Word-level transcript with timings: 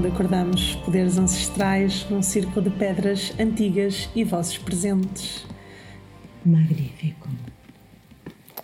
Onde 0.00 0.08
acordamos 0.08 0.76
poderes 0.76 1.18
ancestrais 1.18 2.06
num 2.08 2.22
círculo 2.22 2.62
de 2.62 2.70
pedras 2.70 3.34
antigas 3.38 4.08
e 4.16 4.24
vossos 4.24 4.56
presentes. 4.56 5.44
Magnífico. 6.42 7.28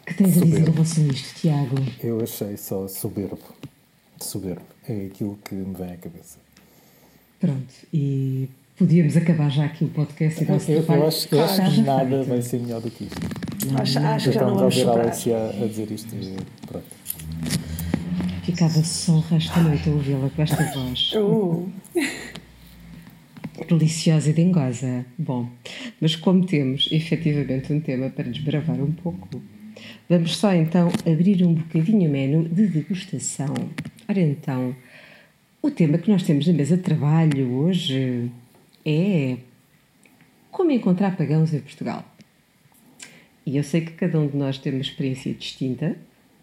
que 0.07 0.15
tens 0.15 0.33
soberbo. 0.33 0.81
a 0.81 0.83
dizer 0.83 1.11
a 1.11 1.13
isto, 1.13 1.35
Tiago? 1.39 1.77
Eu 2.03 2.23
achei 2.23 2.57
só 2.57 2.89
soberbo. 2.89 3.39
Soberbo. 4.19 4.63
É 4.89 5.09
aquilo 5.13 5.39
que 5.45 5.55
me 5.55 5.75
vem 5.75 5.93
à 5.93 5.99
cabeça. 5.99 6.39
Pronto, 7.39 7.75
e 7.93 8.49
podíamos 8.79 9.15
acabar 9.19 9.51
já 9.51 9.67
aqui 9.67 9.85
o 9.85 9.89
podcast 9.89 10.43
e 10.43 10.49
eu, 10.49 10.57
eu, 10.57 10.85
eu 10.89 11.07
acho, 11.07 11.35
eu 11.35 11.45
acho 11.45 11.75
que 11.75 11.83
nada 11.83 12.23
vai 12.23 12.41
ser 12.41 12.61
melhor 12.61 12.81
do 12.81 12.91
que 12.91 13.05
isto. 13.05 13.21
Não, 13.67 13.83
acho, 13.83 13.99
acho 13.99 14.31
que 14.31 14.35
já 14.35 14.41
não 14.41 14.55
vamos 14.55 14.63
a 14.63 14.65
ouvir 14.65 14.89
a 14.89 15.03
Alexia 15.03 15.51
a 15.51 15.67
dizer 15.67 15.91
isto 15.91 16.15
e 16.15 16.35
pronto. 16.67 16.87
Ficava 18.47 18.81
só 18.85 19.15
o 19.15 19.21
resto 19.23 19.53
da 19.57 19.63
noite 19.65 19.89
a 19.89 19.93
ouvi-la 19.93 20.31
com 20.31 20.43
esta 20.43 20.63
voz. 20.73 21.13
Uh. 21.19 21.69
Deliciosa 23.69 24.31
e 24.31 24.33
dengosa. 24.33 25.05
Bom, 25.19 25.51
mas 26.01 26.15
como 26.15 26.47
temos 26.47 26.89
efetivamente 26.93 27.73
um 27.73 27.81
tema 27.81 28.09
para 28.09 28.31
desbravar 28.31 28.77
um 28.81 28.93
pouco, 28.93 29.43
vamos 30.09 30.37
só 30.37 30.55
então 30.55 30.93
abrir 31.05 31.43
um 31.45 31.55
bocadinho 31.55 32.09
o 32.09 32.13
menu 32.13 32.49
de 32.49 32.69
degustação. 32.69 33.53
Ora 34.09 34.21
então, 34.21 34.77
o 35.61 35.69
tema 35.69 35.99
que 35.99 36.09
nós 36.09 36.23
temos 36.23 36.47
na 36.47 36.53
mesa 36.53 36.77
de 36.77 36.85
trabalho 36.85 37.51
hoje 37.53 38.31
é 38.85 39.39
como 40.53 40.71
encontrar 40.71 41.17
pagãos 41.17 41.53
em 41.53 41.59
Portugal. 41.59 42.05
E 43.45 43.57
eu 43.57 43.65
sei 43.65 43.81
que 43.81 43.93
cada 43.93 44.21
um 44.21 44.29
de 44.29 44.37
nós 44.37 44.59
tem 44.59 44.73
uma 44.73 44.83
experiência 44.83 45.35
distinta, 45.35 45.97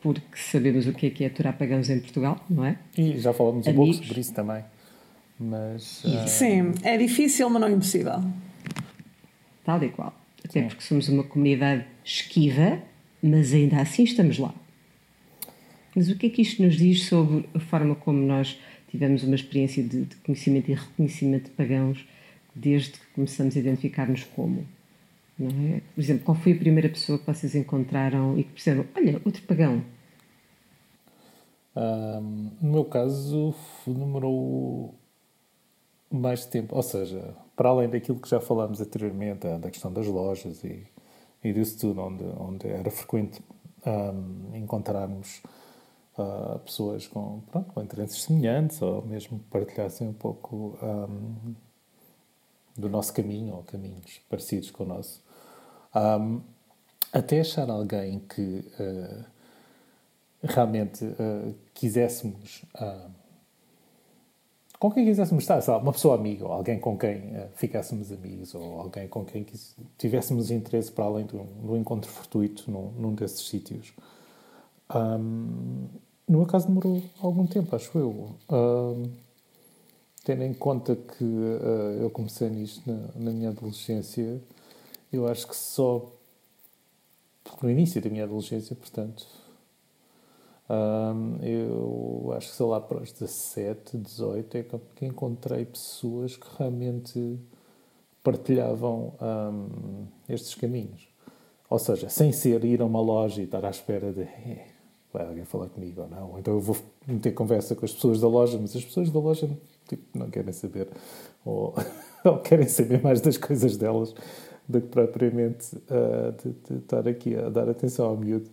porque 0.03 0.35
sabemos 0.35 0.85
o 0.85 0.91
que 0.91 1.07
é 1.07 1.09
que 1.09 1.23
é 1.23 1.27
aturar 1.27 1.57
pagãos 1.57 1.89
em 1.89 1.97
Portugal, 2.01 2.45
não 2.49 2.65
é? 2.65 2.77
E 2.97 3.17
já 3.17 3.31
falamos 3.31 3.65
Amigos. 3.65 3.87
um 3.87 3.91
pouco 3.91 4.05
sobre 4.05 4.21
isso 4.21 4.33
também. 4.33 4.63
Mas, 5.39 6.03
uh... 6.03 6.27
Sim, 6.27 6.73
é 6.83 6.97
difícil, 6.97 7.49
mas 7.49 7.61
não 7.61 7.69
é 7.69 7.71
impossível. 7.71 8.21
Tal 9.63 9.81
e 9.81 9.89
qual. 9.89 10.13
Até 10.43 10.61
Sim. 10.61 10.67
porque 10.67 10.83
somos 10.83 11.07
uma 11.07 11.23
comunidade 11.23 11.85
esquiva, 12.03 12.79
mas 13.23 13.53
ainda 13.53 13.79
assim 13.79 14.03
estamos 14.03 14.37
lá. 14.37 14.53
Mas 15.95 16.09
o 16.09 16.17
que 16.17 16.25
é 16.25 16.29
que 16.29 16.41
isto 16.41 16.61
nos 16.61 16.75
diz 16.75 17.05
sobre 17.05 17.47
a 17.53 17.59
forma 17.61 17.95
como 17.95 18.19
nós 18.19 18.59
tivemos 18.91 19.23
uma 19.23 19.35
experiência 19.35 19.81
de, 19.81 20.03
de 20.03 20.15
conhecimento 20.17 20.69
e 20.69 20.73
reconhecimento 20.73 21.45
de 21.45 21.51
pagãos 21.51 22.05
desde 22.53 22.91
que 22.91 23.05
começamos 23.15 23.55
a 23.55 23.59
identificar-nos 23.59 24.25
como? 24.25 24.67
É? 25.47 25.81
Por 25.93 26.01
exemplo, 26.01 26.25
qual 26.25 26.35
foi 26.35 26.53
a 26.53 26.57
primeira 26.57 26.89
pessoa 26.89 27.19
que 27.19 27.25
vocês 27.25 27.55
encontraram 27.55 28.37
e 28.37 28.43
que 28.43 28.51
perceberam, 28.51 28.87
olha, 28.95 29.21
outro 29.25 29.41
pagão? 29.43 29.83
Um, 31.75 32.51
no 32.61 32.71
meu 32.71 32.85
caso, 32.85 33.53
demorou 33.85 34.95
mais 36.11 36.45
tempo. 36.45 36.75
Ou 36.75 36.83
seja, 36.83 37.35
para 37.55 37.69
além 37.69 37.89
daquilo 37.89 38.19
que 38.19 38.29
já 38.29 38.39
falámos 38.39 38.79
anteriormente, 38.79 39.47
da 39.57 39.69
questão 39.69 39.91
das 39.91 40.05
lojas 40.07 40.63
e, 40.63 40.85
e 41.43 41.53
disso 41.53 41.79
tudo, 41.79 42.01
onde, 42.01 42.23
onde 42.23 42.67
era 42.67 42.89
frequente 42.91 43.41
um, 43.85 44.55
encontrarmos 44.55 45.41
uh, 46.17 46.59
pessoas 46.59 47.07
com, 47.07 47.41
pronto, 47.51 47.73
com 47.73 47.81
interesses 47.81 48.21
semelhantes 48.23 48.81
ou 48.81 49.03
mesmo 49.05 49.39
partilhassem 49.49 50.07
um 50.07 50.13
pouco 50.13 50.77
um, 50.81 51.55
do 52.77 52.89
nosso 52.89 53.13
caminho 53.13 53.55
ou 53.55 53.63
caminhos 53.63 54.21
parecidos 54.29 54.71
com 54.71 54.83
o 54.83 54.87
nosso. 54.87 55.22
Um, 55.95 56.41
até 57.11 57.41
achar 57.41 57.69
alguém 57.69 58.19
que 58.19 58.65
uh, 58.79 59.25
realmente 60.43 61.05
uh, 61.05 61.55
quiséssemos. 61.73 62.63
Uh, 62.75 63.11
com 64.79 64.91
quem 64.91 65.05
quiséssemos 65.05 65.43
estar, 65.43 65.77
uma 65.77 65.93
pessoa 65.93 66.15
amiga, 66.15 66.45
ou 66.45 66.51
alguém 66.51 66.79
com 66.79 66.97
quem 66.97 67.17
uh, 67.17 67.47
ficássemos 67.55 68.11
amigos, 68.11 68.53
ou 68.53 68.81
alguém 68.81 69.07
com 69.07 69.23
quem 69.23 69.45
tivéssemos 69.97 70.51
interesse 70.51 70.91
para 70.91 71.05
além 71.05 71.25
do, 71.25 71.43
do 71.43 71.77
encontro 71.77 72.09
fortuito 72.09 72.69
num, 72.69 72.91
num 72.91 73.13
desses 73.13 73.47
sítios. 73.47 73.93
Um, 74.93 75.87
no 76.27 76.39
meu 76.39 76.45
caso 76.45 76.67
demorou 76.67 77.01
algum 77.21 77.45
tempo, 77.45 77.75
acho 77.75 77.97
eu. 77.97 78.35
Um, 78.49 79.09
tendo 80.23 80.43
em 80.43 80.53
conta 80.53 80.95
que 80.95 81.23
uh, 81.23 82.01
eu 82.01 82.09
comecei 82.09 82.49
nisto 82.49 82.81
na, 82.85 83.07
na 83.15 83.31
minha 83.31 83.49
adolescência, 83.49 84.41
eu 85.13 85.27
acho 85.27 85.47
que 85.47 85.55
só 85.55 86.11
no 87.61 87.69
início 87.69 88.01
da 88.01 88.09
minha 88.09 88.23
adolescência, 88.23 88.75
portanto, 88.75 89.25
eu 91.41 92.33
acho 92.35 92.49
que 92.49 92.55
sei 92.55 92.65
lá 92.65 92.79
para 92.81 93.01
os 93.01 93.11
17, 93.11 93.97
18 93.97 94.57
é 94.57 94.65
que 94.95 95.05
encontrei 95.05 95.65
pessoas 95.65 96.35
que 96.35 96.47
realmente 96.57 97.39
partilhavam 98.23 99.13
estes 100.27 100.55
caminhos. 100.55 101.07
Ou 101.69 101.79
seja, 101.79 102.09
sem 102.09 102.31
ser 102.31 102.63
ir 102.63 102.81
a 102.81 102.85
uma 102.85 103.01
loja 103.01 103.41
e 103.41 103.45
estar 103.45 103.65
à 103.65 103.69
espera 103.69 104.11
de 104.11 104.21
eh, 104.21 104.67
vai 105.11 105.25
alguém 105.25 105.43
falar 105.43 105.69
comigo 105.69 106.01
ou 106.01 106.07
não. 106.07 106.39
Então 106.39 106.53
eu 106.53 106.59
vou 106.59 106.75
meter 107.07 107.31
conversa 107.31 107.75
com 107.75 107.83
as 107.83 107.91
pessoas 107.91 108.19
da 108.19 108.27
loja, 108.27 108.59
mas 108.61 108.75
as 108.75 108.85
pessoas 108.85 109.09
da 109.09 109.19
loja 109.19 109.49
tipo, 109.87 110.17
não 110.17 110.29
querem 110.29 110.53
saber 110.53 110.87
ou, 111.43 111.73
ou 112.23 112.39
querem 112.39 112.67
saber 112.67 113.01
mais 113.01 113.21
das 113.21 113.37
coisas 113.37 113.75
delas 113.75 114.13
do 114.67 114.81
que 114.81 114.87
propriamente 114.87 115.75
uh, 115.75 116.31
de, 116.31 116.53
de, 116.53 116.79
estar 116.79 117.07
aqui 117.07 117.35
a 117.35 117.49
dar 117.49 117.69
atenção 117.69 118.05
ao 118.05 118.17
miúdo. 118.17 118.49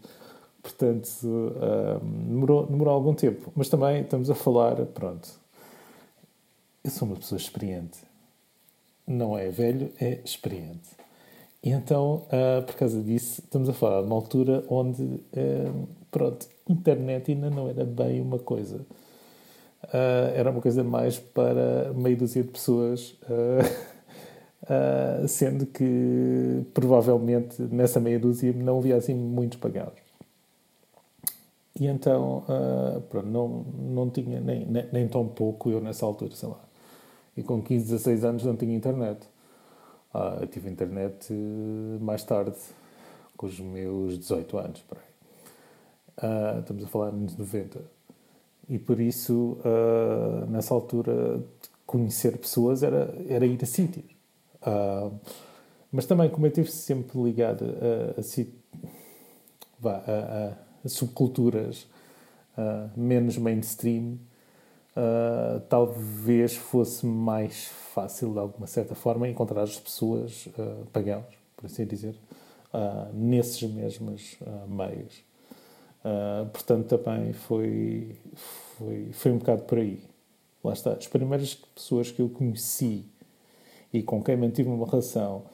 Portanto, 0.63 1.09
uh, 1.25 2.01
demorou, 2.01 2.67
demorou 2.67 2.95
algum 2.95 3.15
tempo. 3.15 3.53
Mas 3.55 3.69
também 3.69 4.03
estamos 4.03 4.29
a 4.31 4.35
falar, 4.35 4.77
pronto, 4.87 5.29
eu 6.85 6.91
sou 6.91 7.09
uma 7.09 7.17
pessoa 7.17 7.39
experiente. 7.39 7.99
Não 9.07 9.37
é 9.37 9.49
velho, 9.49 9.91
é 10.01 10.21
experiente. 10.25 10.91
E 11.63 11.71
então, 11.71 12.27
uh, 12.27 12.63
por 12.65 12.75
causa 12.75 13.01
disso, 13.03 13.41
estamos 13.43 13.69
a 13.69 13.73
falar 13.73 14.01
de 14.01 14.07
uma 14.07 14.17
altura 14.17 14.65
onde, 14.69 15.21
pronto, 16.11 16.47
internet 16.69 17.33
ainda 17.33 17.51
não 17.51 17.69
era 17.69 17.85
bem 17.85 18.21
uma 18.21 18.39
coisa. 18.39 18.81
Era 20.35 20.51
uma 20.51 20.61
coisa 20.61 20.85
mais 20.85 21.19
para 21.19 21.93
meia 21.95 22.15
dúzia 22.15 22.43
de 22.43 22.51
pessoas 22.51 23.17
uh, 24.65 25.27
sendo 25.29 25.67
que 25.67 26.65
provavelmente 26.75 27.61
nessa 27.63 28.01
meia 28.01 28.19
dúzia 28.19 28.53
não 28.53 28.79
havia 28.79 28.97
assim 28.97 29.15
muitos 29.15 29.59
pagados. 29.59 30.11
E 31.79 31.87
então, 31.87 32.45
uh, 32.49 33.01
pronto, 33.03 33.27
não, 33.27 33.49
não 33.79 34.11
tinha 34.11 34.39
nem, 34.39 34.67
nem, 34.67 34.87
nem, 34.93 35.09
tão 35.09 35.27
pouco 35.27 35.71
eu 35.71 35.81
nessa 35.81 36.05
altura, 36.05 36.35
sei 36.35 36.49
lá. 36.49 36.61
E 37.35 37.43
com 37.43 37.63
15, 37.63 37.87
16 37.87 38.25
anos 38.25 38.45
não 38.45 38.55
tinha 38.55 38.75
internet. 38.75 39.27
Uh, 40.13 40.43
eu 40.43 40.47
tive 40.47 40.69
internet 40.69 41.33
mais 42.01 42.23
tarde, 42.23 42.57
com 43.35 43.47
os 43.47 43.59
meus 43.61 44.19
18 44.19 44.59
anos, 44.59 44.83
por 44.83 44.99
aí. 44.99 45.05
Uh, 46.29 46.61
estamos 46.61 46.85
a 46.85 46.87
falar 46.87 47.13
nos 47.13 47.37
90. 47.37 47.81
E 48.69 48.79
por 48.79 49.01
isso, 49.01 49.59
nessa 50.49 50.73
altura, 50.73 51.43
conhecer 51.85 52.39
pessoas 52.39 52.85
era, 52.85 53.13
era 53.27 53.45
ir 53.45 53.59
a 53.61 53.67
sítios. 53.67 54.20
Uh, 54.63 55.19
mas 55.93 56.07
também, 56.07 56.31
como 56.31 56.47
eu 56.47 56.49
estive 56.49 56.71
sempre 56.71 57.21
ligado 57.21 57.65
a, 57.65 58.21
a, 58.21 58.23
a, 59.89 60.57
a 60.85 60.89
subculturas 60.89 61.87
uh, 62.57 62.91
menos 62.99 63.37
mainstream, 63.37 64.19
uh, 64.97 65.61
talvez 65.69 66.55
fosse 66.55 67.05
mais 67.05 67.67
fácil, 67.93 68.33
de 68.33 68.39
alguma 68.39 68.67
certa 68.67 68.95
forma, 68.95 69.29
encontrar 69.29 69.63
as 69.63 69.79
pessoas 69.79 70.47
uh, 70.47 70.87
por 71.57 71.67
assim 71.67 71.85
dizer, 71.85 72.15
nesses 73.13 73.63
mesmos 73.65 74.39
meios. 74.67 75.23
portanto, 76.53 76.97
também 76.97 77.33
foi, 77.33 78.17
foi, 78.79 79.09
foi 79.13 79.33
um 79.33 79.39
bocado 79.39 79.63
por 79.65 79.77
aí. 79.77 80.01
Lá 80.65 80.73
está. 80.73 80.93
As 80.93 81.07
primeiras 81.07 81.55
pessoas 81.55 82.11
que 82.11 82.23
eu 82.23 82.29
conheci 82.31 83.05
e 83.93 84.03
com 84.03 84.23
quem 84.23 84.37
mantive 84.37 84.69
uma 84.69 84.87
relação 84.87 85.45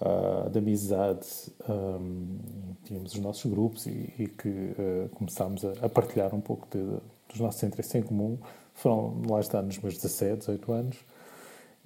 uh, 0.00 0.50
de 0.50 0.58
amizade, 0.58 1.26
um, 1.68 2.38
tínhamos 2.84 3.14
os 3.14 3.20
nossos 3.20 3.50
grupos 3.50 3.86
e, 3.86 4.12
e 4.18 4.26
que 4.26 4.48
uh, 4.48 5.08
começámos 5.14 5.64
a, 5.64 5.72
a, 5.86 5.88
partilhar 5.88 6.34
um 6.34 6.40
pouco 6.40 6.66
de, 6.70 6.82
dos 7.28 7.40
nossos 7.40 7.62
interesses 7.62 7.94
em 7.94 8.02
comum. 8.02 8.38
Foram, 8.74 9.22
lá 9.28 9.40
está, 9.40 9.62
nos 9.62 9.78
meus 9.78 9.94
17, 9.94 10.38
18 10.40 10.72
anos. 10.72 10.96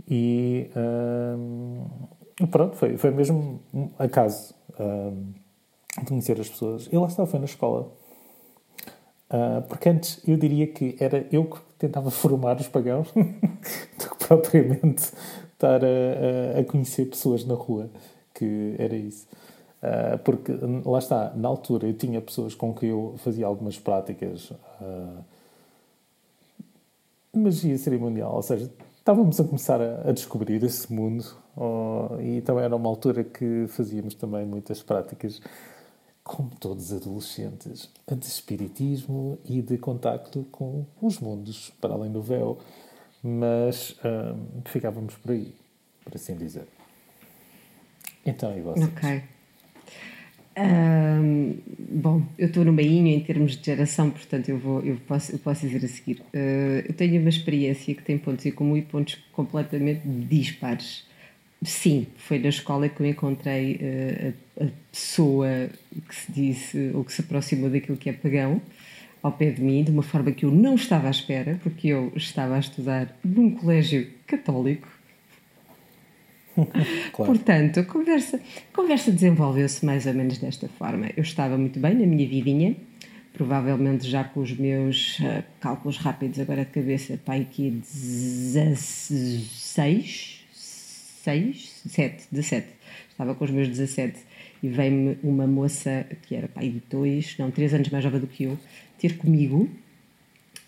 E 0.09 0.71
um, 0.77 2.47
pronto, 2.51 2.77
foi, 2.77 2.97
foi 2.97 3.11
mesmo 3.11 3.61
um 3.73 3.91
acaso 3.99 4.55
um, 4.79 5.33
conhecer 6.07 6.41
as 6.41 6.49
pessoas. 6.49 6.89
E 6.91 6.97
lá 6.97 7.07
está, 7.07 7.27
foi 7.27 7.39
na 7.39 7.45
escola. 7.45 7.93
Uh, 9.31 9.63
porque 9.69 9.89
antes 9.89 10.21
eu 10.27 10.37
diria 10.37 10.67
que 10.67 10.97
era 10.99 11.25
eu 11.31 11.45
que 11.45 11.61
tentava 11.79 12.11
formar 12.11 12.57
os 12.57 12.67
pagãos 12.67 13.09
do 13.15 14.11
que 14.11 14.27
propriamente 14.27 15.13
estar 15.61 15.83
a, 15.85 16.59
a, 16.59 16.65
conhecer 16.65 17.05
pessoas 17.05 17.45
na 17.45 17.55
rua, 17.55 17.91
que 18.33 18.75
era 18.79 18.97
isso. 18.97 19.27
Uh, 19.83 20.19
porque 20.25 20.53
lá 20.85 20.99
está, 20.99 21.33
na 21.35 21.49
altura 21.49 21.87
eu 21.87 21.95
tinha 21.95 22.21
pessoas 22.21 22.55
com 22.55 22.75
que 22.75 22.87
eu 22.87 23.15
fazia 23.19 23.47
algumas 23.47 23.79
práticas 23.79 24.51
uh, 24.51 25.25
magia 27.35 27.79
cerimonial, 27.79 28.35
ou 28.35 28.43
seja, 28.43 28.71
estávamos 28.99 29.41
a 29.41 29.45
começar 29.45 29.81
a, 29.81 30.11
a 30.11 30.13
descobrir 30.13 30.63
esse 30.63 30.93
mundo 30.93 31.25
oh, 31.57 32.21
e 32.21 32.43
também 32.43 32.65
era 32.65 32.77
uma 32.77 32.89
altura 32.89 33.25
que 33.25 33.67
fazíamos 33.69 34.15
também 34.15 34.45
muitas 34.45 34.83
práticas, 34.83 35.41
como 36.23 36.51
todos 36.61 36.93
adolescentes, 36.93 37.89
de 38.07 38.27
espiritismo 38.27 39.39
e 39.47 39.63
de 39.63 39.79
contacto 39.79 40.45
com 40.51 40.85
os 41.01 41.19
mundos 41.19 41.73
para 41.81 41.95
além 41.95 42.11
do 42.11 42.21
véu, 42.21 42.59
mas 43.23 43.97
hum, 44.05 44.63
ficávamos 44.67 45.15
por 45.17 45.33
aí, 45.33 45.55
por 46.05 46.15
assim 46.15 46.37
dizer. 46.37 46.67
Então, 48.25 48.57
e 48.57 48.61
vocês? 48.61 48.87
Ok. 48.87 49.23
Um, 50.59 51.57
bom, 51.79 52.23
eu 52.37 52.49
estou 52.49 52.65
no 52.65 52.73
meio 52.73 53.07
em 53.07 53.21
termos 53.21 53.57
de 53.57 53.65
geração, 53.65 54.11
portanto 54.11 54.49
eu, 54.49 54.59
vou, 54.59 54.83
eu, 54.83 54.97
posso, 55.07 55.33
eu 55.33 55.39
posso 55.39 55.67
dizer 55.67 55.85
a 55.85 55.89
seguir. 55.89 56.21
Uh, 56.35 56.85
eu 56.87 56.93
tenho 56.93 57.21
uma 57.21 57.29
experiência 57.29 57.95
que 57.95 58.03
tem 58.03 58.19
pontos 58.19 58.45
em 58.45 58.51
comum 58.51 58.77
e 58.77 58.83
pontos 58.83 59.17
completamente 59.33 60.03
dispares. 60.05 61.09
Sim, 61.63 62.07
foi 62.17 62.39
na 62.39 62.49
escola 62.49 62.89
que 62.89 63.01
eu 63.01 63.07
encontrei 63.07 63.77
uh, 63.77 64.63
a, 64.63 64.65
a, 64.65 64.69
pessoa 64.91 65.71
que 66.09 66.15
se 66.15 66.33
disse 66.33 66.91
ou 66.95 67.05
que 67.05 67.13
se 67.13 67.21
aproximou 67.21 67.71
daquilo 67.71 67.97
que 67.97 68.11
é 68.11 68.13
pagão 68.13 68.61
ao 69.23 69.33
pé 69.33 69.51
de 69.51 69.63
mim, 69.63 69.85
de 69.85 69.91
uma 69.91 70.03
forma 70.03 70.33
que 70.33 70.45
eu 70.45 70.51
não 70.51 70.75
estava 70.75 71.09
à 71.09 71.11
espera, 71.11 71.59
porque 71.63 71.89
eu 71.89 72.13
estava 72.17 72.57
a 72.57 72.59
estudar 72.59 73.17
num 73.25 73.51
colégio 73.51 74.09
católico 74.27 74.89
claro. 77.13 77.33
Portanto, 77.33 77.81
a 77.81 77.85
conversa, 77.85 78.37
a 78.37 78.75
conversa 78.75 79.13
desenvolveu-se 79.13 79.85
mais 79.85 80.07
ou 80.07 80.15
menos 80.15 80.39
desta 80.39 80.67
forma. 80.69 81.11
Eu 81.17 81.23
estava 81.23 81.59
muito 81.59 81.79
bem 81.79 81.95
na 81.95 82.07
minha 82.07 82.27
vidinha, 82.29 82.75
provavelmente 83.33 84.09
já 84.09 84.25
com 84.25 84.41
os 84.41 84.51
meus 84.53 85.21
uh, 85.21 85.45
cálculos 85.61 85.99
rápidos 85.99 86.41
agora 86.41 86.65
de 86.65 86.71
cabeça, 86.71 87.21
pai 87.25 87.43
aqui 87.43 87.71
16, 87.71 90.45
6, 91.23 91.83
7, 91.89 92.25
17. 92.31 92.67
Estava 93.11 93.35
com 93.35 93.45
os 93.45 93.51
meus 93.51 93.69
17 93.69 94.19
e 94.63 94.69
veio-me 94.69 95.19
uma 95.23 95.47
moça 95.47 96.07
que 96.23 96.35
era 96.35 96.49
pai 96.49 96.69
de 96.69 96.83
dois, 96.91 97.35
não, 97.39 97.51
três 97.51 97.73
anos 97.73 97.89
mais 97.89 98.05
jovem 98.05 98.21
do 98.21 98.27
que 98.27 98.45
eu, 98.45 98.59
ter 98.99 99.17
comigo 99.17 99.69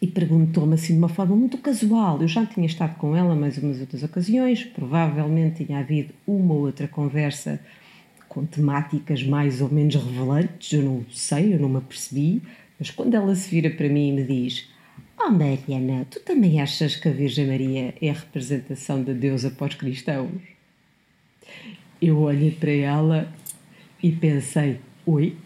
e 0.00 0.06
perguntou-me 0.06 0.74
assim 0.74 0.94
de 0.94 0.98
uma 0.98 1.08
forma 1.08 1.36
muito 1.36 1.56
casual. 1.58 2.20
Eu 2.20 2.26
já 2.26 2.44
tinha 2.44 2.66
estado 2.66 2.96
com 2.96 3.14
ela 3.14 3.36
mais 3.36 3.56
umas 3.58 3.80
outras 3.80 4.02
ocasiões, 4.02 4.64
provavelmente 4.64 5.64
tinha 5.64 5.78
havido 5.78 6.12
uma 6.26 6.54
ou 6.54 6.62
outra 6.62 6.88
conversa 6.88 7.60
com 8.28 8.44
temáticas 8.44 9.22
mais 9.22 9.60
ou 9.60 9.70
menos 9.70 9.94
revelantes, 9.94 10.72
eu 10.72 10.82
não 10.82 11.04
sei, 11.10 11.54
eu 11.54 11.60
não 11.60 11.68
me 11.68 11.76
apercebi, 11.76 12.42
mas 12.78 12.90
quando 12.90 13.14
ela 13.14 13.34
se 13.36 13.48
vira 13.48 13.70
para 13.70 13.88
mim 13.88 14.08
e 14.08 14.12
me 14.12 14.24
diz: 14.24 14.68
Oh 15.20 15.30
Mariana, 15.30 16.04
tu 16.10 16.18
também 16.18 16.60
achas 16.60 16.96
que 16.96 17.08
a 17.08 17.12
Virgem 17.12 17.46
Maria 17.46 17.94
é 18.00 18.10
a 18.10 18.14
representação 18.14 19.04
de 19.04 19.14
Deus 19.14 19.44
após 19.44 19.74
cristãos? 19.74 20.32
Eu 22.00 22.18
olhei 22.18 22.50
para 22.50 22.72
ela 22.72 23.32
e 24.02 24.12
pensei: 24.12 24.78
Oi? 25.06 25.36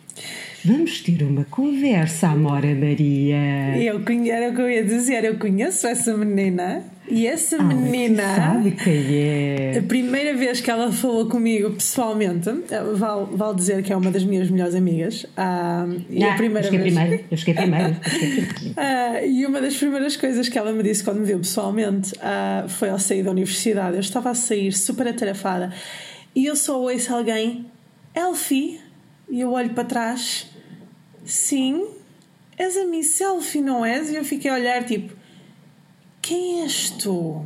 Vamos 0.65 1.01
ter 1.01 1.23
uma 1.23 1.45
conversa, 1.45 2.29
Amora 2.29 2.75
Maria. 2.75 3.77
Eu 3.79 4.01
conheço, 4.01 4.33
era 4.33 4.51
o 4.51 4.55
que 4.55 4.61
eu 4.61 4.71
ia 4.71 4.83
dizer, 4.83 5.25
eu 5.25 5.39
conheço 5.39 5.87
essa 5.87 6.17
menina 6.17 6.83
e 7.09 7.27
essa 7.27 7.57
ah, 7.57 7.63
menina. 7.63 8.35
Sabe 8.35 8.73
quem 8.73 9.15
é? 9.15 9.79
A 9.79 9.83
primeira 9.83 10.35
vez 10.35 10.61
que 10.61 10.71
ela 10.71 10.91
falou 10.91 11.27
comigo 11.29 11.71
pessoalmente, 11.71 12.51
vale, 12.95 13.27
vale 13.31 13.55
dizer 13.55 13.83
que 13.83 13.93
é 13.93 13.97
uma 13.97 14.11
das 14.11 14.25
minhas 14.25 14.51
melhores 14.51 14.75
amigas. 14.75 15.25
Ah, 15.37 15.87
e 16.11 16.19
Não, 16.19 16.31
a 16.31 16.35
primeira 16.35 16.67
eu 16.67 16.73
vez. 16.73 16.83
Primeiro, 16.83 17.25
eu 17.31 17.37
cheguei 17.37 17.55
primeiro. 17.55 17.97
ah, 18.77 19.23
e 19.25 19.47
uma 19.47 19.61
das 19.61 19.77
primeiras 19.77 20.17
coisas 20.17 20.49
que 20.49 20.59
ela 20.59 20.73
me 20.73 20.83
disse 20.83 21.05
quando 21.05 21.21
me 21.21 21.27
viu 21.27 21.39
pessoalmente 21.39 22.13
ah, 22.21 22.65
foi 22.69 22.89
ao 22.89 22.99
sair 22.99 23.23
da 23.23 23.31
universidade. 23.31 23.95
Eu 23.95 24.01
estava 24.01 24.31
a 24.31 24.35
sair 24.35 24.73
super 24.73 25.07
atarefada 25.07 25.73
e 26.35 26.45
eu 26.45 26.57
só 26.57 26.81
ouço 26.81 27.15
alguém, 27.15 27.65
Elfie, 28.17 28.81
e 29.29 29.41
eu 29.41 29.53
olho 29.53 29.71
para 29.75 29.85
trás 29.85 30.47
Sim, 31.27 31.85
és 32.57 32.77
a 32.77 32.85
minha 32.85 33.03
selfie, 33.03 33.61
não 33.61 33.85
és? 33.85 34.11
E 34.11 34.15
eu 34.15 34.25
fiquei 34.25 34.49
a 34.49 34.55
olhar 34.55 34.85
tipo: 34.85 35.13
Quem 36.23 36.63
és 36.63 36.91
tu? 36.91 37.45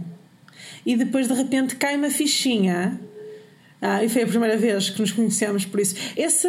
E 0.84 0.96
depois 0.96 1.26
de 1.26 1.34
repente 1.34 1.76
cai 1.76 1.96
uma 1.96 2.10
fichinha. 2.10 3.00
Ah, 3.80 4.04
e 4.04 4.10
foi 4.10 4.24
a 4.24 4.26
primeira 4.26 4.58
vez 4.58 4.90
que 4.90 5.00
nos 5.00 5.10
conhecemos, 5.10 5.64
por 5.64 5.80
isso. 5.80 5.94
Essa 6.14 6.48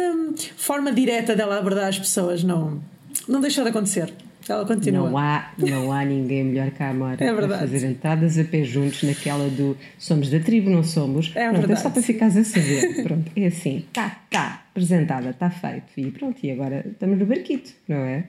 forma 0.56 0.92
direta 0.92 1.34
dela 1.34 1.58
abordar 1.58 1.88
as 1.88 1.98
pessoas 1.98 2.44
não, 2.44 2.82
não 3.26 3.40
deixou 3.40 3.64
de 3.64 3.70
acontecer. 3.70 4.12
Ela 4.48 4.66
continua. 4.66 5.08
Não 5.08 5.18
há, 5.18 5.52
não 5.58 5.92
há 5.92 6.04
ninguém 6.04 6.44
melhor 6.44 6.70
que 6.70 6.82
a 6.82 6.90
Amora 6.90 7.22
é 7.24 7.34
para 7.34 7.58
fazer 7.58 7.86
entradas 7.86 8.38
a 8.38 8.44
pé 8.44 8.64
juntos 8.64 9.02
naquela 9.02 9.48
do 9.48 9.76
somos 9.98 10.30
da 10.30 10.40
tribo, 10.40 10.70
não 10.70 10.82
somos. 10.82 11.30
É 11.34 11.44
pronto, 11.44 11.58
verdade. 11.58 11.72
É 11.72 11.76
só 11.76 11.90
para 11.90 12.02
ficares 12.02 12.36
a 12.36 12.44
saber. 12.44 13.02
Pronto, 13.02 13.30
é 13.36 13.46
assim, 13.46 13.84
tá, 13.92 14.20
tá, 14.30 14.64
apresentada, 14.70 15.30
está 15.30 15.50
feito. 15.50 15.92
E 15.96 16.10
pronto, 16.10 16.38
e 16.44 16.50
agora 16.50 16.84
estamos 16.86 17.18
no 17.18 17.26
barquito, 17.26 17.72
não 17.88 17.98
é? 17.98 18.24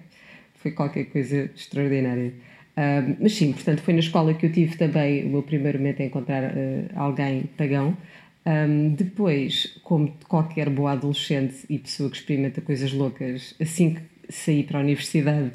Foi 0.56 0.72
qualquer 0.72 1.06
coisa 1.06 1.50
extraordinária. 1.56 2.34
Uh, 2.76 3.16
mas 3.20 3.36
sim, 3.36 3.54
portanto, 3.54 3.82
foi 3.82 3.94
na 3.94 4.00
escola 4.00 4.34
que 4.34 4.46
eu 4.46 4.52
tive 4.52 4.76
também 4.78 5.26
o 5.26 5.30
meu 5.30 5.44
primeiro 5.44 5.78
momento 5.78 6.02
a 6.02 6.06
encontrar 6.06 6.44
uh, 6.44 6.90
alguém 6.96 7.44
pagão. 7.58 7.96
Um, 8.46 8.90
depois, 8.94 9.80
como 9.84 10.14
qualquer 10.28 10.70
boa 10.70 10.92
adolescente 10.92 11.66
e 11.70 11.78
pessoa 11.80 12.10
que 12.10 12.18
experimenta 12.18 12.60
coisas 12.62 12.92
loucas, 12.92 13.56
assim 13.62 13.94
que 13.94 14.02
saí 14.30 14.64
para 14.64 14.80
a 14.80 14.82
universidade, 14.82 15.52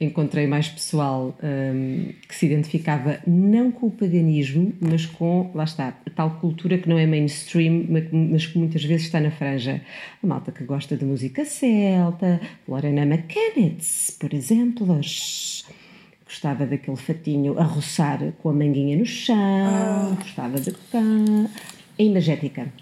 encontrei 0.00 0.46
mais 0.46 0.68
pessoal 0.68 1.36
um, 1.42 2.12
que 2.28 2.34
se 2.34 2.46
identificava 2.46 3.18
não 3.26 3.70
com 3.72 3.86
o 3.86 3.90
paganismo, 3.90 4.72
mas 4.80 5.06
com, 5.06 5.50
lá 5.54 5.64
está, 5.64 5.88
a 6.06 6.10
tal 6.10 6.30
cultura 6.38 6.78
que 6.78 6.88
não 6.88 6.98
é 6.98 7.06
mainstream, 7.06 7.86
mas 8.12 8.46
que 8.46 8.58
muitas 8.58 8.84
vezes 8.84 9.06
está 9.06 9.20
na 9.20 9.30
franja. 9.30 9.80
A 10.22 10.26
malta 10.26 10.52
que 10.52 10.64
gosta 10.64 10.96
de 10.96 11.04
música 11.04 11.44
celta, 11.44 12.40
Lorena 12.66 13.02
McKennitt, 13.02 14.12
por 14.20 14.32
exemplo, 14.32 14.86
gostava 16.24 16.66
daquele 16.66 16.96
fatinho 16.96 17.58
a 17.58 17.64
roçar 17.64 18.20
com 18.40 18.50
a 18.50 18.52
manguinha 18.52 18.96
no 18.96 19.06
chão, 19.06 19.36
ah. 19.36 20.16
gostava 20.20 20.60
de 20.60 20.70
cá. 20.70 21.00
A 21.98 22.02
imagética 22.02 22.72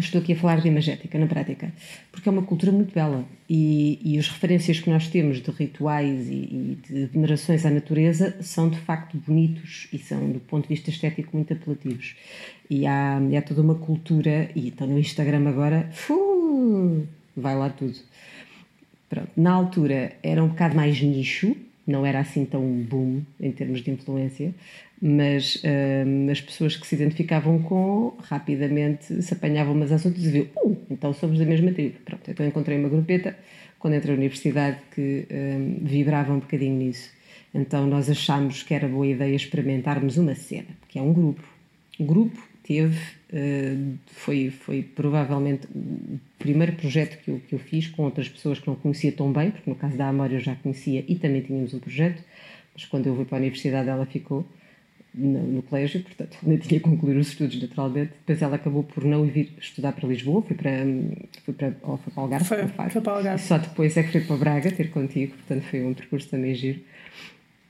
Estou 0.00 0.20
aqui 0.20 0.32
a 0.32 0.36
falar 0.36 0.60
de 0.60 0.68
imagética 0.68 1.18
na 1.18 1.26
prática, 1.26 1.72
porque 2.10 2.28
é 2.28 2.32
uma 2.32 2.42
cultura 2.42 2.72
muito 2.72 2.94
bela 2.94 3.24
e, 3.48 4.00
e 4.02 4.18
as 4.18 4.28
referências 4.28 4.80
que 4.80 4.88
nós 4.88 5.08
temos 5.08 5.40
de 5.40 5.50
rituais 5.50 6.28
e, 6.28 6.32
e, 6.32 6.78
de 6.88 7.06
venerações 7.06 7.64
à 7.66 7.70
natureza 7.70 8.36
são 8.40 8.68
de 8.68 8.78
facto 8.78 9.16
bonitos 9.18 9.88
e 9.92 9.98
são, 9.98 10.30
do 10.30 10.40
ponto 10.40 10.68
de 10.68 10.74
vista 10.74 10.90
estético, 10.90 11.36
muito 11.36 11.52
apelativos. 11.52 12.16
E 12.68 12.86
há, 12.86 13.18
há 13.18 13.42
toda 13.42 13.60
uma 13.60 13.74
cultura, 13.74 14.50
e 14.56 14.68
então 14.68 14.86
no 14.86 14.98
Instagram 14.98 15.48
agora, 15.48 15.90
vai 17.36 17.56
lá 17.56 17.68
tudo. 17.68 17.96
Pronto, 19.08 19.30
na 19.36 19.52
altura 19.52 20.12
era 20.22 20.42
um 20.42 20.48
bocado 20.48 20.76
mais 20.76 21.00
nicho, 21.00 21.56
não 21.90 22.06
era 22.06 22.20
assim 22.20 22.44
tão 22.44 22.62
boom 22.62 23.22
em 23.38 23.50
termos 23.52 23.82
de 23.82 23.90
influência, 23.90 24.54
mas 25.00 25.56
uh, 25.56 26.30
as 26.30 26.40
pessoas 26.40 26.76
que 26.76 26.86
se 26.86 26.94
identificavam 26.94 27.60
com 27.62 28.14
rapidamente 28.22 29.22
se 29.22 29.34
apanhavam 29.34 29.74
umas 29.74 29.90
às 29.90 30.04
outras 30.04 30.24
e 30.24 30.26
diziam, 30.26 30.46
uh, 30.56 30.76
então 30.90 31.12
somos 31.12 31.38
da 31.38 31.44
mesma 31.44 31.72
tribo. 31.72 31.96
Pronto, 32.04 32.30
então 32.30 32.46
encontrei 32.46 32.78
uma 32.78 32.88
grupeta 32.88 33.36
quando 33.78 33.94
entrei 33.94 34.14
na 34.14 34.18
universidade 34.18 34.78
que 34.94 35.26
uh, 35.30 35.84
vibrava 35.84 36.32
um 36.32 36.38
bocadinho 36.38 36.76
nisso. 36.76 37.10
Então 37.54 37.86
nós 37.86 38.08
achámos 38.08 38.62
que 38.62 38.74
era 38.74 38.86
boa 38.86 39.06
ideia 39.06 39.34
experimentarmos 39.34 40.16
uma 40.16 40.34
cena, 40.34 40.68
porque 40.80 40.98
é 40.98 41.02
um 41.02 41.12
grupo. 41.12 41.42
O 41.98 42.04
grupo 42.04 42.40
teve, 42.62 42.98
uh, 43.32 43.98
foi, 44.06 44.50
foi 44.50 44.82
provavelmente 44.82 45.66
o 45.74 46.20
primeiro 46.38 46.72
projeto 46.72 47.22
que 47.22 47.30
eu, 47.30 47.40
que 47.40 47.54
eu 47.54 47.58
fiz 47.58 47.88
com 47.88 48.04
outras 48.04 48.28
pessoas 48.28 48.58
que 48.58 48.66
não 48.66 48.76
conhecia 48.76 49.12
tão 49.12 49.32
bem, 49.32 49.50
porque 49.50 49.68
no 49.68 49.76
caso 49.76 49.96
da 49.96 50.08
Amor 50.08 50.32
eu 50.32 50.40
já 50.40 50.54
conhecia 50.56 51.04
e 51.06 51.16
também 51.16 51.40
tínhamos 51.42 51.74
um 51.74 51.78
projeto, 51.78 52.22
mas 52.74 52.84
quando 52.84 53.06
eu 53.06 53.16
fui 53.16 53.24
para 53.24 53.38
a 53.38 53.40
universidade 53.40 53.88
ela 53.88 54.06
ficou 54.06 54.46
no, 55.14 55.42
no, 55.42 55.62
colégio, 55.62 56.02
portanto, 56.02 56.38
nem 56.42 56.58
tinha 56.58 56.80
concluído 56.80 57.18
os 57.18 57.28
estudos 57.28 57.60
naturalmente. 57.60 58.12
Depois 58.20 58.42
ela 58.42 58.56
acabou 58.56 58.84
por 58.84 59.04
não 59.04 59.26
ir 59.26 59.30
vir 59.30 59.52
estudar 59.58 59.92
para 59.92 60.08
Lisboa, 60.08 60.42
foi 60.42 60.56
para, 60.56 60.70
foi 61.44 61.54
para, 61.54 61.76
ou 61.82 61.96
foi 61.98 62.12
para 62.12 62.22
Algarve, 62.22 62.46
foi, 62.46 62.68
foi 62.90 63.00
para 63.00 63.12
Algarve. 63.12 63.42
E 63.42 63.46
só 63.46 63.58
depois 63.58 63.96
é 63.96 64.02
que 64.02 64.12
foi 64.12 64.20
para 64.22 64.36
Braga 64.36 64.72
ter 64.72 64.90
contigo, 64.90 65.34
portanto 65.34 65.62
foi 65.64 65.84
um 65.84 65.94
percurso 65.94 66.28
também 66.28 66.54
giro. 66.54 66.80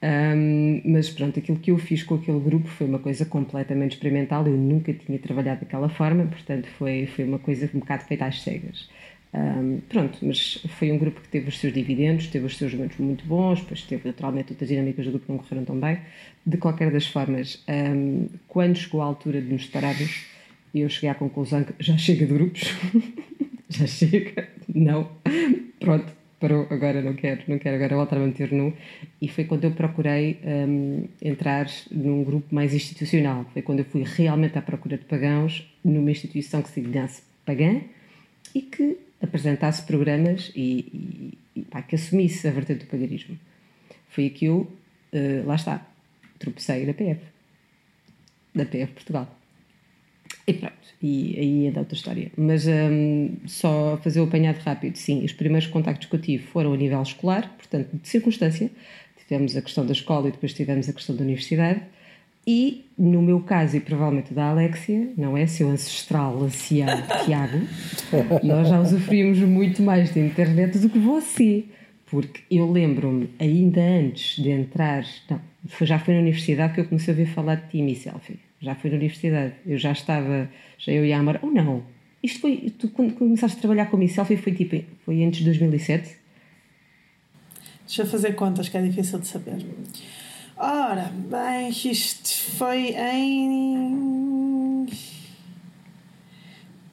Um, 0.03 0.81
mas 0.85 1.11
pronto, 1.11 1.39
aquilo 1.39 1.59
que 1.59 1.71
eu 1.71 1.77
fiz 1.77 2.03
com 2.03 2.15
aquele 2.15 2.41
grupo 2.41 2.67
foi 2.69 2.87
uma 2.87 2.99
coisa 2.99 3.27
completamente 3.27 3.93
experimental, 3.93 4.47
eu 4.47 4.57
nunca 4.57 4.95
tinha 4.95 5.19
trabalhado 5.19 5.61
daquela 5.61 5.91
forma, 5.91 6.25
portanto 6.25 6.69
foi, 6.79 7.07
foi 7.07 7.25
uma 7.25 7.39
coisa 7.39 7.69
um 7.75 7.81
bocado 7.81 8.05
feita 8.05 8.25
às 8.25 8.41
cegas. 8.43 8.89
Um, 9.33 9.81
pronto, 9.89 10.19
mas 10.23 10.65
foi 10.79 10.91
um 10.91 10.99
grupo 10.99 11.21
que 11.21 11.29
teve 11.29 11.49
os 11.49 11.59
seus 11.59 11.73
dividendos, 11.73 12.27
teve 12.29 12.47
os 12.47 12.57
seus 12.57 12.73
momentos 12.73 12.97
muito 12.99 13.25
bons, 13.27 13.61
depois 13.61 13.83
teve 13.83 14.09
naturalmente 14.09 14.53
outras 14.53 14.69
dinâmicas 14.69 15.05
do 15.05 15.13
grupo 15.13 15.27
que 15.27 15.33
não 15.33 15.39
correram 15.39 15.65
tão 15.65 15.79
bem. 15.79 15.99
De 16.45 16.57
qualquer 16.57 16.91
das 16.91 17.07
formas, 17.07 17.63
um, 17.69 18.27
quando 18.49 18.77
chegou 18.77 19.03
a 19.03 19.05
altura 19.05 19.41
de 19.41 19.53
nos 19.53 19.67
separarmos, 19.67 20.25
eu 20.75 20.89
cheguei 20.89 21.11
à 21.11 21.15
conclusão 21.15 21.63
que 21.63 21.75
já 21.79 21.97
chega 21.99 22.27
de 22.27 22.33
grupos, 22.33 22.75
já 23.69 23.87
chega, 23.87 24.49
não, 24.75 25.11
pronto, 25.79 26.13
parou, 26.41 26.67
agora 26.71 27.03
não 27.03 27.15
quero, 27.15 27.43
não 27.47 27.59
quero 27.59 27.77
agora 27.77 27.95
voltar 27.95 28.17
a 28.17 28.21
manter 28.21 28.51
nu. 28.51 28.75
E 29.21 29.29
foi 29.29 29.45
quando 29.45 29.65
eu 29.65 29.73
procurei 29.73 30.41
um, 30.43 31.07
entrar 31.21 31.67
num 31.91 32.25
grupo 32.25 32.53
mais 32.53 32.75
institucional. 32.75 33.45
Foi 33.53 33.63
quando 33.63 33.81
eu 33.81 33.85
fui 33.85 34.03
realmente 34.03 34.59
à 34.59 34.63
procura 34.63 34.97
de 34.97 35.05
pagãos 35.05 35.71
numa 35.85 36.11
instituição 36.11 36.63
que 36.63 36.71
se 36.71 36.81
dignasse 36.81 37.23
pagã 37.45 37.83
e 38.55 38.63
que 38.63 38.99
apresentasse 39.23 39.83
programas 39.83 40.51
e, 40.57 41.31
e, 41.55 41.61
e 41.61 41.63
pá, 41.63 41.83
que 41.83 41.95
assumisse 41.95 42.49
a 42.49 42.51
vertente 42.51 42.85
do 42.85 42.91
pagarismo. 42.91 43.39
Foi 44.09 44.27
aqui 44.27 44.47
eu, 44.47 44.67
uh, 45.13 45.47
lá 45.47 45.55
está, 45.55 45.87
tropecei 46.39 46.87
na 46.87 46.95
PF, 46.95 47.21
da 48.55 48.65
PF 48.65 48.93
Portugal. 48.95 49.40
E 50.51 50.55
pronto, 50.55 50.75
e 51.01 51.37
aí 51.39 51.67
é 51.69 51.71
da 51.71 51.81
outra 51.81 51.95
história. 51.95 52.33
Mas 52.37 52.67
um, 52.67 53.37
só 53.47 53.97
fazer 54.03 54.21
o 54.21 54.25
apanhado 54.25 54.59
rápido, 54.59 54.97
sim, 54.97 55.25
os 55.25 55.33
primeiros 55.33 55.69
contactos 55.69 56.09
que 56.09 56.17
eu 56.17 56.21
tive 56.21 56.43
foram 56.45 56.73
a 56.73 56.77
nível 56.77 57.01
escolar, 57.01 57.55
portanto, 57.57 57.89
de 57.93 58.09
circunstância. 58.09 58.69
Tivemos 59.17 59.57
a 59.57 59.63
questão 59.63 59.87
da 59.87 59.93
escola 59.93 60.29
e 60.29 60.33
depois 60.33 60.53
tivemos 60.53 60.89
a 60.89 60.93
questão 60.93 61.15
da 61.15 61.23
universidade. 61.23 61.83
E, 62.45 62.85
no 62.99 63.23
meu 63.23 63.41
caso, 63.41 63.77
e 63.77 63.81
provavelmente 63.81 64.35
da 64.35 64.47
Alexia, 64.51 65.13
não 65.17 65.37
é? 65.37 65.47
Seu 65.47 65.69
ancestral 65.69 66.43
ancião 66.43 66.89
Tiago, 67.25 67.61
nós 68.43 68.69
já 68.69 68.81
usufruímos 68.81 69.39
muito 69.39 69.83
mais 69.83 70.13
da 70.13 70.21
internet 70.21 70.79
do 70.79 70.89
que 70.89 70.99
você. 70.99 71.65
Porque 72.07 72.41
eu 72.51 72.69
lembro-me, 72.69 73.31
ainda 73.39 73.81
antes 73.81 74.43
de 74.43 74.51
entrar, 74.51 75.05
não, 75.31 75.41
já 75.83 75.97
foi 75.97 76.15
na 76.15 76.21
universidade 76.21 76.75
que 76.75 76.81
eu 76.81 76.87
comecei 76.87 77.15
a 77.15 77.17
ouvir 77.17 77.31
falar 77.31 77.55
de 77.55 77.71
Team 77.71 77.87
e 77.87 77.95
Selfie 77.95 78.50
já 78.61 78.75
fui 78.75 78.91
na 78.91 78.97
universidade, 78.97 79.55
eu 79.67 79.79
já 79.79 79.93
estava, 79.93 80.49
já 80.79 80.93
eu 80.93 81.05
e 81.05 81.13
a 81.13 81.19
Amar, 81.19 81.39
ou 81.43 81.49
oh, 81.49 81.53
não, 81.53 81.83
isto 82.23 82.41
foi, 82.41 82.73
tu 82.79 82.89
quando 82.89 83.15
começaste 83.15 83.57
a 83.57 83.61
trabalhar 83.61 83.87
com 83.87 83.97
a 84.03 84.09
Selfie 84.09 84.37
foi 84.37 84.53
tipo, 84.53 84.85
foi 85.05 85.25
antes 85.25 85.39
de 85.39 85.47
2007? 85.47 86.17
Deixa 87.87 88.03
eu 88.03 88.07
fazer 88.07 88.35
contas 88.35 88.69
que 88.69 88.77
é 88.77 88.83
difícil 88.83 89.19
de 89.19 89.27
saber. 89.27 89.67
Ora, 90.57 91.11
bem, 91.31 91.71
isto 91.71 92.29
foi 92.57 92.95
em 92.95 94.87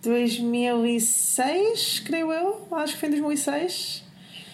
2006, 0.01 1.99
creio 2.05 2.31
eu, 2.31 2.67
acho 2.71 2.93
que 2.93 2.99
foi 2.99 3.09
em 3.09 3.11
2006. 3.11 4.03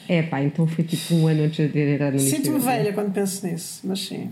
É 0.09 0.23
pá, 0.23 0.41
então 0.41 0.67
foi 0.67 0.83
tipo 0.83 1.13
um 1.13 1.27
ano 1.27 1.43
antes 1.43 1.71
de 1.71 1.93
entrar 1.93 2.11
no 2.11 2.19
Sinto-me 2.19 2.59
velha 2.59 2.91
quando 2.91 3.13
penso 3.13 3.45
nisso, 3.45 3.81
mas 3.83 3.99
sim. 3.99 4.31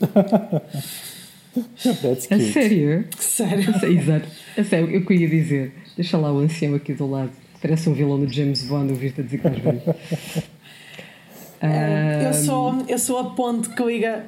That's 1.54 2.26
cute. 2.26 2.34
A 2.34 2.52
sério? 2.52 3.04
Sério? 3.18 3.86
Exato. 3.86 4.28
A 4.56 4.64
sério, 4.64 4.90
eu 4.90 5.04
queria 5.04 5.28
dizer. 5.28 5.72
Deixa 5.96 6.16
lá 6.16 6.32
o 6.32 6.38
ancião 6.38 6.74
aqui 6.74 6.92
do 6.92 7.08
lado. 7.08 7.30
Parece 7.60 7.90
um 7.90 7.92
vilão 7.92 8.18
do 8.18 8.32
James 8.32 8.62
Bond 8.64 8.92
ouvir-te 8.92 9.20
a 9.20 9.24
dizer 9.24 9.40
que 9.40 9.48
estás 9.48 9.62
bem. 9.62 9.82
um... 11.62 12.22
eu, 12.26 12.34
sou, 12.34 12.84
eu 12.88 12.98
sou 12.98 13.18
a 13.18 13.30
ponte 13.30 13.68
que 13.70 13.82
liga, 13.82 14.24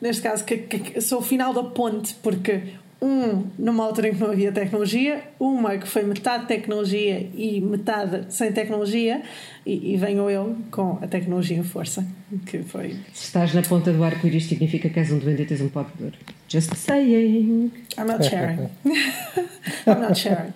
neste 0.00 0.22
caso, 0.22 0.44
que, 0.44 0.58
que, 0.58 0.78
que 0.78 1.00
sou 1.00 1.20
o 1.20 1.22
final 1.22 1.52
da 1.52 1.62
ponte, 1.62 2.14
porque 2.22 2.62
um 3.02 3.50
numa 3.58 3.84
altura 3.84 4.08
em 4.08 4.14
que 4.14 4.20
não 4.20 4.30
havia 4.30 4.52
tecnologia, 4.52 5.24
uma 5.40 5.76
que 5.76 5.88
foi 5.88 6.04
metade 6.04 6.46
tecnologia 6.46 7.28
e 7.34 7.60
metade 7.60 8.32
sem 8.32 8.52
tecnologia, 8.52 9.22
e, 9.66 9.92
e 9.92 9.96
venho 9.96 10.30
eu 10.30 10.56
com 10.70 10.98
a 11.02 11.08
tecnologia 11.08 11.56
em 11.56 11.64
força, 11.64 12.06
que 12.46 12.62
foi... 12.62 12.96
Se 13.12 13.24
estás 13.26 13.52
na 13.52 13.62
ponta 13.62 13.92
do 13.92 14.04
arco-íris 14.04 14.46
significa 14.46 14.88
que 14.88 15.00
és 15.00 15.10
um 15.10 15.18
doente 15.18 15.42
e 15.42 15.46
tens 15.46 15.60
um 15.60 15.68
pop 15.68 15.90
de 15.96 16.04
dor. 16.04 16.12
Just 16.48 16.76
saying. 16.76 17.72
I'm 17.98 18.06
not 18.06 18.24
sharing. 18.24 18.68
I'm 19.86 20.00
not 20.00 20.16
sharing. 20.16 20.52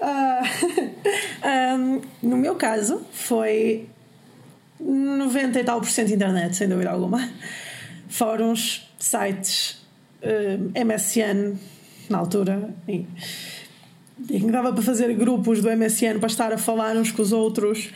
Uh, 0.00 0.44
um, 1.76 2.00
no 2.22 2.36
meu 2.36 2.54
caso, 2.54 3.02
foi 3.10 3.88
90 4.78 5.58
e 5.58 5.64
tal 5.64 5.80
por 5.80 5.88
cento 5.88 6.12
internet, 6.12 6.54
sem 6.54 6.68
dúvida 6.68 6.90
alguma. 6.90 7.28
Fóruns, 8.08 8.88
sites, 8.98 9.80
uh, 10.22 10.84
MSN, 10.84 11.56
na 12.10 12.18
altura. 12.18 12.74
E, 12.88 13.06
e 14.28 14.38
dava 14.50 14.72
para 14.72 14.82
fazer 14.82 15.14
grupos 15.14 15.62
do 15.62 15.70
MSN 15.70 16.18
para 16.18 16.26
estar 16.26 16.52
a 16.52 16.58
falar 16.58 16.94
uns 16.96 17.10
com 17.10 17.22
os 17.22 17.32
outros, 17.32 17.90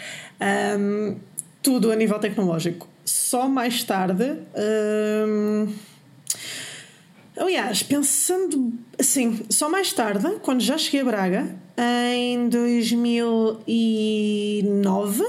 um, 0.78 1.16
tudo 1.62 1.92
a 1.92 1.96
nível 1.96 2.18
tecnológico. 2.18 2.88
Só 3.04 3.46
mais 3.48 3.84
tarde. 3.84 4.38
Um, 5.26 5.68
aliás, 7.36 7.82
pensando 7.82 8.72
assim, 8.98 9.42
só 9.50 9.68
mais 9.68 9.92
tarde, 9.92 10.38
quando 10.42 10.62
já 10.62 10.78
cheguei 10.78 11.00
a 11.00 11.04
Braga, 11.04 11.54
em 11.76 12.48
2009, 12.48 15.22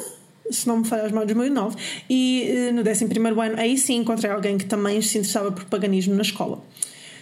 se 0.49 0.65
não 0.67 0.77
me 0.77 0.85
falhas 0.85 1.11
mal, 1.11 1.25
2009, 1.25 1.75
e 2.09 2.45
eh, 2.47 2.71
no 2.71 2.81
11 2.81 3.03
ano, 3.03 3.57
aí 3.57 3.77
sim 3.77 3.95
encontrei 3.95 4.31
alguém 4.31 4.57
que 4.57 4.65
também 4.65 5.01
se 5.01 5.17
interessava 5.17 5.51
por 5.51 5.65
paganismo 5.65 6.13
na 6.13 6.21
escola. 6.21 6.63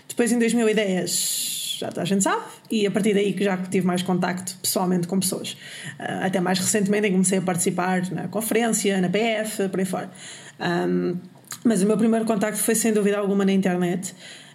Depois, 0.08 0.32
em 0.32 0.38
2010, 0.38 1.53
já 1.80 1.90
a 1.96 2.06
gente 2.06 2.24
sabe, 2.24 2.44
e 2.70 2.86
a 2.86 2.92
partir 2.92 3.14
daí 3.14 3.34
que 3.34 3.44
já 3.44 3.58
tive 3.58 3.86
mais 3.86 4.02
contacto 4.02 4.58
pessoalmente 4.62 5.08
com 5.08 5.20
pessoas. 5.20 5.54
Uh, 6.00 6.26
até 6.26 6.40
mais 6.40 6.60
recentemente 6.60 7.08
em 7.08 7.10
que 7.10 7.16
comecei 7.16 7.38
a 7.38 7.42
participar 7.42 8.10
na 8.12 8.28
conferência, 8.28 9.00
na 9.02 9.10
PF, 9.10 9.70
por 9.70 9.80
aí 9.80 9.86
fora. 9.86 10.12
Um, 10.60 11.18
mas 11.64 11.82
o 11.82 11.86
meu 11.86 11.98
primeiro 11.98 12.26
contacto 12.26 12.60
foi 12.60 12.76
sem 12.76 12.92
dúvida 12.92 13.18
alguma 13.18 13.46
na 13.46 13.52
internet. 13.52 14.14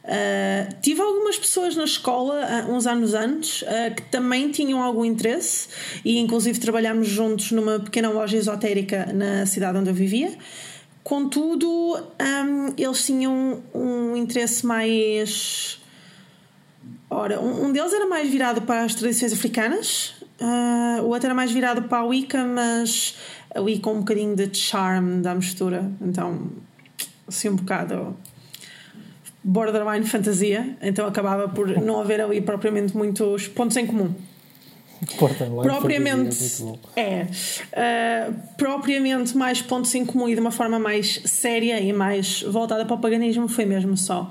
Uh, 0.09 0.75
tive 0.81 1.03
algumas 1.03 1.37
pessoas 1.37 1.77
na 1.77 1.85
escola, 1.85 2.65
uh, 2.67 2.73
uns 2.73 2.87
anos 2.87 3.13
antes, 3.13 3.61
uh, 3.63 3.95
que 3.95 4.03
também 4.11 4.51
tinham 4.51 4.83
algum 4.83 5.05
interesse 5.05 5.69
e, 6.03 6.19
inclusive, 6.19 6.59
trabalhámos 6.59 7.09
juntos 7.09 7.53
numa 7.53 7.79
pequena 7.79 8.09
loja 8.09 8.37
esotérica 8.37 9.13
na 9.13 9.45
cidade 9.45 9.77
onde 9.77 9.91
eu 9.91 9.95
vivia. 9.95 10.33
Contudo, 11.05 11.69
um, 11.69 12.75
eles 12.77 13.05
tinham 13.05 13.63
um 13.75 14.17
interesse 14.17 14.65
mais 14.65 15.78
Ora, 17.11 17.41
um, 17.41 17.73
deles 17.73 17.93
era 17.93 18.07
mais 18.07 18.31
virado 18.31 18.62
para 18.62 18.85
as 18.85 18.95
tradições 18.95 19.33
africanas, 19.33 20.15
uh, 20.41 21.03
o 21.03 21.09
outro 21.09 21.27
era 21.27 21.35
mais 21.35 21.50
virado 21.50 21.83
para 21.83 21.99
a 21.99 22.05
Wicca, 22.05 22.45
mas 22.45 23.17
a 23.55 23.61
Wicca 23.61 23.83
com 23.83 23.95
um 23.95 23.99
bocadinho 24.00 24.37
de 24.37 24.55
charme 24.57 25.23
da 25.23 25.35
mistura, 25.35 25.91
então 26.03 26.50
assim 27.27 27.49
um 27.49 27.57
bocado 27.57 28.15
borderline 29.43 30.05
fantasia, 30.05 30.77
então 30.83 31.07
acabava 31.07 31.49
por 31.49 31.69
não 31.81 31.99
haver 31.99 32.21
ali 32.21 32.43
propriamente 32.43 32.95
muitos 32.95 33.49
pontos 33.49 33.77
em 33.79 33.87
comum. 33.87 34.15
Borderline 35.19 35.62
propriamente 35.62 36.65
é, 36.97 37.27
é 37.73 38.29
uh, 38.29 38.35
propriamente 38.59 39.35
mais 39.35 39.62
pontos 39.62 39.95
em 39.95 40.05
comum 40.05 40.29
e 40.29 40.35
de 40.35 40.41
uma 40.41 40.50
forma 40.50 40.79
mais 40.79 41.23
séria 41.25 41.81
e 41.81 41.91
mais 41.91 42.43
voltada 42.43 42.85
para 42.85 42.97
o 42.97 42.99
paganismo 42.99 43.49
foi 43.49 43.65
mesmo 43.65 43.97
só 43.97 44.31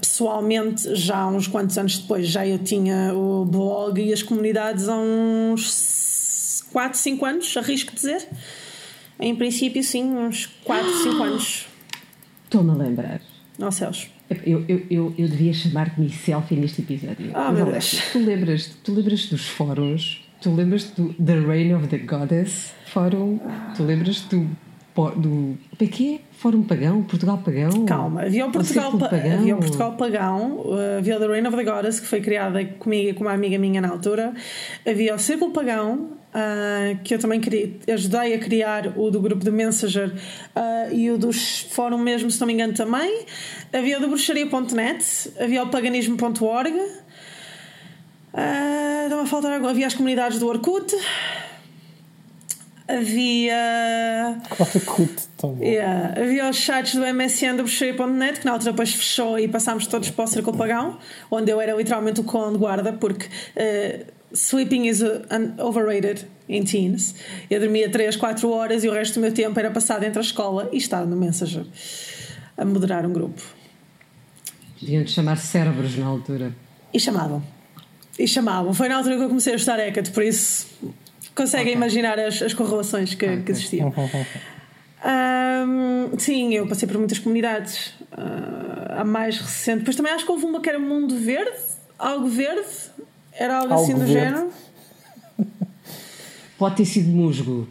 pessoalmente, 0.00 0.94
já 0.94 1.26
uns 1.26 1.46
quantos 1.46 1.76
anos 1.76 1.98
depois, 1.98 2.28
já 2.28 2.46
eu 2.46 2.58
tinha 2.58 3.12
o 3.14 3.44
blog 3.44 4.00
e 4.00 4.12
as 4.12 4.22
comunidades 4.22 4.88
há 4.88 4.96
uns 4.96 6.64
4, 6.72 6.98
5 6.98 7.24
anos, 7.24 7.56
arrisco 7.56 7.94
dizer. 7.94 8.26
Em 9.18 9.34
princípio, 9.34 9.82
sim, 9.82 10.04
uns 10.04 10.46
4, 10.64 10.90
5 11.02 11.22
anos. 11.22 11.66
Estou-me 12.44 12.70
a 12.70 12.74
lembrar. 12.74 13.20
Oh, 13.58 13.70
céus. 13.70 14.08
Eu, 14.44 14.64
eu, 14.66 14.86
eu, 14.90 15.14
eu 15.18 15.28
devia 15.28 15.52
chamar-me 15.52 16.08
selfie 16.10 16.56
neste 16.56 16.80
episódio. 16.80 17.30
Ah, 17.34 17.48
oh, 17.50 17.52
meu 17.52 17.66
Deus. 17.66 18.00
Tu 18.12 18.18
lembras, 18.18 18.66
tu 18.82 18.94
lembras 18.94 19.26
dos 19.26 19.46
fóruns? 19.46 20.24
Tu 20.40 20.50
lembras 20.50 20.84
do 20.90 21.14
The 21.14 21.38
Reign 21.38 21.74
of 21.74 21.86
the 21.88 21.98
Goddess 21.98 22.72
Fórum? 22.86 23.38
Tu 23.76 23.82
lembras 23.84 24.22
do 24.22 24.48
do 25.16 25.56
PQ? 25.78 26.20
Fórum 26.32 26.62
Pagão? 26.62 27.02
Portugal 27.02 27.38
Pagão? 27.38 27.84
Calma, 27.86 28.22
havia 28.22 28.46
o 28.46 28.50
Portugal, 28.50 28.92
pa 28.98 29.08
Pagão, 29.08 29.38
havia 29.38 29.56
o 29.56 29.58
Portugal 29.58 29.92
Pagão, 29.92 30.64
havia 30.98 31.16
o 31.16 31.20
The 31.20 31.26
Reign 31.26 31.48
of 31.48 31.56
the 31.56 31.64
Goddess, 31.64 32.00
que 32.00 32.06
foi 32.06 32.20
criada 32.20 32.64
comigo 32.64 33.10
e 33.10 33.14
com 33.14 33.24
uma 33.24 33.32
amiga 33.32 33.58
minha 33.58 33.80
na 33.80 33.88
altura, 33.88 34.34
havia 34.86 35.14
o 35.14 35.18
Círculo 35.18 35.52
Pagão, 35.52 36.10
uh, 36.32 36.98
que 37.02 37.14
eu 37.14 37.18
também 37.18 37.40
ajudei 37.92 38.34
a 38.34 38.38
criar 38.38 38.98
o 38.98 39.10
do 39.10 39.20
grupo 39.20 39.44
de 39.44 39.50
Messenger 39.50 40.08
uh, 40.10 40.94
e 40.94 41.10
o 41.10 41.18
dos 41.18 41.60
Fórum 41.70 41.98
mesmo, 41.98 42.30
se 42.30 42.40
não 42.40 42.46
me 42.46 42.52
engano, 42.52 42.72
também. 42.72 43.24
Havia 43.72 43.98
o 43.98 44.00
do 44.00 44.08
bruxaria.net, 44.08 45.32
havia 45.40 45.62
o 45.62 45.68
paganismo.org. 45.68 46.76
Uh, 48.34 49.20
a 49.20 49.26
faltar 49.26 49.52
havia 49.52 49.86
as 49.86 49.94
comunidades 49.94 50.38
do 50.38 50.48
Orkut 50.48 50.92
havia. 52.96 54.38
Orkut, 54.58 55.28
tão 55.36 55.54
bom. 55.54 55.64
Yeah, 55.64 56.20
havia 56.20 56.50
os 56.50 56.56
sites 56.56 56.94
do 56.94 57.02
MSN 57.02 57.56
do 57.56 57.62
Bruxaria.net 57.64 58.40
que 58.40 58.46
na 58.46 58.52
altura 58.52 58.72
depois 58.72 58.94
fechou 58.94 59.38
e 59.38 59.48
passámos 59.48 59.86
todos 59.86 60.10
para 60.10 60.24
o 60.24 60.28
Círculo 60.28 60.56
Pagão, 60.56 60.98
onde 61.30 61.50
eu 61.50 61.60
era 61.60 61.74
literalmente 61.74 62.20
o 62.20 62.24
cão 62.24 62.52
de 62.52 62.58
guarda, 62.58 62.92
porque 62.92 63.26
uh, 63.26 64.04
sleeping 64.32 64.86
is 64.86 65.02
overrated 65.58 66.26
in 66.48 66.64
teens. 66.64 67.14
Eu 67.50 67.60
dormia 67.60 67.90
3, 67.90 68.16
4 68.16 68.50
horas 68.50 68.84
e 68.84 68.88
o 68.88 68.92
resto 68.92 69.14
do 69.14 69.20
meu 69.20 69.32
tempo 69.32 69.58
era 69.58 69.70
passado 69.70 70.04
entre 70.04 70.18
a 70.18 70.22
escola 70.22 70.68
e 70.72 70.76
estar 70.76 71.06
no 71.06 71.16
Messenger 71.16 71.64
a 72.56 72.64
moderar 72.64 73.06
um 73.06 73.12
grupo. 73.12 73.42
Deviam 74.80 75.06
chamar 75.06 75.38
cérebros 75.38 75.96
na 75.96 76.06
altura. 76.06 76.54
E 76.92 76.98
chamavam. 77.00 77.42
E 78.18 78.26
chamavam. 78.26 78.74
Foi 78.74 78.88
na 78.88 78.96
altura 78.96 79.16
que 79.16 79.22
eu 79.22 79.28
comecei 79.28 79.54
a 79.54 79.56
estudar 79.56 79.78
ECAT, 79.78 80.10
por 80.10 80.22
isso 80.22 80.66
conseguem 81.34 81.68
okay. 81.68 81.76
imaginar 81.76 82.18
as, 82.18 82.40
as 82.42 82.54
correlações 82.54 83.14
que, 83.14 83.24
okay. 83.24 83.42
que 83.42 83.52
existiam. 83.52 83.92
Um, 85.04 86.18
sim, 86.18 86.54
eu 86.54 86.66
passei 86.66 86.86
por 86.86 86.98
muitas 86.98 87.18
comunidades. 87.18 87.94
Uh, 88.12 88.72
a 88.98 89.04
mais 89.04 89.38
recente. 89.38 89.80
Depois 89.80 89.96
também 89.96 90.12
acho 90.12 90.24
que 90.24 90.30
houve 90.30 90.44
uma 90.44 90.60
que 90.60 90.68
era 90.68 90.78
Mundo 90.78 91.16
Verde, 91.16 91.56
algo 91.98 92.28
verde, 92.28 92.68
era 93.32 93.56
algo, 93.56 93.72
algo 93.72 93.84
assim 93.84 93.94
do 93.94 94.00
verde. 94.00 94.12
género. 94.12 94.50
Pode 96.58 96.76
ter 96.76 96.84
sido 96.84 97.08
musgo. 97.08 97.68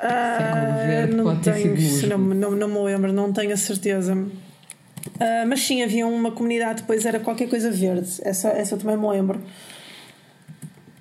Uh, 0.00 0.86
verde, 0.86 1.16
não 1.16 1.24
pode 1.24 1.40
tenho, 1.40 1.74
ter 1.74 1.80
sido 1.80 2.18
musgo. 2.18 2.34
Não, 2.34 2.50
não, 2.50 2.68
não 2.68 2.68
me 2.68 2.90
lembro, 2.90 3.12
não 3.12 3.32
tenho 3.32 3.52
a 3.52 3.56
certeza. 3.56 4.14
Uh, 4.14 5.46
mas 5.48 5.62
sim, 5.62 5.82
havia 5.82 6.06
uma 6.06 6.30
comunidade, 6.30 6.82
depois 6.82 7.06
era 7.06 7.18
qualquer 7.18 7.48
coisa 7.48 7.70
verde. 7.70 8.20
Essa, 8.22 8.48
essa 8.50 8.74
eu 8.74 8.78
também 8.78 8.96
me 8.96 9.08
lembro. 9.08 9.40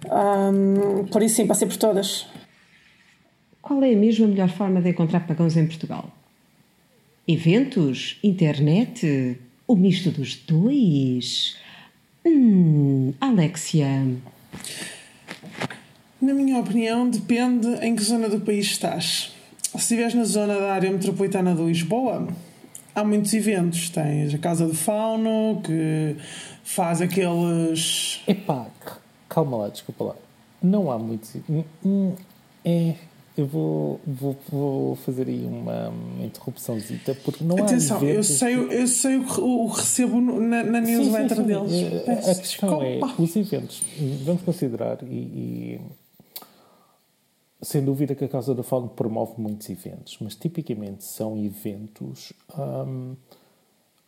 Um, 0.09 1.05
por 1.07 1.21
isso, 1.21 1.35
sim, 1.35 1.47
passei 1.47 1.67
por 1.67 1.77
todas. 1.77 2.27
Qual 3.61 3.83
é 3.83 3.93
mesmo 3.93 4.25
a 4.25 4.27
melhor 4.29 4.49
forma 4.49 4.81
de 4.81 4.89
encontrar 4.89 5.27
pagãos 5.27 5.57
em 5.57 5.67
Portugal? 5.67 6.09
Eventos? 7.27 8.17
Internet? 8.23 9.37
O 9.67 9.75
misto 9.75 10.09
dos 10.11 10.35
dois? 10.35 11.57
Hum, 12.25 13.13
Alexia. 13.19 14.07
Na 16.21 16.33
minha 16.33 16.59
opinião, 16.59 17.09
depende 17.09 17.67
em 17.81 17.95
que 17.95 18.03
zona 18.03 18.29
do 18.29 18.39
país 18.39 18.67
estás. 18.67 19.35
Se 19.61 19.77
estiveres 19.77 20.13
na 20.13 20.23
zona 20.23 20.57
da 20.57 20.73
área 20.73 20.89
metropolitana 20.89 21.53
de 21.53 21.61
Lisboa, 21.61 22.27
há 22.95 23.03
muitos 23.03 23.33
eventos. 23.33 23.89
Tens 23.89 24.33
a 24.33 24.37
Casa 24.37 24.65
do 24.65 24.73
Fauno, 24.73 25.61
que 25.63 26.15
faz 26.63 27.01
aqueles. 27.01 28.23
Epá, 28.25 28.67
calma 29.37 29.57
lá, 29.57 29.69
desculpa 29.69 30.03
lá. 30.03 30.15
Não 30.61 30.91
há 30.91 30.97
muitos. 30.97 31.35
É. 32.65 32.95
Eu 33.37 33.45
vou, 33.45 34.01
vou, 34.03 34.35
vou 34.49 34.95
fazer 34.95 35.27
aí 35.27 35.45
uma 35.45 35.93
interrupçãozita 36.25 37.13
porque 37.23 37.43
não 37.43 37.55
Atenção, 37.55 37.99
há 37.99 38.03
eu 38.03 38.23
sei, 38.23 38.55
eu 38.55 38.87
sei 38.87 39.17
o 39.17 39.25
que 39.27 39.77
recebo 39.77 40.19
na, 40.19 40.63
na 40.63 40.81
newsletter 40.81 41.43
deles. 41.43 41.71
A, 42.07 42.31
a 42.31 42.35
questão 42.35 42.81
é, 42.81 42.99
os 43.19 43.35
eventos, 43.35 43.83
vamos 44.25 44.41
considerar 44.41 45.03
e, 45.03 45.15
e 45.15 45.81
sem 47.61 47.85
dúvida 47.85 48.15
que 48.15 48.25
a 48.25 48.27
Casa 48.27 48.55
da 48.55 48.63
Fauna 48.63 48.87
promove 48.87 49.33
muitos 49.37 49.69
eventos, 49.69 50.17
mas 50.19 50.33
tipicamente 50.33 51.03
são 51.03 51.37
eventos 51.37 52.33
um, 52.57 53.15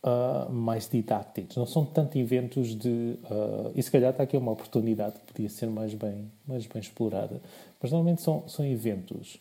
uh, 0.02 0.50
mais 0.50 0.88
didáticos, 0.88 1.56
não 1.56 1.66
são 1.66 1.84
tanto 1.84 2.18
eventos 2.18 2.76
de. 2.76 3.18
Uh, 3.30 3.72
e 3.74 3.82
se 3.82 3.90
calhar 3.90 4.10
está 4.10 4.22
aqui 4.22 4.36
uma 4.36 4.52
oportunidade 4.52 5.20
que 5.20 5.32
podia 5.32 5.48
ser 5.48 5.66
mais 5.68 5.94
bem, 5.94 6.30
mais 6.46 6.66
bem 6.66 6.80
explorada, 6.80 7.40
mas 7.80 7.90
normalmente 7.90 8.22
são, 8.22 8.48
são 8.48 8.64
eventos, 8.64 9.38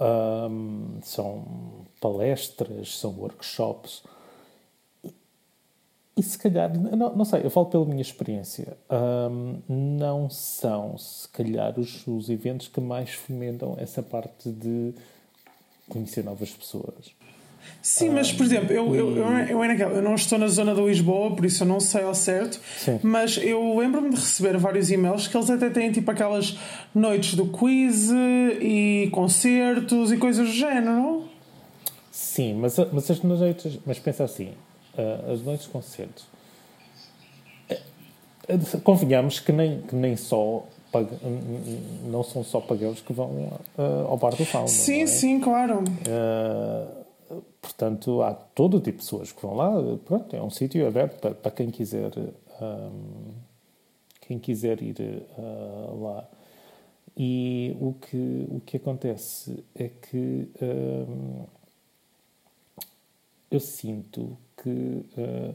um, 0.00 0.98
são 1.02 1.44
palestras, 2.00 2.96
são 2.98 3.14
workshops 3.18 4.02
e 6.14 6.22
se 6.22 6.36
calhar, 6.36 6.70
não, 6.78 7.16
não 7.16 7.24
sei, 7.24 7.40
eu 7.42 7.50
falo 7.50 7.66
pela 7.66 7.86
minha 7.86 8.02
experiência, 8.02 8.76
um, 9.30 9.62
não 9.66 10.28
são, 10.28 10.98
se 10.98 11.26
calhar, 11.28 11.78
os, 11.80 12.06
os 12.06 12.28
eventos 12.28 12.68
que 12.68 12.80
mais 12.82 13.14
fomentam 13.14 13.74
essa 13.78 14.02
parte 14.02 14.50
de 14.50 14.92
conhecer 15.88 16.22
novas 16.22 16.50
pessoas. 16.50 17.14
Sim, 17.82 18.10
mas 18.10 18.32
por 18.32 18.46
exemplo, 18.46 18.72
eu, 18.72 18.94
eu, 18.94 19.16
eu, 19.16 19.64
eu, 19.64 20.02
não 20.02 20.14
estou 20.14 20.38
na 20.38 20.46
zona 20.46 20.72
de 20.72 20.80
Lisboa, 20.80 21.34
por 21.34 21.44
isso 21.44 21.64
eu 21.64 21.66
não 21.66 21.80
sei 21.80 22.04
ao 22.04 22.14
certo, 22.14 22.60
mas 23.02 23.36
eu 23.38 23.76
lembro-me 23.76 24.10
de 24.10 24.16
receber 24.16 24.56
vários 24.56 24.90
e-mails 24.90 25.26
que 25.26 25.36
eles 25.36 25.50
até 25.50 25.68
têm 25.68 25.90
tipo 25.90 26.08
aquelas 26.10 26.56
noites 26.94 27.34
do 27.34 27.46
quiz 27.46 28.08
e 28.60 29.08
concertos 29.10 30.12
e 30.12 30.16
coisas 30.16 30.46
do 30.46 30.52
género. 30.52 31.24
Sim, 32.12 32.54
mas, 32.54 32.76
mas 32.92 33.10
as 33.10 33.20
noites, 33.20 33.78
mas 33.84 33.98
pensa 33.98 34.24
assim, 34.24 34.50
uh, 34.96 35.32
as 35.32 35.42
noites 35.42 35.66
de 35.66 35.72
concertos. 35.72 36.24
Uh, 38.48 38.80
convenhamos 38.82 39.40
que 39.40 39.50
nem, 39.50 39.80
que 39.82 39.94
nem 39.96 40.14
só 40.16 40.64
não 42.04 42.22
são 42.22 42.44
só 42.44 42.60
pagãos 42.60 43.00
que 43.00 43.12
vão 43.12 43.30
uh, 43.78 44.06
ao 44.08 44.16
bar 44.18 44.36
do 44.36 44.44
Fauno. 44.44 44.68
Sim, 44.68 45.02
é? 45.02 45.06
sim, 45.06 45.40
claro. 45.40 45.78
Uh, 45.80 47.01
portanto, 47.60 48.22
há 48.22 48.34
todo 48.34 48.80
tipo 48.80 48.98
de 48.98 49.04
pessoas 49.04 49.32
que 49.32 49.42
vão 49.42 49.54
lá. 49.54 49.70
Pronto, 50.04 50.34
é 50.34 50.42
um 50.42 50.50
sítio 50.50 50.86
aberto 50.86 51.20
para, 51.20 51.34
para 51.34 51.50
quem 51.50 51.70
quiser 51.70 52.12
um, 52.60 53.32
quem 54.20 54.38
quiser 54.38 54.82
ir 54.82 54.96
uh, 55.38 56.02
lá. 56.02 56.28
E 57.16 57.76
o 57.80 57.92
que, 57.94 58.46
o 58.48 58.60
que 58.60 58.76
acontece 58.78 59.62
é 59.74 59.88
que 59.88 60.48
um, 60.62 61.44
eu 63.50 63.60
sinto 63.60 64.38
que 64.62 64.70
uh, 64.70 65.54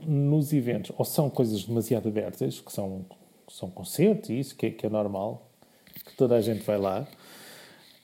nos 0.00 0.52
eventos, 0.52 0.92
ou 0.96 1.04
são 1.04 1.28
coisas 1.28 1.64
demasiado 1.64 2.08
abertas, 2.08 2.60
que 2.60 2.72
são, 2.72 3.04
são 3.48 3.68
concertos 3.68 4.30
e 4.30 4.38
isso, 4.38 4.56
que, 4.56 4.66
é, 4.66 4.70
que 4.70 4.86
é 4.86 4.88
normal, 4.88 5.50
que 6.04 6.14
toda 6.16 6.36
a 6.36 6.40
gente 6.40 6.62
vai 6.64 6.78
lá, 6.78 7.06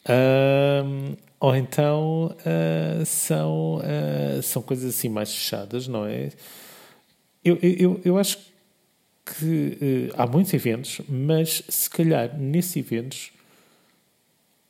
uh, 0.07 1.17
ou 1.41 1.55
então 1.55 2.27
uh, 2.27 3.05
são, 3.05 3.81
são 4.43 4.63
coisas 4.63 4.95
assim 4.95 5.09
mais 5.09 5.33
fechadas, 5.33 5.87
não 5.87 6.07
é? 6.07 6.31
Eu, 7.45 7.59
eu, 7.61 8.01
eu 8.05 8.19
acho 8.19 8.39
que 9.25 10.11
há 10.17 10.27
muitos 10.27 10.53
eventos, 10.55 11.01
mas 11.09 11.63
se 11.69 11.91
calhar 11.91 12.39
nesses 12.39 12.77
eventos 12.77 13.33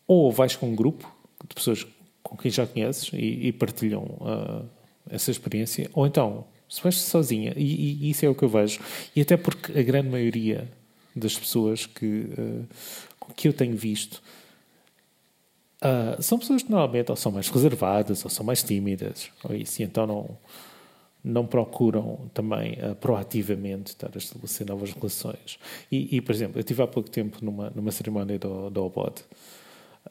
ou 0.06 0.30
vais 0.30 0.56
com 0.56 0.68
um 0.68 0.74
grupo 0.74 1.10
de 1.48 1.54
pessoas 1.54 1.86
com 2.22 2.36
quem 2.36 2.50
já 2.50 2.66
conheces 2.66 3.10
e, 3.12 3.48
e 3.48 3.52
partilham 3.52 4.02
uh, 4.02 4.68
essa 5.08 5.30
experiência, 5.30 5.90
ou 5.92 6.06
então, 6.06 6.46
se 6.68 6.82
vais 6.82 6.96
sozinha, 6.96 7.52
e, 7.56 8.06
e, 8.06 8.10
isso 8.10 8.24
é 8.24 8.28
o 8.28 8.34
que 8.34 8.42
eu 8.42 8.48
vejo, 8.48 8.80
e 9.14 9.20
até 9.20 9.36
porque 9.36 9.78
a 9.78 9.82
grande 9.82 10.08
maioria 10.08 10.68
das 11.14 11.38
pessoas 11.38 11.86
que, 11.86 12.06
uh, 12.06 12.66
que 13.36 13.48
eu 13.48 13.52
tenho 13.52 13.76
visto 13.76 14.22
uh, 15.84 16.22
são 16.22 16.38
pessoas 16.38 16.62
que 16.62 16.70
normalmente 16.70 17.10
ou 17.10 17.16
são 17.16 17.30
mais 17.30 17.48
reservadas 17.48 18.24
ou 18.24 18.30
são 18.30 18.44
mais 18.44 18.62
tímidas, 18.62 19.30
ou 19.44 19.54
isso, 19.54 19.82
e 19.82 19.84
então 19.84 20.06
não, 20.06 20.38
não 21.22 21.46
procuram 21.46 22.30
também 22.32 22.72
uh, 22.74 22.94
proativamente 22.96 23.92
estar 23.92 24.10
a 24.14 24.18
estabelecer 24.18 24.66
novas 24.66 24.92
relações. 24.92 25.58
E, 25.90 26.16
e, 26.16 26.20
por 26.20 26.34
exemplo, 26.34 26.58
eu 26.58 26.60
estive 26.60 26.82
há 26.82 26.86
pouco 26.86 27.10
tempo 27.10 27.38
numa, 27.42 27.70
numa 27.70 27.92
cerimónia 27.92 28.38
do, 28.38 28.70
do 28.70 28.84
Obod, 28.84 29.22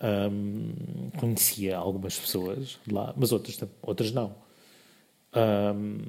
um, 0.01 1.09
conhecia 1.19 1.77
algumas 1.77 2.17
pessoas 2.17 2.79
lá, 2.91 3.13
mas 3.15 3.31
outras, 3.31 3.59
outras 3.81 4.11
não. 4.11 4.35
Um, 5.35 5.99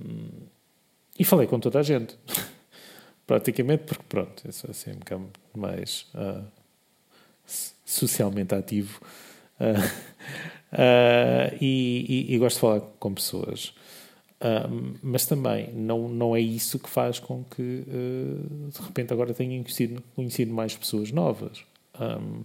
e 1.18 1.24
falei 1.24 1.46
com 1.46 1.60
toda 1.60 1.78
a 1.78 1.82
gente, 1.82 2.16
praticamente, 3.26 3.84
porque 3.84 4.04
pronto, 4.08 4.42
eu 4.44 4.52
sou 4.52 4.70
assim 4.70 4.92
um 4.92 4.98
bocado 4.98 5.28
mais 5.54 6.06
uh, 6.14 6.44
socialmente 7.84 8.54
ativo 8.54 9.00
uh, 9.72 9.80
uh, 10.72 11.56
e, 11.60 12.26
e, 12.28 12.34
e, 12.34 12.38
gosto 12.38 12.56
de 12.56 12.60
falar 12.60 12.80
com 12.98 13.14
pessoas. 13.14 13.72
mas 15.02 15.24
também 15.26 15.70
não, 15.72 16.08
não 16.08 16.36
é 16.36 16.40
isso 16.40 16.78
que 16.78 16.90
faz 16.90 17.18
com 17.18 17.44
que 17.44 17.84
de 18.72 18.82
repente 18.82 19.12
agora 19.12 19.32
tenha 19.32 19.58
conhecido, 19.62 20.02
conhecido 20.14 20.52
mais 20.52 20.76
pessoas 20.76 21.10
novas. 21.10 21.64
Um, 21.98 22.42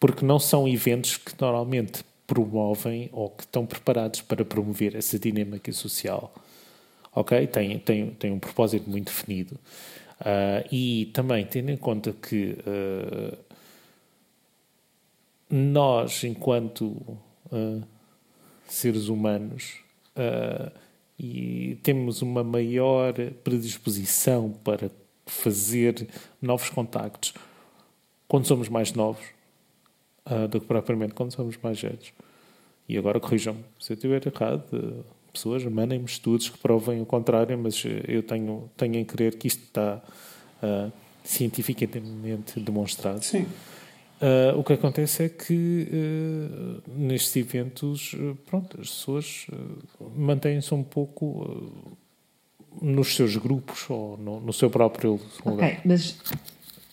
porque 0.00 0.24
não 0.24 0.38
são 0.38 0.66
eventos 0.66 1.16
que 1.16 1.32
normalmente 1.40 2.04
promovem 2.26 3.08
ou 3.12 3.30
que 3.30 3.42
estão 3.42 3.64
preparados 3.66 4.20
para 4.20 4.44
promover 4.44 4.94
essa 4.94 5.18
dinâmica 5.18 5.72
social. 5.72 6.32
Ok? 7.14 7.46
Tem, 7.48 7.78
tem, 7.78 8.10
tem 8.10 8.30
um 8.30 8.38
propósito 8.38 8.88
muito 8.88 9.06
definido. 9.06 9.58
Uh, 10.20 10.66
e 10.70 11.06
também 11.14 11.46
tendo 11.46 11.70
em 11.70 11.76
conta 11.76 12.12
que 12.12 12.58
uh, 12.66 13.38
nós, 15.50 16.24
enquanto 16.24 16.84
uh, 16.86 17.82
seres 18.66 19.08
humanos, 19.08 19.76
e 21.18 21.78
temos 21.82 22.22
uma 22.22 22.44
maior 22.44 23.14
predisposição 23.42 24.50
para 24.64 24.90
fazer 25.26 26.08
novos 26.40 26.70
contactos 26.70 27.34
quando 28.26 28.46
somos 28.46 28.68
mais 28.68 28.92
novos 28.92 29.24
uh, 30.26 30.46
do 30.46 30.60
que 30.60 30.66
propriamente 30.66 31.14
quando 31.14 31.32
somos 31.32 31.56
mais 31.62 31.80
velhos. 31.80 32.12
E 32.88 32.96
agora 32.96 33.18
corrijam-me 33.18 33.64
se 33.80 33.92
eu 33.92 33.94
estiver 33.94 34.22
errado. 34.26 34.64
Uh, 34.72 35.04
pessoas 35.32 35.64
mandem-me 35.64 36.04
estudos 36.04 36.48
que 36.48 36.58
provem 36.58 37.00
o 37.00 37.06
contrário, 37.06 37.56
mas 37.58 37.82
eu 38.06 38.22
tenho, 38.22 38.70
tenho 38.76 38.96
em 38.96 39.04
crer 39.04 39.36
que 39.36 39.46
isto 39.46 39.62
está 39.62 40.02
uh, 40.62 40.92
cientificamente 41.24 42.60
demonstrado. 42.60 43.24
Sim. 43.24 43.46
Uh, 44.20 44.58
o 44.58 44.64
que 44.64 44.72
acontece 44.72 45.24
é 45.24 45.28
que 45.28 45.88
uh, 45.92 46.82
nestes 46.90 47.36
eventos, 47.36 48.14
uh, 48.14 48.36
pronto, 48.46 48.80
as 48.80 48.88
pessoas 48.88 49.46
mantêm-se 50.16 50.74
um 50.74 50.82
pouco 50.82 51.70
nos 52.82 53.14
seus 53.14 53.36
grupos 53.36 53.88
ou 53.88 54.16
no, 54.16 54.40
no 54.40 54.52
seu 54.52 54.68
próprio 54.68 55.20
lugar. 55.44 55.80
Mas 55.84 56.16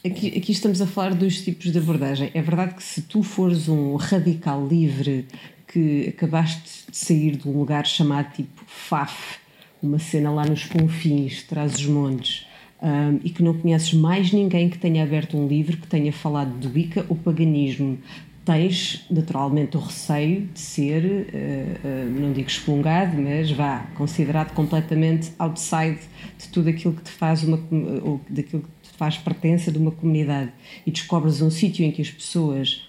aqui, 0.06 0.38
aqui 0.38 0.52
estamos 0.52 0.80
a 0.82 0.88
falar 0.88 1.16
dos 1.16 1.42
tipos 1.42 1.72
de 1.72 1.78
abordagem. 1.78 2.30
É 2.34 2.42
verdade 2.42 2.76
que 2.76 2.84
se 2.84 3.02
tu 3.02 3.24
fores 3.24 3.68
um 3.68 3.96
radical 3.96 4.66
livre 4.68 5.28
que 5.68 6.08
acabaste 6.10 6.92
de 6.92 6.98
sair 6.98 7.38
de 7.38 7.48
um 7.50 7.58
lugar 7.58 7.88
chamado 7.88 8.32
tipo 8.34 8.64
FAF, 8.68 9.40
uma 9.82 9.98
cena 9.98 10.32
lá 10.32 10.46
nos 10.46 10.66
confins, 10.66 11.44
traz 11.44 11.76
os 11.76 11.86
montes, 11.88 12.46
um, 12.82 13.20
e 13.24 13.30
que 13.30 13.42
não 13.42 13.54
conheces 13.54 13.94
mais 13.94 14.32
ninguém 14.32 14.70
que 14.70 14.78
tenha 14.78 15.04
aberto 15.04 15.38
um 15.38 15.48
livro 15.48 15.78
que 15.78 15.88
tenha 15.88 16.12
falado 16.12 16.58
de 16.60 16.68
Wicca 16.68 17.06
ou 17.10 17.16
paganismo, 17.16 17.98
tens 18.46 19.04
naturalmente 19.10 19.76
o 19.76 19.80
receio 19.80 20.48
de 20.54 20.60
ser, 20.60 21.04
uh, 21.04 21.88
uh, 21.88 22.20
não 22.22 22.32
digo 22.32 22.48
excomungado, 22.48 23.20
mas 23.20 23.52
vá, 23.52 23.88
considerado 23.96 24.54
completamente 24.54 25.32
outside 25.40 26.00
de 26.38 26.48
tudo 26.50 26.70
aquilo 26.70 26.94
que 26.94 27.02
te 27.02 27.10
faz 27.10 27.44
uma, 27.44 27.60
ou 28.04 28.22
daquilo 28.30 28.62
que 28.62 28.90
te 28.90 28.98
faz 28.98 29.18
pertença 29.18 29.72
de 29.72 29.80
uma 29.80 29.92
comunidade 29.92 30.52
e 30.86 30.92
descobres 30.92 31.42
um 31.42 31.50
sítio 31.50 31.84
em 31.84 31.92
que 31.92 32.04
as 32.04 32.12
pessoas 32.12 32.88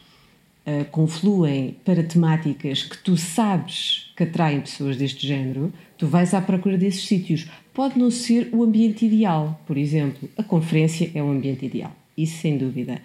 uh, 0.67 0.85
confluem 0.91 1.77
para 1.85 2.03
temáticas 2.03 2.83
que 2.83 2.99
tu 2.99 3.17
sabes 3.17 4.13
que 4.15 4.25
atraem 4.25 4.61
pessoas 4.61 4.97
deste 4.97 5.27
género, 5.27 5.73
tu 5.97 6.07
vais 6.07 6.35
à 6.35 6.41
procura 6.41 6.77
desses 6.77 7.07
sítios. 7.07 7.49
Pode 7.77 7.99
não 7.99 8.11
ser 8.11 8.49
o 8.53 8.63
ambiente 8.65 9.05
ideal, 9.05 9.61
por 9.67 9.77
exemplo, 9.77 10.29
a 10.37 10.43
conferência 10.43 11.11
é 11.15 11.23
o 11.23 11.31
ambiente 11.31 11.67
ideal, 11.67 11.93
isso 12.17 12.39
sem 12.41 12.57
dúvida 12.57 13.01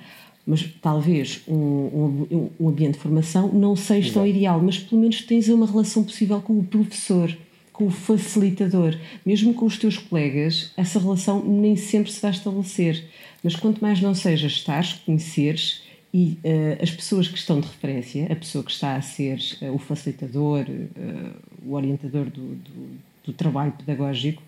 mas 0.45 0.63
talvez 0.81 1.41
um, 1.47 1.55
um, 1.55 2.49
um, 2.59 2.69
ambiente 2.69 2.93
de 2.93 2.99
formação 2.99 3.49
não 3.53 3.75
seja 3.75 4.07
Exato. 4.07 4.13
tão 4.15 4.27
ideal, 4.27 4.59
mas 4.59 4.79
pelo 4.79 4.99
menos 4.99 5.21
tens 5.21 5.47
uma 5.49 5.67
relação 5.67 6.03
possível 6.03 6.41
com 6.41 6.57
o 6.57 6.63
professor, 6.63 7.37
com 7.71 7.85
o 7.85 7.91
facilitador. 7.91 8.97
Mesmo 9.25 9.53
com 9.53 9.65
os 9.65 9.77
teus 9.77 9.97
colegas, 9.97 10.71
essa 10.75 10.99
relação 10.99 11.43
nem 11.43 11.75
sempre 11.75 12.11
se 12.11 12.21
vai 12.21 12.31
estabelecer. 12.31 13.03
Mas 13.43 13.55
quanto 13.55 13.81
mais 13.81 14.01
não 14.01 14.13
seja 14.13 14.47
estares, 14.47 14.93
conheceres 14.93 15.83
e 16.13 16.37
uh, 16.43 16.83
as 16.83 16.91
pessoas 16.91 17.27
que 17.27 17.37
estão 17.37 17.59
de 17.59 17.67
referência, 17.67 18.27
a 18.29 18.35
pessoa 18.35 18.63
que 18.63 18.71
está 18.71 18.95
a 18.95 19.01
ser 19.01 19.39
uh, 19.61 19.73
o 19.73 19.77
facilitador, 19.77 20.65
uh, 20.69 21.65
o 21.65 21.73
orientador 21.73 22.25
do, 22.25 22.55
do, 22.55 22.99
do, 23.25 23.33
trabalho 23.33 23.71
pedagógico, 23.71 24.43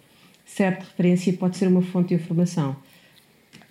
certo 0.53 0.81
de 0.81 0.87
referência 0.87 1.33
pode 1.33 1.57
ser 1.57 1.67
uma 1.67 1.81
fonte 1.81 2.09
de 2.09 2.15
informação. 2.15 2.75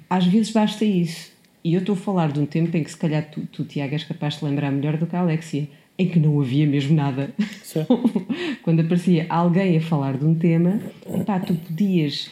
Às 0.09 0.27
vezes 0.27 0.53
basta 0.53 0.85
isso. 0.85 1.33
E 1.65 1.75
eu 1.75 1.81
estou 1.81 1.95
a 1.95 1.99
falar 1.99 2.33
de 2.33 2.41
um 2.41 2.47
tempo 2.47 2.77
em 2.77 2.83
que, 2.83 2.91
se 2.91 2.97
calhar, 2.97 3.31
tu, 3.31 3.47
tu 3.47 3.65
Tiago, 3.65 3.95
és 3.95 4.05
capaz 4.05 4.39
de 4.39 4.45
lembrar 4.45 4.71
melhor 4.71 4.97
do 4.97 5.07
que 5.07 5.15
a 5.15 5.21
Alexia, 5.21 5.69
em 5.97 6.09
que 6.09 6.19
não 6.19 6.41
havia 6.41 6.67
mesmo 6.67 6.97
nada. 6.97 7.33
Quando 8.63 8.81
aparecia 8.81 9.27
alguém 9.29 9.77
a 9.77 9.81
falar 9.81 10.17
de 10.19 10.25
um 10.25 10.35
tema, 10.35 10.81
epá, 11.09 11.39
tu 11.39 11.55
podias 11.55 12.31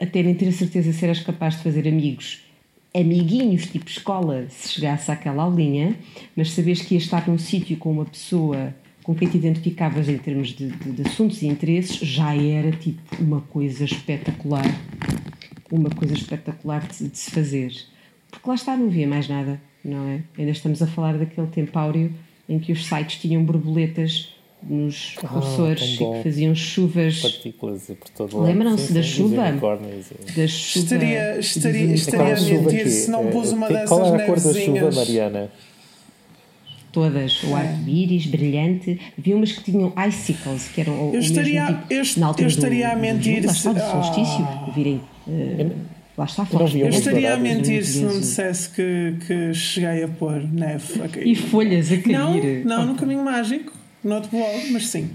até 0.00 0.22
nem 0.22 0.34
ter 0.34 0.48
a 0.48 0.52
certeza 0.52 0.92
se 0.92 1.04
eras 1.04 1.20
capaz 1.20 1.56
de 1.56 1.62
fazer 1.62 1.86
amigos 1.86 2.42
amiguinhos, 2.94 3.66
tipo 3.66 3.90
escola, 3.90 4.46
se 4.48 4.74
chegasse 4.74 5.10
àquela 5.10 5.42
aulinha, 5.42 5.96
mas 6.36 6.52
saberes 6.52 6.80
que 6.80 6.94
ia 6.94 6.98
estar 6.98 7.26
num 7.28 7.38
sítio 7.38 7.76
com 7.76 7.90
uma 7.90 8.04
pessoa 8.04 8.72
com 9.04 9.14
quem 9.14 9.28
te 9.28 9.36
identificavas 9.36 10.08
em 10.08 10.16
termos 10.16 10.48
de, 10.48 10.68
de, 10.68 10.92
de, 10.92 11.02
assuntos 11.02 11.42
e 11.42 11.46
interesses, 11.46 11.96
já 11.98 12.34
era 12.34 12.72
tipo 12.72 13.00
uma 13.22 13.42
coisa 13.42 13.84
espetacular. 13.84 14.64
Uma 15.70 15.90
coisa 15.90 16.14
espetacular 16.14 16.86
de, 16.88 17.08
de 17.08 17.18
se 17.18 17.30
fazer. 17.30 17.72
Porque 18.30 18.48
lá 18.48 18.54
está, 18.54 18.76
não 18.76 18.86
havia 18.86 19.06
mais 19.06 19.28
nada, 19.28 19.60
não 19.84 20.08
é? 20.08 20.22
Ainda 20.38 20.50
estamos 20.50 20.80
a 20.80 20.86
falar 20.86 21.18
daquele 21.18 21.46
tempo 21.48 21.78
áureo 21.78 22.12
em 22.48 22.58
que 22.58 22.72
os 22.72 22.86
sites 22.86 23.20
tinham 23.20 23.44
borboletas 23.44 24.34
nos 24.62 25.16
ah, 25.18 25.28
professores 25.28 25.82
e 25.82 25.98
que 25.98 26.22
faziam 26.22 26.54
chuvas. 26.54 27.20
Partículas 27.20 27.82
por 27.86 28.08
todo 28.08 28.38
lado. 28.38 28.46
Lembram-se 28.46 28.92
da 28.92 29.02
chuva? 29.02 29.52
Da 29.52 30.48
chuva. 30.48 30.84
Estaria, 30.84 31.38
estaria, 31.38 31.94
estaria 31.94 32.34
a 32.34 32.40
mentir 32.40 32.88
se 32.88 33.10
não 33.10 33.26
pus 33.26 33.52
uma 33.52 33.68
dessas 33.68 33.88
Qual 33.90 34.14
era 34.14 34.22
a 34.22 34.26
cor 34.26 34.40
da 34.40 34.54
chuva, 34.54 34.90
Mariana? 34.92 35.50
Todas, 36.94 37.42
o 37.42 37.56
arco-íris, 37.56 38.26
brilhante. 38.26 39.00
Havia 39.18 39.34
umas 39.34 39.50
que 39.50 39.64
tinham 39.64 39.92
icicles, 40.08 40.68
que 40.68 40.80
eram 40.80 41.12
eu 41.12 41.18
estaria, 41.18 41.66
tipo, 41.66 41.92
eu, 41.92 42.02
na 42.18 42.26
altura 42.28 42.44
eu 42.44 42.48
estaria 42.48 42.86
do, 42.86 42.92
a 42.92 42.96
mentir. 42.96 43.42
Do, 43.42 43.52
se, 43.52 43.68
do 43.68 43.80
solstício, 43.80 44.44
ah. 44.44 44.70
virem. 44.72 45.00
Uh, 45.26 45.72
Lá 46.16 46.26
está, 46.26 46.46
eu, 46.52 46.60
eu 46.60 46.88
estaria 46.90 47.34
a 47.34 47.36
mentir 47.36 47.84
se 47.84 48.00
não 48.02 48.20
dissesse 48.20 48.70
que, 48.70 49.16
que 49.26 49.52
cheguei 49.52 50.04
a 50.04 50.08
pôr 50.08 50.44
neve. 50.44 51.02
Okay. 51.02 51.24
E 51.24 51.34
folhas 51.34 51.90
a 51.90 51.96
cair. 51.96 52.64
Não, 52.64 52.78
não 52.78 52.86
no 52.86 52.94
caminho 52.94 53.24
mágico, 53.24 53.72
no 54.04 54.14
outro 54.14 54.30
blog, 54.30 54.70
mas 54.70 54.86
sim. 54.86 55.10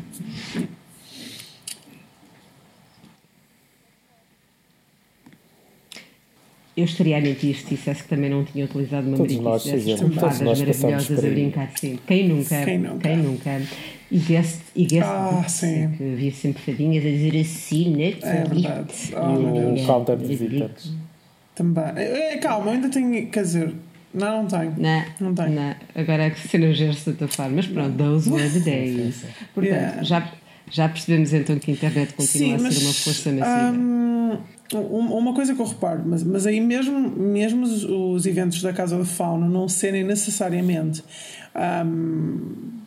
Eu 6.80 6.86
estaria 6.86 7.18
a 7.18 7.22
mentir 7.22 7.58
se 7.58 7.76
dissesse 7.76 8.04
que 8.04 8.08
também 8.08 8.30
não 8.30 8.46
tinha 8.46 8.64
utilizado 8.64 9.06
uma 9.06 9.18
todos 9.18 9.36
nós 9.36 9.64
fizemos, 9.64 10.02
maravilhosas 10.16 11.26
a 11.26 11.30
brincar. 11.30 11.72
Sim. 11.76 12.00
Quem 12.08 12.30
nunca? 12.30 12.64
Quem 12.64 12.78
nunca? 12.78 13.00
Quem 13.00 13.18
nunca? 13.18 13.62
E 14.10 14.18
guest, 14.18 14.62
e 14.74 14.86
guest 14.86 15.10
ah, 15.10 15.44
sim. 15.46 15.92
que 15.98 16.14
havia 16.14 16.32
sempre 16.32 16.64
fadinhas 16.64 17.06
a 17.06 17.10
dizer 17.10 17.38
assim, 17.38 17.90
né? 17.90 18.16
É 18.22 18.44
verdade. 18.46 18.94
Oh, 19.14 19.82
o 19.82 19.86
counter 19.86 20.16
de 20.16 20.26
visitantes. 20.26 20.94
Também. 21.54 21.84
É, 21.98 22.38
calma, 22.38 22.68
eu 22.68 22.72
ainda 22.76 22.88
tenho. 22.88 23.28
Quer 23.28 23.44
dizer, 23.44 23.74
não, 24.14 24.44
não 24.44 24.48
tenho. 24.48 24.74
Não, 24.78 25.06
não 25.20 25.36
tenho. 25.36 25.52
Não. 25.52 25.76
Agora 25.96 26.24
é 26.24 26.30
que 26.30 26.48
se 26.48 26.58
não 26.58 26.74
gera 26.74 26.94
de 26.94 27.10
outra 27.10 27.28
forma. 27.28 27.58
Mas 27.58 27.68
pronto, 27.68 27.98
those 27.98 28.30
were 28.30 28.50
the 28.50 28.60
days. 28.64 29.26
Portanto, 29.54 29.74
yeah. 29.74 30.02
já, 30.02 30.32
já 30.72 30.88
percebemos 30.88 31.34
então 31.34 31.60
que 31.60 31.72
a 31.72 31.74
internet 31.74 32.14
continua 32.14 32.58
Sim, 32.58 32.68
a 32.68 32.72
ser 32.72 32.86
uma 32.86 32.94
força 32.94 33.32
massiva. 33.34 33.78
Um, 33.78 34.59
uma 34.78 35.34
coisa 35.34 35.56
que 35.56 35.62
eu 35.62 35.66
reparo, 35.66 36.04
mas, 36.06 36.24
mas 36.24 36.46
aí 36.46 36.60
mesmo, 36.60 37.10
mesmo 37.10 37.64
os, 37.64 37.84
os 37.84 38.26
eventos 38.26 38.62
da 38.62 38.72
Casa 38.72 38.98
da 38.98 39.06
Fauna 39.06 39.48
não 39.48 39.68
serem 39.68 40.04
necessariamente 40.04 41.04
um, 41.86 42.80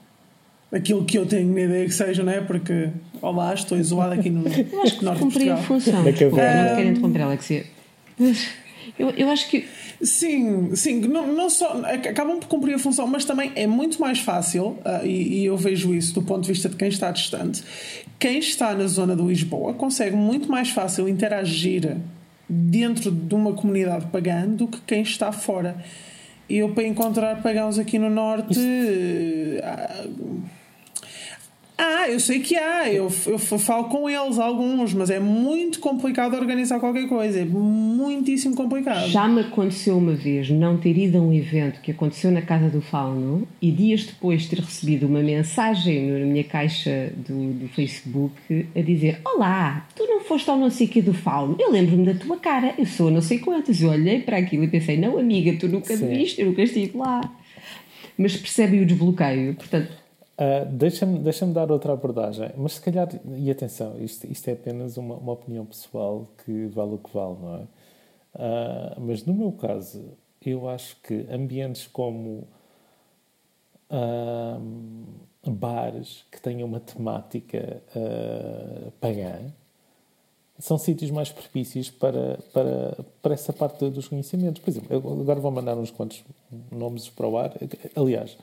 aquilo 0.70 1.04
que 1.04 1.18
eu 1.18 1.26
tenho 1.26 1.58
ideia 1.58 1.84
que 1.84 1.92
sejam, 1.92 2.24
não 2.24 2.32
é? 2.32 2.40
Porque, 2.40 2.90
olá, 3.20 3.52
estou 3.52 3.76
isolado 3.76 4.14
aqui 4.14 4.30
no. 4.30 4.46
Eu 4.46 4.82
acho 4.82 4.98
que 4.98 5.04
cumpri 5.18 5.50
a 5.50 5.56
função. 5.56 6.02
Desculpa, 6.04 6.36
não 6.36 6.76
quero 6.76 6.88
interromper, 6.88 7.22
Alexia. 7.22 7.66
Eu, 8.98 9.10
eu 9.10 9.30
acho 9.30 9.48
que. 9.48 9.66
Sim, 10.00 10.74
sim, 10.74 11.00
não, 11.00 11.32
não 11.32 11.48
só 11.48 11.80
acabam 11.84 12.38
por 12.38 12.48
cumprir 12.48 12.74
a 12.74 12.78
função, 12.78 13.06
mas 13.06 13.24
também 13.24 13.52
é 13.54 13.66
muito 13.66 14.00
mais 14.00 14.18
fácil, 14.18 14.78
uh, 14.84 15.04
e, 15.04 15.40
e, 15.40 15.44
eu 15.46 15.56
vejo 15.56 15.94
isso 15.94 16.14
do 16.14 16.22
ponto 16.22 16.42
de 16.42 16.48
vista 16.48 16.68
de 16.68 16.76
quem 16.76 16.88
está 16.88 17.10
distante. 17.10 17.62
Quem 18.18 18.38
está 18.38 18.74
na 18.74 18.86
zona 18.86 19.16
de 19.16 19.22
Lisboa 19.22 19.74
consegue 19.74 20.16
muito 20.16 20.50
mais 20.50 20.70
fácil 20.70 21.08
interagir 21.08 21.96
dentro 22.48 23.10
de 23.10 23.34
uma 23.34 23.52
comunidade 23.52 24.06
pagã 24.06 24.46
do 24.46 24.68
que 24.68 24.80
quem 24.82 25.02
está 25.02 25.32
fora. 25.32 25.76
E 26.48 26.58
eu, 26.58 26.70
para 26.70 26.84
encontrar 26.84 27.42
pagãos 27.42 27.78
aqui 27.78 27.98
no 27.98 28.10
Norte. 28.10 28.58
Uh, 28.58 30.42
ah, 31.78 32.08
eu 32.08 32.20
sei 32.20 32.40
que 32.40 32.56
há, 32.56 32.92
eu, 32.92 33.10
eu 33.26 33.38
falo 33.38 33.84
com 33.84 34.08
eles, 34.08 34.38
alguns, 34.38 34.92
mas 34.92 35.08
é 35.08 35.18
muito 35.18 35.80
complicado 35.80 36.34
organizar 36.34 36.78
qualquer 36.78 37.08
coisa, 37.08 37.40
é 37.40 37.44
muitíssimo 37.44 38.54
complicado. 38.54 39.08
Já 39.08 39.26
me 39.26 39.40
aconteceu 39.40 39.96
uma 39.96 40.12
vez 40.12 40.50
não 40.50 40.76
ter 40.76 40.96
ido 40.96 41.18
a 41.18 41.20
um 41.20 41.32
evento 41.32 41.80
que 41.80 41.90
aconteceu 41.90 42.30
na 42.30 42.42
Casa 42.42 42.68
do 42.68 42.80
Fauno 42.80 43.48
e 43.60 43.70
dias 43.70 44.04
depois 44.04 44.46
ter 44.46 44.58
recebido 44.58 45.06
uma 45.06 45.22
mensagem 45.22 46.10
na 46.10 46.26
minha 46.26 46.44
caixa 46.44 47.12
do, 47.16 47.52
do 47.54 47.68
Facebook 47.68 48.34
a 48.76 48.80
dizer: 48.80 49.20
Olá, 49.24 49.86
tu 49.96 50.04
não 50.04 50.20
foste 50.20 50.50
ao 50.50 50.58
não 50.58 50.70
sei 50.70 50.86
que 50.86 51.00
do 51.00 51.14
Fauno, 51.14 51.56
eu 51.58 51.70
lembro-me 51.70 52.04
da 52.04 52.14
tua 52.14 52.36
cara, 52.36 52.74
eu 52.78 52.86
sou 52.86 53.10
não 53.10 53.22
sei 53.22 53.38
quantas. 53.38 53.80
Eu 53.80 53.90
olhei 53.90 54.20
para 54.20 54.36
aquilo 54.36 54.64
e 54.64 54.68
pensei: 54.68 54.98
Não, 54.98 55.18
amiga, 55.18 55.56
tu 55.58 55.68
nunca 55.68 55.96
me 55.96 56.16
viste, 56.16 56.40
eu 56.40 56.48
nunca 56.48 56.62
estive 56.62 56.96
lá. 56.98 57.20
Mas 58.18 58.36
percebe 58.36 58.80
o 58.80 58.86
desbloqueio, 58.86 59.54
portanto 59.54 60.01
Uh, 60.42 60.66
Deixa-me 60.72 61.20
deixa 61.20 61.46
dar 61.46 61.70
outra 61.70 61.92
abordagem, 61.92 62.50
mas 62.56 62.72
se 62.72 62.80
calhar, 62.80 63.08
e 63.36 63.48
atenção, 63.48 63.96
isto, 64.00 64.26
isto 64.26 64.48
é 64.48 64.54
apenas 64.54 64.96
uma, 64.96 65.14
uma 65.14 65.32
opinião 65.34 65.64
pessoal 65.64 66.26
que 66.44 66.66
vale 66.66 66.94
o 66.94 66.98
que 66.98 67.14
vale, 67.14 67.36
não 67.40 67.54
é? 67.56 67.60
Uh, 68.34 69.00
mas 69.00 69.24
no 69.24 69.34
meu 69.34 69.52
caso, 69.52 70.16
eu 70.44 70.68
acho 70.68 70.96
que 71.02 71.26
ambientes 71.30 71.86
como 71.86 72.48
uh, 73.88 75.50
bares 75.50 76.24
que 76.32 76.40
tenham 76.40 76.66
uma 76.66 76.80
temática 76.80 77.80
pagã 79.00 79.52
são 80.58 80.78
sítios 80.78 81.10
mais 81.10 81.30
propícios 81.30 81.90
para, 81.90 82.38
para, 82.52 83.04
para 83.20 83.34
essa 83.34 83.52
parte 83.52 83.88
dos 83.90 84.08
conhecimentos. 84.08 84.62
Por 84.62 84.70
exemplo, 84.70 85.20
agora 85.20 85.40
vou 85.40 85.50
mandar 85.50 85.76
uns 85.76 85.90
quantos 85.90 86.24
nomes 86.70 87.08
para 87.08 87.26
o 87.28 87.36
ar. 87.36 87.52
Aliás, 87.94 88.36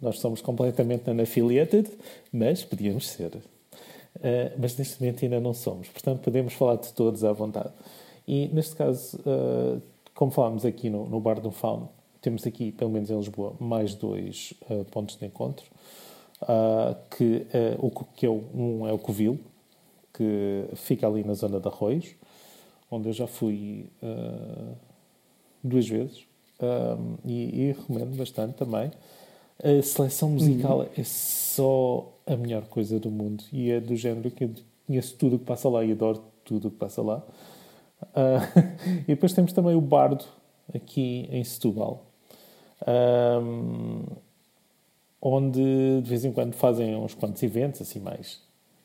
nós 0.00 0.18
somos 0.18 0.40
completamente 0.40 1.10
unaffiliated, 1.10 1.90
mas 2.32 2.64
podíamos 2.64 3.08
ser. 3.08 3.34
Uh, 3.36 4.52
mas 4.58 4.76
neste 4.76 5.00
momento 5.00 5.24
ainda 5.24 5.40
não 5.40 5.52
somos. 5.52 5.88
Portanto, 5.88 6.20
podemos 6.20 6.52
falar 6.54 6.76
de 6.76 6.92
todos 6.92 7.24
à 7.24 7.32
vontade. 7.32 7.72
E 8.26 8.48
neste 8.48 8.74
caso, 8.76 9.18
uh, 9.18 9.80
como 10.14 10.30
falámos 10.30 10.64
aqui 10.64 10.90
no, 10.90 11.08
no 11.08 11.20
Bar 11.20 11.40
do 11.40 11.50
Faun, 11.50 11.88
temos 12.20 12.46
aqui, 12.46 12.72
pelo 12.72 12.90
menos 12.90 13.10
em 13.10 13.16
Lisboa, 13.16 13.54
mais 13.60 13.94
dois 13.94 14.54
uh, 14.70 14.84
pontos 14.86 15.16
de 15.16 15.26
encontro. 15.26 15.66
que, 17.10 17.46
o, 17.78 17.90
que 18.14 18.26
é 18.26 18.30
um 18.30 18.86
é 18.86 18.92
o 18.92 18.98
Covil, 18.98 19.40
que 20.12 20.64
fica 20.74 21.06
ali 21.06 21.24
na 21.24 21.34
zona 21.34 21.58
de 21.58 21.66
Arroios, 21.66 22.14
onde 22.90 23.08
eu 23.08 23.12
já 23.12 23.26
fui 23.26 23.90
duas 25.62 25.88
vezes 25.88 26.28
um, 26.60 27.16
e, 27.24 27.60
e, 27.60 27.72
recomendo 27.72 28.16
bastante 28.16 28.54
também. 28.54 28.90
A 29.62 29.82
seleção 29.82 30.30
musical 30.30 30.80
uhum. 30.80 30.88
é 30.96 31.04
só 31.04 32.12
a 32.26 32.36
melhor 32.36 32.62
coisa 32.66 33.00
do 33.00 33.10
mundo 33.10 33.42
e 33.52 33.70
é 33.70 33.80
do 33.80 33.96
género 33.96 34.30
que 34.30 34.44
eu 34.44 34.50
conheço 34.86 35.16
tudo 35.16 35.36
o 35.36 35.38
que 35.38 35.44
passa 35.44 35.68
lá 35.68 35.84
e 35.84 35.92
adoro 35.92 36.22
tudo 36.44 36.68
o 36.68 36.70
que 36.70 36.76
passa 36.76 37.02
lá. 37.02 37.22
Uh, 38.02 39.02
e 39.02 39.06
depois 39.06 39.32
temos 39.32 39.52
também 39.52 39.74
o 39.74 39.80
Bardo 39.80 40.24
aqui 40.74 41.28
em 41.30 41.42
Setúbal, 41.42 42.04
um, 42.86 44.04
onde 45.20 46.00
de 46.02 46.08
vez 46.08 46.24
em 46.24 46.32
quando 46.32 46.54
fazem 46.54 46.94
uns 46.94 47.14
quantos 47.14 47.42
eventos 47.42 47.80
assim 47.80 47.98
mais 47.98 48.40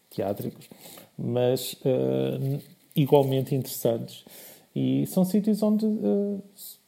teátricos, 0.10 0.70
mas 1.18 1.74
uh, 1.86 2.62
igualmente 2.96 3.54
interessantes. 3.54 4.26
E 4.76 5.06
são 5.08 5.24
sítios 5.24 5.62
onde 5.62 5.86
uh, 5.86 6.42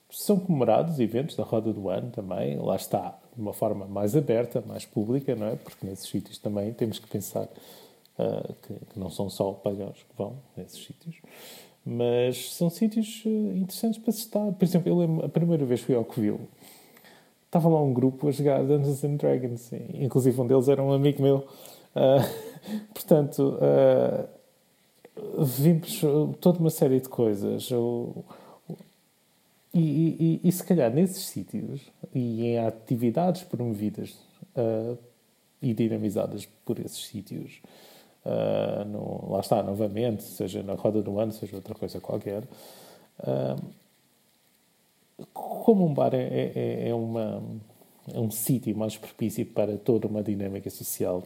são 0.09 0.39
comemorados 0.39 0.99
eventos 0.99 1.35
da 1.35 1.43
Roda 1.43 1.71
do 1.71 1.89
Ano 1.89 2.09
também. 2.09 2.57
Lá 2.57 2.75
está, 2.75 3.19
de 3.35 3.41
uma 3.41 3.53
forma 3.53 3.85
mais 3.85 4.15
aberta, 4.15 4.63
mais 4.65 4.85
pública, 4.85 5.35
não 5.35 5.47
é? 5.47 5.55
Porque 5.55 5.85
nesses 5.85 6.09
sítios 6.09 6.37
também 6.37 6.73
temos 6.73 6.99
que 6.99 7.07
pensar 7.07 7.43
uh, 7.43 8.53
que, 8.61 8.73
que, 8.73 8.99
não 8.99 9.09
são 9.09 9.29
só 9.29 9.51
pagãos 9.51 9.97
que 9.97 10.17
vão 10.17 10.37
nesses 10.55 10.83
sítios. 10.85 11.17
Mas 11.85 12.53
são 12.53 12.69
sítios 12.69 13.23
interessantes 13.25 13.99
para 13.99 14.11
se 14.11 14.19
estar. 14.19 14.51
Por 14.53 14.65
exemplo, 14.65 14.89
eu 14.89 14.97
lembro, 14.97 15.25
a 15.25 15.29
primeira 15.29 15.65
vez 15.65 15.81
que 15.81 15.87
fui 15.87 15.95
ao 15.95 16.03
Covil, 16.03 16.39
estava 17.45 17.69
lá 17.69 17.81
um 17.81 17.93
grupo 17.93 18.27
a 18.27 18.31
jogar 18.31 18.63
Dungeons 18.63 19.03
and 19.03 19.15
Dragons. 19.17 19.71
Inclusive 19.93 20.41
um 20.41 20.47
deles 20.47 20.67
era 20.67 20.81
um 20.81 20.91
amigo 20.91 21.21
meu. 21.21 21.45
Uh, 21.95 22.25
portanto, 22.93 23.57
uh, 23.59 24.27
vimos 25.43 26.01
toda 26.39 26.59
uma 26.59 26.69
série 26.69 26.99
de 26.99 27.09
coisas. 27.09 27.69
E, 29.77 30.39
e, 30.41 30.47
e, 30.47 30.51
se 30.53 30.63
calhar 30.63 30.89
nesses 30.89 31.25
sítios 31.25 31.81
e 32.13 32.45
em 32.45 32.59
atividades 32.59 33.43
promovidas 33.43 34.11
uh, 34.55 34.97
e 35.61 35.73
dinamizadas 35.73 36.47
por 36.63 36.79
esses 36.79 37.05
sítios, 37.05 37.61
uh, 38.25 38.85
no, 38.85 39.33
lá 39.33 39.41
está, 39.41 39.61
novamente, 39.61 40.23
seja 40.23 40.63
na 40.63 40.75
roda 40.75 41.01
do 41.01 41.19
ano, 41.19 41.33
seja 41.33 41.57
outra 41.57 41.75
coisa 41.75 41.99
qualquer, 41.99 42.43
uh, 43.19 43.61
como 45.33 45.85
um 45.85 45.93
bar 45.93 46.13
é, 46.13 46.53
é, 46.55 46.87
é, 46.87 46.95
uma, 46.95 47.43
é 48.13 48.19
um 48.19 48.31
sítio 48.31 48.73
mais 48.77 48.95
propício 48.95 49.45
para 49.45 49.77
toda 49.77 50.07
uma 50.07 50.23
dinâmica 50.23 50.69
social 50.69 51.21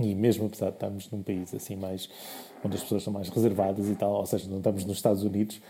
e 0.00 0.14
mesmo 0.14 0.46
apesar 0.46 0.70
de 0.70 0.76
estarmos 0.76 1.10
num 1.10 1.22
país 1.22 1.54
assim 1.54 1.76
mais 1.76 2.08
onde 2.64 2.76
as 2.76 2.82
pessoas 2.82 3.02
são 3.02 3.12
mais 3.12 3.28
reservadas 3.28 3.86
e 3.86 3.94
tal, 3.96 4.12
ou 4.12 4.24
seja, 4.26 4.48
não 4.48 4.58
estamos 4.58 4.86
nos 4.86 4.96
Estados 4.96 5.22
Unidos, 5.22 5.60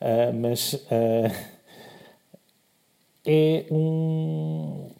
uh, 0.00 0.32
mas 0.34 0.74
uh, 0.74 1.32
é 3.26 3.66
um 3.70 4.90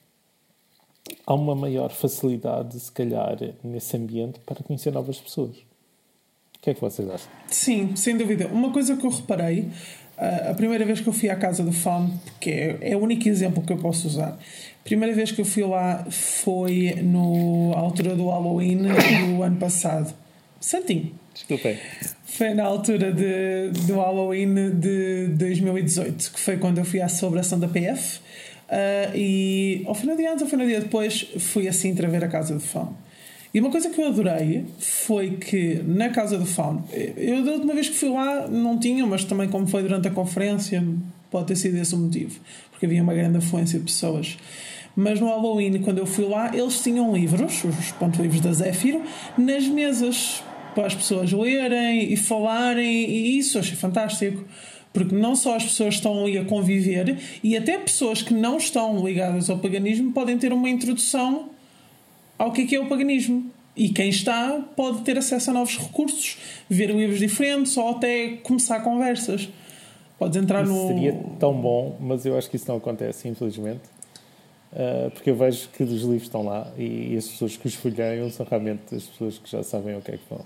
há 1.26 1.34
uma 1.34 1.54
maior 1.54 1.90
facilidade, 1.90 2.78
se 2.78 2.90
calhar, 2.90 3.36
nesse 3.62 3.96
ambiente 3.96 4.40
para 4.40 4.62
conhecer 4.62 4.92
novas 4.92 5.18
pessoas. 5.20 5.56
O 5.56 6.62
que 6.62 6.70
é 6.70 6.74
que 6.74 6.80
vocês 6.80 7.08
acham? 7.08 7.30
Sim, 7.46 7.94
sem 7.96 8.16
dúvida. 8.16 8.48
Uma 8.48 8.70
coisa 8.70 8.96
que 8.96 9.06
eu 9.06 9.10
reparei, 9.10 9.70
ah, 10.18 10.50
a 10.50 10.54
primeira 10.54 10.84
vez 10.84 11.00
que 11.00 11.08
eu 11.08 11.12
fui 11.12 11.30
à 11.30 11.36
casa 11.36 11.62
do 11.62 11.72
Fão, 11.72 12.12
que 12.40 12.50
é, 12.50 12.78
é 12.92 12.96
o 12.96 13.00
único 13.00 13.28
exemplo 13.28 13.62
que 13.62 13.72
eu 13.72 13.78
posso 13.78 14.06
usar, 14.08 14.32
a 14.32 14.84
primeira 14.84 15.14
vez 15.14 15.30
que 15.30 15.40
eu 15.40 15.44
fui 15.44 15.62
lá 15.64 16.04
foi 16.10 16.96
no, 17.02 17.72
à 17.74 17.78
altura 17.78 18.14
do 18.14 18.28
Halloween 18.28 18.82
do 19.34 19.42
ano 19.42 19.56
passado. 19.56 20.12
Santinho. 20.60 21.14
Desculpem. 21.32 21.78
Foi 22.32 22.54
na 22.54 22.64
altura 22.64 23.12
de, 23.12 23.70
do 23.86 23.96
Halloween 23.96 24.70
de 24.78 25.26
2018, 25.34 26.32
que 26.32 26.40
foi 26.40 26.56
quando 26.56 26.78
eu 26.78 26.84
fui 26.84 27.00
à 27.00 27.08
celebração 27.08 27.58
da 27.58 27.66
PF. 27.66 28.18
Uh, 28.18 28.20
ah, 28.70 29.10
e 29.16 29.82
ao 29.84 29.94
final 29.96 30.16
de 30.16 30.26
antes, 30.26 30.42
ao 30.42 30.48
final 30.48 30.64
de 30.64 30.78
depois, 30.78 31.26
fui 31.38 31.66
assim 31.66 31.92
para 31.94 32.08
ver 32.08 32.22
a 32.22 32.28
Casa 32.28 32.54
do 32.54 32.60
Fão. 32.60 32.94
E 33.52 33.60
uma 33.60 33.68
coisa 33.68 33.90
que 33.90 34.00
eu 34.00 34.06
adorei 34.06 34.64
foi 34.78 35.32
que 35.32 35.82
na 35.84 36.10
Casa 36.10 36.38
do 36.38 36.46
Fão, 36.46 36.84
eu 37.16 37.44
da 37.44 37.50
última 37.50 37.74
vez 37.74 37.88
que 37.88 37.96
fui 37.96 38.08
lá 38.08 38.46
não 38.46 38.78
tinha, 38.78 39.04
mas 39.04 39.24
também 39.24 39.48
como 39.48 39.66
foi 39.66 39.82
durante 39.82 40.06
a 40.06 40.10
conferência, 40.12 40.84
pode 41.32 41.48
ter 41.48 41.56
sido 41.56 41.78
esse 41.78 41.94
o 41.96 41.98
motivo, 41.98 42.38
porque 42.70 42.86
havia 42.86 43.02
uma 43.02 43.12
grande 43.12 43.38
afluência 43.38 43.76
de 43.76 43.84
pessoas. 43.84 44.38
Mas 44.94 45.18
no 45.20 45.26
Halloween, 45.26 45.82
quando 45.82 45.98
eu 45.98 46.06
fui 46.06 46.26
lá, 46.26 46.54
eles 46.54 46.80
tinham 46.80 47.12
livros, 47.12 47.64
os 47.64 47.90
pontos 47.92 48.20
livros 48.20 48.40
da 48.40 48.52
Zéfiro, 48.52 49.02
nas 49.36 49.66
mesas 49.66 50.44
para 50.74 50.86
as 50.86 50.94
pessoas 50.94 51.32
lerem 51.32 52.12
e 52.12 52.16
falarem, 52.16 53.08
e 53.08 53.38
isso 53.38 53.58
achei 53.58 53.76
fantástico. 53.76 54.44
Porque 54.92 55.14
não 55.14 55.36
só 55.36 55.54
as 55.54 55.64
pessoas 55.64 55.94
estão 55.94 56.24
ali 56.24 56.36
a 56.36 56.44
conviver, 56.44 57.16
e 57.42 57.56
até 57.56 57.78
pessoas 57.78 58.22
que 58.22 58.34
não 58.34 58.56
estão 58.56 59.06
ligadas 59.06 59.48
ao 59.48 59.58
paganismo 59.58 60.12
podem 60.12 60.36
ter 60.36 60.52
uma 60.52 60.68
introdução 60.68 61.50
ao 62.36 62.52
que 62.52 62.62
é, 62.62 62.66
que 62.66 62.74
é 62.74 62.80
o 62.80 62.86
paganismo. 62.86 63.50
E 63.76 63.88
quem 63.90 64.08
está 64.08 64.60
pode 64.74 65.02
ter 65.02 65.16
acesso 65.16 65.50
a 65.50 65.54
novos 65.54 65.78
recursos, 65.78 66.38
ver 66.68 66.90
livros 66.90 67.20
diferentes 67.20 67.76
ou 67.76 67.90
até 67.90 68.38
começar 68.42 68.80
conversas. 68.80 69.48
Podes 70.18 70.42
entrar 70.42 70.64
isso 70.64 70.72
no. 70.72 70.88
Seria 70.88 71.12
tão 71.38 71.54
bom, 71.54 71.96
mas 72.00 72.26
eu 72.26 72.36
acho 72.36 72.50
que 72.50 72.56
isso 72.56 72.66
não 72.68 72.76
acontece, 72.76 73.28
infelizmente. 73.28 73.80
Uh, 74.72 75.10
porque 75.10 75.30
eu 75.30 75.36
vejo 75.36 75.68
que 75.70 75.82
os 75.82 76.02
livros 76.02 76.22
estão 76.22 76.44
lá 76.44 76.70
e, 76.78 77.14
e 77.14 77.16
as 77.16 77.26
pessoas 77.26 77.56
que 77.56 77.66
os 77.66 77.74
folheiam 77.74 78.30
são 78.30 78.46
realmente 78.48 78.94
as 78.94 79.04
pessoas 79.04 79.38
que 79.38 79.50
já 79.50 79.62
sabem 79.62 79.96
o 79.96 80.00
que 80.00 80.12
é 80.12 80.16
que 80.16 80.22
vão. 80.28 80.44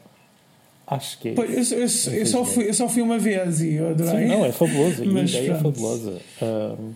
Acho 0.87 1.19
que 1.19 1.31
é 1.31 1.35
pois, 1.35 1.73
eu, 1.73 1.79
eu, 1.79 2.19
eu, 2.19 2.27
só 2.27 2.45
fui, 2.45 2.69
eu 2.69 2.75
só 2.75 2.89
fui 2.89 3.01
uma 3.01 3.19
vez 3.19 3.61
e 3.61 3.75
eu 3.75 3.91
adorei. 3.91 4.25
Sim, 4.25 4.29
não, 4.29 4.45
é 4.45 4.53
fabuloso. 4.53 5.03
a 5.03 5.07
ideia 5.07 5.53
é 5.53 5.55
fabulosa. 5.55 6.21
Uh, 6.43 6.95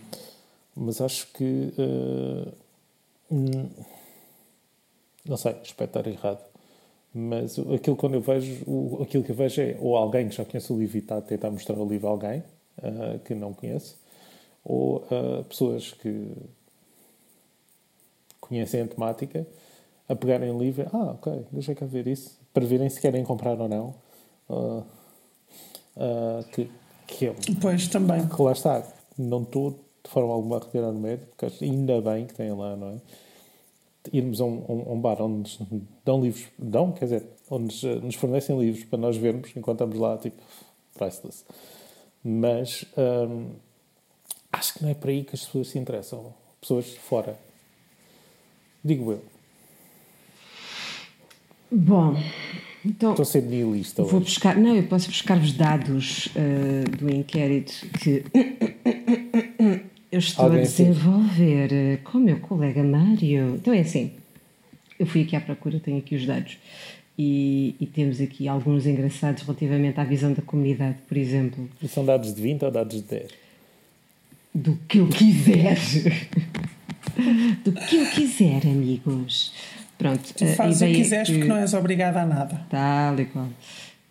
mas 0.77 1.01
acho 1.01 1.27
que. 1.33 1.72
Uh, 1.79 2.53
não 5.24 5.37
sei, 5.37 5.57
espero 5.62 5.88
estar 5.88 6.07
errado. 6.07 6.46
Mas 7.14 7.59
aquilo 7.59 7.96
quando 7.96 8.14
eu 8.14 8.20
vejo, 8.20 8.62
o, 8.66 9.03
aquilo 9.03 9.24
que 9.24 9.33
eu 9.33 9.37
vejo 9.37 9.61
é 9.62 9.77
ou 9.81 9.96
alguém 9.96 10.29
que 10.29 10.37
já 10.37 10.44
conhece 10.44 10.70
o 10.72 10.79
livro 10.79 10.96
e 10.96 11.01
está 11.01 11.16
a 11.16 11.22
tentar 11.22 11.51
mostrar 11.51 11.77
o 11.79 11.88
livro 11.88 12.09
a 12.09 12.11
alguém 12.11 12.42
uh, 12.79 13.18
que 13.24 13.35
não 13.35 13.55
conhece, 13.55 13.94
ou 14.62 15.07
pessoas 15.48 15.92
que 15.92 16.31
conhecem 18.38 18.83
a 18.83 18.87
temática 18.87 19.46
a 20.09 20.14
pegarem 20.14 20.51
o 20.51 20.59
livro, 20.59 20.87
ah, 20.92 21.12
ok, 21.12 21.46
deixa 21.53 21.74
cá 21.74 21.87
ver 21.87 22.07
isso 22.07 22.38
para 22.59 22.66
verem 22.66 22.90
se 22.90 23.01
querem 23.01 23.23
comprar 23.23 23.61
ou 23.61 23.68
não. 23.68 23.94
Uh, 24.49 24.85
uh, 25.97 26.44
que, 26.53 26.68
que 27.07 27.27
é, 27.27 27.35
pois, 27.61 27.87
também. 27.87 28.27
Que 28.27 28.42
lá 28.42 28.51
está. 28.51 28.83
Não 29.16 29.42
estou 29.42 29.79
de 30.03 30.11
forma 30.11 30.33
alguma 30.33 30.57
a 30.57 30.59
retirar 30.59 30.90
no 30.90 30.99
medo, 30.99 31.25
porque 31.27 31.64
ainda 31.64 32.01
bem 32.01 32.27
que 32.27 32.35
tem 32.35 32.53
lá, 32.53 32.75
não 32.75 32.88
é? 32.88 33.01
Irmos 34.12 34.40
a 34.40 34.44
um, 34.44 34.85
a 34.88 34.92
um 34.92 35.01
bar 35.01 35.23
onde 35.23 35.38
nos 35.38 35.59
dão 36.05 36.21
livros, 36.21 36.49
dão, 36.59 36.90
quer 36.90 37.05
dizer, 37.05 37.27
onde 37.49 37.64
nos, 37.64 38.03
nos 38.03 38.14
fornecem 38.16 38.59
livros 38.59 38.85
para 38.85 38.99
nós 38.99 39.16
vermos 39.16 39.51
enquanto 39.55 39.85
estamos 39.85 39.99
lá, 39.99 40.16
tipo, 40.18 40.42
priceless. 40.94 41.44
Mas 42.25 42.85
um, 42.97 43.51
acho 44.53 44.75
que 44.75 44.83
não 44.83 44.90
é 44.90 44.94
para 44.94 45.11
aí 45.11 45.23
que 45.23 45.37
as 45.37 45.44
pessoas 45.44 45.68
se 45.68 45.79
interessam. 45.79 46.35
Pessoas 46.61 46.92
fora. 46.94 47.38
Digo 48.83 49.12
eu. 49.12 49.38
Bom, 51.70 52.16
então. 52.85 53.11
Estou 53.11 53.22
a 53.22 53.26
ser 53.26 53.42
nihilista. 53.42 54.02
Vou 54.02 54.20
buscar. 54.20 54.57
Não, 54.57 54.74
eu 54.74 54.85
posso 54.85 55.09
buscar-vos 55.09 55.52
dados 55.52 56.26
uh, 56.26 56.96
do 56.96 57.11
inquérito 57.11 57.87
que 57.98 58.24
eu 60.11 60.18
estou 60.18 60.46
Alguém 60.46 60.61
a 60.61 60.62
desenvolver 60.62 61.68
fez? 61.68 62.00
com 62.04 62.18
o 62.18 62.20
meu 62.20 62.40
colega 62.40 62.83
Mário. 62.83 63.57
Então 63.57 63.74
é 63.74 63.81
assim. 63.81 64.12
Eu 64.98 65.07
fui 65.07 65.22
aqui 65.22 65.37
à 65.37 65.40
procura, 65.40 65.78
tenho 65.78 65.98
aqui 65.98 66.16
os 66.16 66.26
dados. 66.26 66.59
E, 67.16 67.74
e, 67.81 67.87
temos 67.87 68.20
aqui 68.20 68.46
alguns 68.46 68.87
engraçados 68.87 69.42
relativamente 69.42 69.98
à 69.98 70.04
visão 70.04 70.33
da 70.33 70.40
comunidade, 70.40 70.98
por 71.09 71.16
exemplo. 71.16 71.68
E 71.83 71.88
são 71.88 72.04
dados 72.04 72.33
de 72.33 72.40
20 72.40 72.64
ou 72.64 72.70
dados 72.70 72.96
de 72.96 73.02
10? 73.02 73.31
Do 74.54 74.78
que 74.88 74.98
eu 74.98 75.09
quiser. 75.09 75.76
Do 77.64 77.72
que 77.72 77.96
eu 77.96 78.07
quiser, 78.07 78.64
amigos. 78.64 79.52
Pronto, 79.98 80.32
tu 80.32 80.46
fazes 80.54 80.80
o 80.80 80.87
que 80.87 80.94
quiseres 80.94 81.28
é 81.28 81.32
que... 81.32 81.38
porque 81.38 81.48
não 81.48 81.56
és 81.56 81.74
obrigada 81.74 82.22
a 82.22 82.26
nada. 82.26 82.66
Tal 82.70 83.18
e 83.18 83.24
qual. 83.26 83.48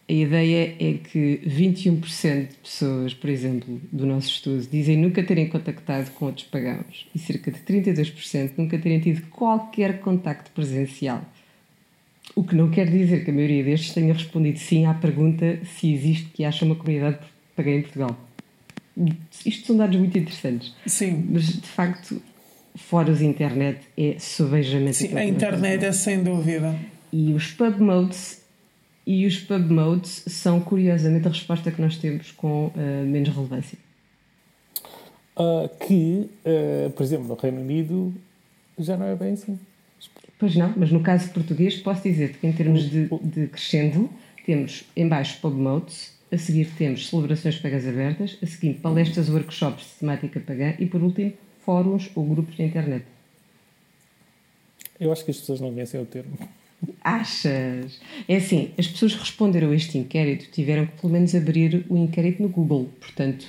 A 0.10 0.14
ideia 0.14 0.76
é 0.80 0.94
que 0.94 1.42
21% 1.46 2.48
de 2.48 2.56
pessoas, 2.56 3.14
por 3.14 3.30
exemplo, 3.30 3.82
do 3.92 4.06
nosso 4.06 4.30
estudo, 4.30 4.66
dizem 4.72 4.96
nunca 4.98 5.22
terem 5.22 5.50
contactado 5.50 6.12
com 6.12 6.26
outros 6.26 6.46
pagãos 6.46 7.08
e 7.14 7.20
cerca 7.20 7.52
de 7.52 7.60
32% 7.60 8.52
nunca 8.58 8.78
terem 8.78 9.02
tido 9.02 9.28
qualquer 9.30 10.00
contacto 10.00 10.50
presencial. 10.52 11.22
O 12.36 12.44
que 12.44 12.56
não 12.56 12.70
quer 12.70 12.90
dizer 12.90 13.26
que 13.26 13.32
a 13.32 13.34
maioria 13.34 13.64
destes 13.64 13.94
tenha 13.94 14.14
respondido 14.14 14.60
sim 14.60 14.86
à 14.86 14.94
pergunta 14.94 15.60
se 15.78 15.92
existe 15.94 16.30
que 16.34 16.46
acha 16.46 16.64
uma 16.64 16.76
comunidade 16.76 17.20
pagã 17.54 17.72
em 17.72 17.82
Portugal. 17.82 18.18
Isto 19.46 19.68
são 19.68 19.78
dados 19.78 19.98
muito 19.98 20.18
interessantes. 20.18 20.74
Sim. 20.86 21.28
Mas, 21.30 21.48
de 21.48 21.68
facto, 21.68 22.22
fora 22.78 23.12
os 23.12 23.22
internet 23.22 23.80
é 23.98 24.18
subejamente 24.20 24.98
Sim, 24.98 25.18
a 25.18 25.26
internet 25.26 25.84
é 25.84 25.92
sem 25.92 26.24
dúvida. 26.24 26.76
E 27.12 27.34
os 27.34 27.52
pub 27.52 27.80
modes 27.80 28.42
e 29.06 29.26
os 29.26 29.38
pub 29.40 29.72
modes 29.72 30.24
são 30.28 30.60
curiosamente 30.60 31.28
a 31.28 31.32
resposta 31.32 31.72
que 31.72 31.82
nós 31.82 31.98
temos 31.98 32.32
com 32.32 32.68
uh, 32.68 33.06
menos 33.06 33.30
relevância. 33.30 33.78
Uh, 35.36 35.70
que, 35.86 36.30
uh, 36.46 36.90
por 36.92 37.04
exemplo, 37.04 37.28
no 37.28 37.36
Reino 37.36 37.62
Unido 37.62 38.14
já 38.78 38.98
não 38.98 39.06
é 39.06 39.16
bem 39.16 39.34
assim. 39.34 39.60
Pois 40.38 40.56
não, 40.56 40.74
mas 40.76 40.92
no 40.92 41.00
caso 41.00 41.32
português 41.32 41.78
posso 41.78 42.04
dizer-te 42.04 42.38
que 42.38 42.48
em 42.48 42.52
termos 42.52 42.90
de, 42.90 43.08
de 43.24 43.48
crescendo, 43.48 44.10
temos 44.46 44.84
em 44.96 45.08
baixo 45.08 45.40
pub 45.42 45.56
modes, 45.56 46.14
a 46.32 46.38
seguir 46.38 46.70
temos 46.78 47.10
celebrações 47.10 47.58
pagas 47.58 47.88
abertas, 47.88 48.38
a 48.44 48.46
seguir 48.46 48.76
palestras, 48.76 49.30
workshops 49.30 49.86
de 49.86 50.00
temática 50.00 50.40
pagã 50.40 50.74
e 50.78 50.86
por 50.86 51.02
último 51.02 51.34
fóruns 51.68 52.10
ou 52.16 52.24
grupos 52.26 52.58
na 52.58 52.64
internet. 52.64 53.06
Eu 54.98 55.12
acho 55.12 55.26
que 55.26 55.32
as 55.32 55.38
pessoas 55.38 55.60
não 55.60 55.74
conhecem 55.74 56.02
o 56.02 56.06
termo. 56.06 56.38
Achas? 57.04 58.00
É 58.26 58.38
assim, 58.38 58.72
as 58.78 58.88
pessoas 58.88 59.14
que 59.14 59.20
responderam 59.20 59.72
a 59.72 59.76
este 59.76 59.98
inquérito 59.98 60.50
tiveram 60.50 60.86
que 60.86 61.02
pelo 61.02 61.12
menos 61.12 61.36
abrir 61.36 61.86
o 61.90 61.98
inquérito 61.98 62.42
no 62.42 62.48
Google, 62.48 62.90
portanto 63.02 63.46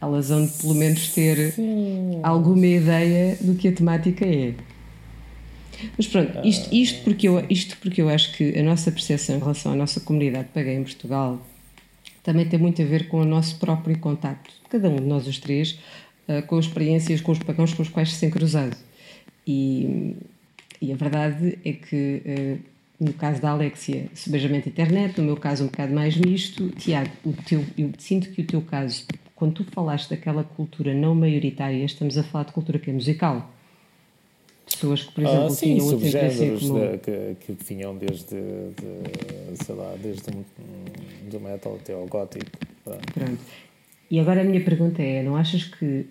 elas 0.00 0.28
vão 0.30 0.46
pelo 0.48 0.74
menos 0.74 1.12
ter 1.12 1.52
Sim. 1.52 2.20
alguma 2.22 2.66
ideia 2.66 3.36
do 3.40 3.54
que 3.54 3.68
a 3.68 3.72
temática 3.72 4.24
é. 4.24 4.54
Mas 5.96 6.06
pronto, 6.06 6.46
isto, 6.46 6.74
isto, 6.74 7.04
porque 7.04 7.28
eu, 7.28 7.44
isto 7.50 7.76
porque 7.78 8.00
eu 8.00 8.08
acho 8.08 8.32
que 8.34 8.58
a 8.58 8.62
nossa 8.62 8.90
percepção 8.90 9.36
em 9.36 9.38
relação 9.38 9.72
à 9.72 9.74
nossa 9.74 10.00
comunidade 10.00 10.48
pagã 10.54 10.72
em 10.72 10.82
Portugal 10.82 11.44
também 12.22 12.46
tem 12.48 12.58
muito 12.58 12.80
a 12.80 12.84
ver 12.84 13.08
com 13.08 13.20
o 13.20 13.24
nosso 13.24 13.58
próprio 13.58 13.98
contacto, 13.98 14.52
cada 14.68 14.88
um 14.88 14.96
de 14.96 15.02
nós 15.02 15.26
os 15.26 15.38
três, 15.38 15.78
com 16.46 16.58
as 16.58 16.66
experiências, 16.66 17.20
com 17.20 17.32
os 17.32 17.38
pagãos 17.38 17.72
com 17.72 17.82
os 17.82 17.88
quais 17.88 18.12
se 18.12 18.20
tem 18.20 18.30
cruzado. 18.30 18.76
E, 19.46 20.16
e 20.80 20.92
a 20.92 20.96
verdade 20.96 21.58
é 21.64 21.72
que, 21.72 22.22
uh, 22.24 23.04
no 23.04 23.12
caso 23.12 23.40
da 23.40 23.50
Alexia, 23.50 24.06
subejamente 24.14 24.68
internet, 24.68 25.18
no 25.18 25.24
meu 25.24 25.36
caso 25.36 25.64
um 25.64 25.66
bocado 25.68 25.94
mais 25.94 26.16
misto. 26.16 26.68
Tiago, 26.70 27.10
o 27.24 27.32
teu, 27.32 27.64
eu 27.78 27.90
sinto 27.98 28.30
que 28.30 28.42
o 28.42 28.46
teu 28.46 28.60
caso, 28.60 29.06
quando 29.34 29.54
tu 29.54 29.64
falaste 29.64 30.10
daquela 30.10 30.42
cultura 30.42 30.92
não 30.94 31.14
maioritária, 31.14 31.84
estamos 31.84 32.18
a 32.18 32.22
falar 32.22 32.44
de 32.44 32.52
cultura 32.52 32.78
que 32.78 32.90
é 32.90 32.92
musical 32.92 33.52
pessoas 34.66 35.04
que, 35.04 35.12
por 35.12 35.24
exemplo, 35.24 35.46
ah, 35.46 35.50
sim, 35.50 35.76
tinham 35.76 35.88
subgéneros 35.88 36.66
como... 36.66 36.80
de, 36.80 36.98
que, 36.98 37.34
que 37.54 37.64
vinham 37.64 37.96
desde, 37.96 38.34
de, 38.34 39.64
sei 39.64 39.74
lá, 39.74 39.94
desde 40.02 40.22
do 41.30 41.40
metal 41.40 41.78
até 41.80 41.94
ao 41.94 42.06
gótico. 42.06 42.44
Pronto. 42.84 43.12
Pronto. 43.14 43.38
E 44.10 44.20
agora 44.20 44.40
a 44.42 44.44
minha 44.44 44.62
pergunta 44.62 45.02
é, 45.02 45.22
não 45.22 45.36
achas 45.36 45.64
que 45.64 46.06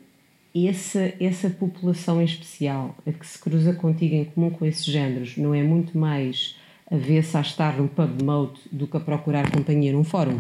essa, 0.56 1.14
essa 1.20 1.50
população 1.50 2.22
em 2.22 2.26
especial, 2.26 2.96
a 3.06 3.12
que 3.12 3.28
se 3.28 3.38
cruza 3.38 3.74
contigo 3.74 4.16
em 4.16 4.24
comum 4.24 4.50
com 4.50 4.66
esses 4.66 4.86
géneros, 4.86 5.36
não 5.36 5.54
é 5.54 5.62
muito 5.62 5.98
mais 5.98 6.56
a 6.90 6.96
ver-se 6.96 7.36
a 7.36 7.42
estar 7.42 7.78
num 7.78 7.88
pub 7.88 8.22
mode 8.24 8.62
do 8.72 8.88
que 8.88 8.96
a 8.96 9.00
procurar 9.02 9.52
companhia 9.52 9.92
num 9.92 10.06
fórum? 10.06 10.40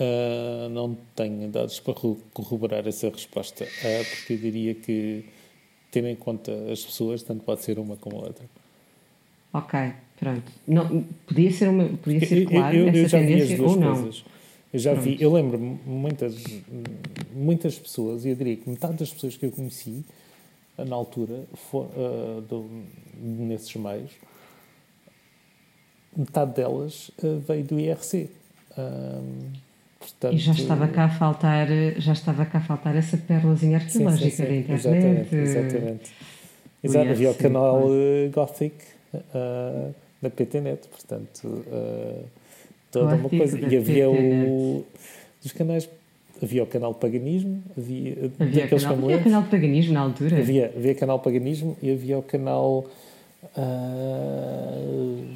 Uh, 0.00 0.68
não 0.70 0.96
tenho 1.14 1.48
dados 1.48 1.78
para 1.80 1.92
corroborar 2.32 2.86
essa 2.86 3.10
resposta, 3.10 3.64
uh, 3.64 4.04
porque 4.10 4.34
eu 4.34 4.38
diria 4.38 4.74
que, 4.74 5.24
tendo 5.90 6.08
em 6.08 6.16
conta 6.16 6.52
as 6.72 6.84
pessoas, 6.84 7.22
tanto 7.22 7.44
pode 7.44 7.62
ser 7.64 7.78
uma 7.78 7.96
como 7.96 8.16
a 8.16 8.26
outra. 8.28 8.44
Ok, 9.52 9.92
pronto. 10.18 10.52
Não, 10.66 11.04
podia 11.26 11.50
ser, 11.50 11.68
uma, 11.68 11.84
podia 11.84 12.24
ser 12.26 12.46
claro 12.46 12.76
eu, 12.76 12.86
eu, 12.86 13.04
essa 13.04 13.18
eu 13.18 13.26
tendência 13.26 13.62
ou 13.62 13.76
não. 13.76 13.94
Coisas. 13.94 14.24
Eu 14.72 14.78
já 14.78 14.92
vi, 14.94 15.16
eu 15.20 15.32
lembro 15.32 15.58
muitas, 15.58 16.44
muitas 17.32 17.78
pessoas, 17.78 18.24
e 18.24 18.30
eu 18.30 18.36
diria 18.36 18.56
que 18.56 18.68
metade 18.68 18.98
das 18.98 19.10
pessoas 19.10 19.36
que 19.36 19.46
eu 19.46 19.50
conheci 19.50 20.04
na 20.76 20.94
altura, 20.94 21.44
for, 21.54 21.86
uh, 21.86 22.40
do, 22.42 22.68
nesses 23.16 23.74
meios, 23.74 24.10
metade 26.16 26.54
delas 26.54 27.10
veio 27.46 27.64
do 27.64 27.80
IRC. 27.80 28.28
Portanto, 29.98 30.34
e 30.34 30.38
já 30.38 30.52
estava 30.52 30.86
cá 30.86 31.04
a 31.06 31.08
faltar, 31.10 31.68
já 31.98 32.12
estava 32.12 32.46
cá 32.46 32.58
a 32.58 32.60
faltar 32.60 32.94
essa 32.96 33.16
pérolazinha 33.16 33.78
arqueológica 33.78 34.30
sim, 34.30 34.36
sim, 34.36 34.42
sim. 34.42 34.48
da 34.48 34.56
internet. 34.56 35.34
Exatamente, 35.34 35.34
exatamente. 35.36 36.12
Exato, 36.82 37.10
havia 37.10 37.30
o 37.30 37.34
canal 37.34 37.88
uh, 37.88 38.30
Gothic 38.32 38.76
uh, 39.12 39.94
da 40.22 40.30
PTNet, 40.30 40.86
portanto, 40.88 41.44
uh, 41.44 42.24
toda 42.90 43.14
uma 43.14 43.28
coisa. 43.28 43.58
E 43.58 43.76
havia 43.76 44.08
o. 44.08 44.84
Dos 45.42 45.52
canais. 45.52 45.88
Havia 46.40 46.62
o 46.62 46.66
canal 46.66 46.94
Paganismo, 46.94 47.62
havia. 47.76 48.30
Havia, 48.38 48.68
canal, 48.68 48.92
havia 49.04 49.18
canal 49.22 49.42
de 49.42 49.48
Paganismo 49.48 49.92
na 49.92 50.00
altura? 50.00 50.38
Havia, 50.38 50.72
havia 50.76 50.94
canal 50.94 51.18
Paganismo 51.18 51.76
e 51.82 51.90
havia 51.90 52.18
o 52.18 52.22
canal. 52.22 52.86
Uh, 53.56 55.26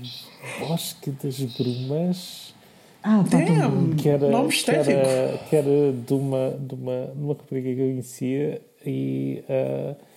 Bosque 0.60 1.10
das 1.22 1.40
Brumas. 1.40 2.54
Ah, 3.02 3.24
tá 3.28 3.38
Damn, 3.38 3.96
que 3.96 4.08
era, 4.08 4.28
nome 4.28 4.48
estético. 4.50 4.84
Que 4.84 4.92
era, 4.92 5.38
que 5.38 5.56
era 5.56 5.92
de, 5.92 6.14
uma, 6.14 6.50
de, 6.50 6.74
uma, 6.74 7.06
de 7.14 7.22
uma 7.22 7.34
rapariga 7.34 7.74
que 7.74 7.80
eu 7.80 7.88
conhecia 7.88 8.62
e. 8.86 9.42
Uh, 9.48 10.11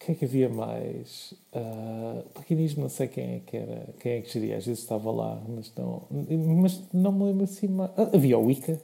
o 0.00 0.04
que 0.06 0.12
é 0.12 0.14
que 0.14 0.24
havia 0.24 0.48
mais? 0.48 1.34
Uh, 1.52 2.22
paquinismo, 2.32 2.82
não 2.82 2.88
sei 2.88 3.06
quem 3.06 3.34
é 3.34 3.40
que 3.44 3.54
era, 3.54 3.86
quem 4.00 4.12
é 4.12 4.20
que 4.22 4.32
geria, 4.32 4.56
às 4.56 4.64
vezes 4.64 4.82
estava 4.82 5.10
lá, 5.10 5.42
mas 5.46 5.70
não, 5.76 6.02
mas 6.58 6.82
não 6.90 7.12
me 7.12 7.24
lembro 7.24 7.44
assim 7.44 7.68
mais. 7.68 7.90
Ah, 7.98 8.08
havia 8.14 8.38
o 8.38 8.46
Wicca. 8.46 8.80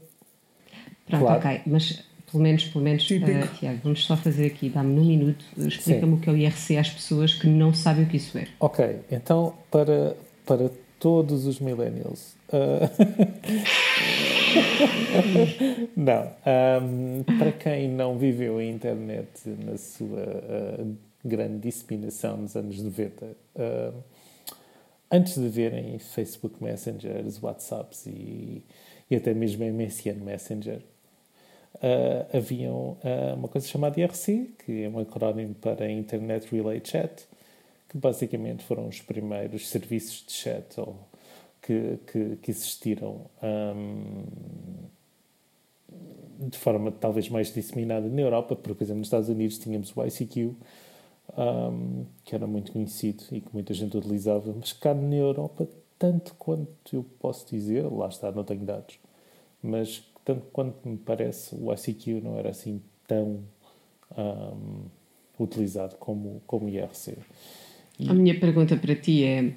Pronto, 1.07 1.23
claro. 1.23 1.39
ok, 1.39 1.63
mas 1.67 2.05
pelo 2.31 2.43
menos, 2.43 2.65
pelo 2.65 2.85
menos, 2.85 3.09
uh, 3.09 3.55
Tiago, 3.59 3.81
vamos 3.83 4.05
só 4.05 4.15
fazer 4.15 4.47
aqui, 4.47 4.69
dá-me 4.69 4.95
num 4.95 5.07
minuto, 5.07 5.43
explica-me 5.57 6.15
o 6.15 6.19
que 6.19 6.29
é 6.29 6.33
o 6.33 6.37
IRC 6.37 6.77
às 6.77 6.91
pessoas 6.91 7.33
que 7.33 7.47
não 7.47 7.73
sabem 7.73 8.05
o 8.05 8.09
que 8.09 8.19
isso 8.19 8.37
é. 8.37 8.47
Ok, 8.61 9.01
então 9.11 9.55
para, 9.71 10.15
para 10.45 10.71
todos 10.99 11.47
os 11.47 11.61
millennials. 11.61 12.37
Uh... 12.53 12.91
não. 15.97 16.31
Um, 16.83 17.23
para 17.39 17.53
quem 17.53 17.89
não 17.89 18.19
viveu 18.19 18.59
a 18.59 18.65
internet 18.65 19.29
na 19.65 19.77
sua 19.77 20.21
uh, 20.21 20.97
grande 21.27 21.59
disseminação 21.59 22.37
nos 22.37 22.57
anos 22.57 22.81
90, 22.81 23.27
uh, 23.27 24.05
antes 25.11 25.35
de 25.35 25.49
verem 25.49 25.99
Facebook 25.99 26.63
Messengers, 26.63 27.43
WhatsApps 27.43 28.07
e, 28.07 28.63
e 29.11 29.17
até 29.17 29.35
mesmo 29.35 29.65
MSN 29.65 30.23
Messenger, 30.25 30.81
uh, 31.77 32.37
haviam 32.37 32.97
uma 33.37 33.49
coisa 33.49 33.67
chamada 33.67 34.01
IRC, 34.01 34.55
que 34.65 34.85
é 34.85 34.89
um 34.89 34.99
acrónimo 34.99 35.55
para 35.55 35.91
Internet 35.91 36.49
Relay 36.55 36.81
Chat, 36.85 37.27
que 37.89 37.99
basicamente 37.99 38.65
foram 38.65 38.89
os 38.89 39.01
primeiros 39.01 39.69
serviços 39.69 40.25
de 40.27 40.33
chat 40.33 40.81
ou, 40.81 40.97
que, 41.67 41.99
que, 42.07 42.37
que 42.37 42.51
existiram 42.51 43.23
um, 43.43 44.23
de 46.49 46.57
forma 46.57 46.93
talvez 46.93 47.29
mais 47.29 47.53
disseminada 47.53 48.09
na 48.09 48.21
Europa, 48.21 48.55
porque, 48.55 48.75
por 48.75 48.85
exemplo, 48.85 48.99
nos 48.99 49.09
Estados 49.09 49.29
Unidos 49.29 49.59
tínhamos 49.59 49.93
o 49.97 50.05
ICQ, 50.05 50.55
um, 51.37 52.05
que 52.25 52.35
era 52.35 52.47
muito 52.47 52.73
conhecido 52.73 53.25
e 53.33 53.41
que 53.41 53.49
muita 53.53 53.73
gente 53.75 53.97
utilizava, 53.97 54.55
mas 54.55 54.73
cá 54.73 54.95
na 54.95 55.17
Europa, 55.17 55.69
tanto 55.99 56.35
quanto 56.35 56.95
eu 56.95 57.05
posso 57.19 57.47
dizer, 57.49 57.83
lá 57.91 58.09
está, 58.09 58.31
não 58.31 58.45
tenho 58.45 58.65
dados, 58.65 58.99
mas 59.63 60.05
tanto 60.25 60.43
quanto 60.53 60.89
me 60.89 60.97
parece, 60.97 61.55
o 61.55 61.73
ICQ 61.73 62.21
não 62.21 62.37
era 62.37 62.51
assim 62.51 62.83
tão 63.07 63.41
um, 64.17 64.85
utilizado 65.39 65.97
como, 65.97 66.43
como 66.47 66.67
o 66.67 66.69
IRC. 66.69 67.17
A 68.09 68.13
minha 68.13 68.39
pergunta 68.39 68.77
para 68.77 68.95
ti 68.95 69.25
é: 69.25 69.53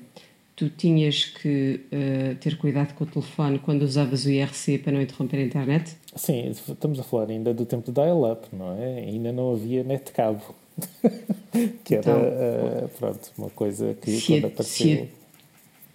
tu 0.56 0.70
tinhas 0.70 1.26
que 1.26 1.82
uh, 1.88 2.36
ter 2.36 2.58
cuidado 2.58 2.94
com 2.94 3.04
o 3.04 3.08
telefone 3.08 3.60
quando 3.60 3.82
usavas 3.82 4.26
o 4.26 4.30
IRC 4.30 4.80
para 4.80 4.94
não 4.94 5.02
interromper 5.02 5.38
a 5.38 5.44
internet? 5.44 5.96
Sim, 6.16 6.50
estamos 6.50 7.00
a 7.00 7.04
falar 7.04 7.30
ainda 7.30 7.54
do 7.54 7.66
tempo 7.66 7.92
do 7.92 8.02
dial-up, 8.02 8.48
não 8.54 8.78
é? 8.78 9.00
Ainda 9.00 9.32
não 9.32 9.54
havia 9.54 9.84
net 9.84 10.12
cabo. 10.12 10.56
que 11.84 11.96
era, 11.96 12.02
então, 12.02 12.22
uh, 12.22 12.90
pronto, 13.00 13.32
uma 13.38 13.50
coisa 13.50 13.96
que 14.02 14.22
quando 14.22 14.48
apareceu 14.48 15.08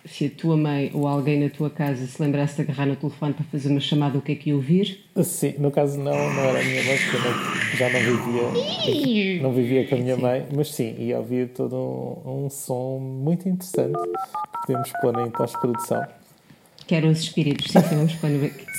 se 0.06 0.26
a 0.26 0.30
tua 0.30 0.56
mãe 0.56 0.90
ou 0.92 1.06
alguém 1.06 1.40
na 1.40 1.48
tua 1.48 1.70
casa 1.70 2.06
se 2.06 2.20
lembrasse 2.20 2.56
de 2.56 2.62
agarrar 2.62 2.86
no 2.86 2.96
telefone 2.96 3.32
para 3.32 3.44
fazer 3.46 3.70
uma 3.70 3.80
chamada, 3.80 4.18
o 4.18 4.22
que 4.22 4.32
é 4.32 4.34
que 4.34 4.50
ia 4.50 4.56
ouvir? 4.56 5.02
Sim, 5.22 5.54
no 5.58 5.70
caso 5.70 5.98
não, 5.98 6.12
não 6.12 6.42
era 6.42 6.60
a 6.60 6.64
minha 6.64 6.84
mãe, 6.84 6.98
porque 6.98 7.16
eu 7.16 7.78
já 7.78 7.88
não 7.88 8.00
vivia, 8.00 9.42
não 9.42 9.52
vivia 9.52 9.88
com 9.88 9.94
a 9.94 9.98
minha 9.98 10.16
sim. 10.16 10.22
mãe, 10.22 10.46
mas 10.54 10.74
sim, 10.74 10.94
ia 10.98 11.18
ouvir 11.18 11.48
todo 11.48 11.76
um, 11.76 12.44
um 12.44 12.50
som 12.50 12.98
muito 12.98 13.48
interessante 13.48 13.96
que 13.96 14.66
podemos 14.66 14.92
pôr 15.00 15.18
em 15.20 15.30
pós-produção. 15.30 16.06
Que 16.86 16.94
eram 16.94 17.08
os 17.10 17.20
espíritos, 17.20 17.72
sim, 17.72 17.80
sim 17.80 17.96
vamos 17.96 18.14
pôr, 18.14 18.28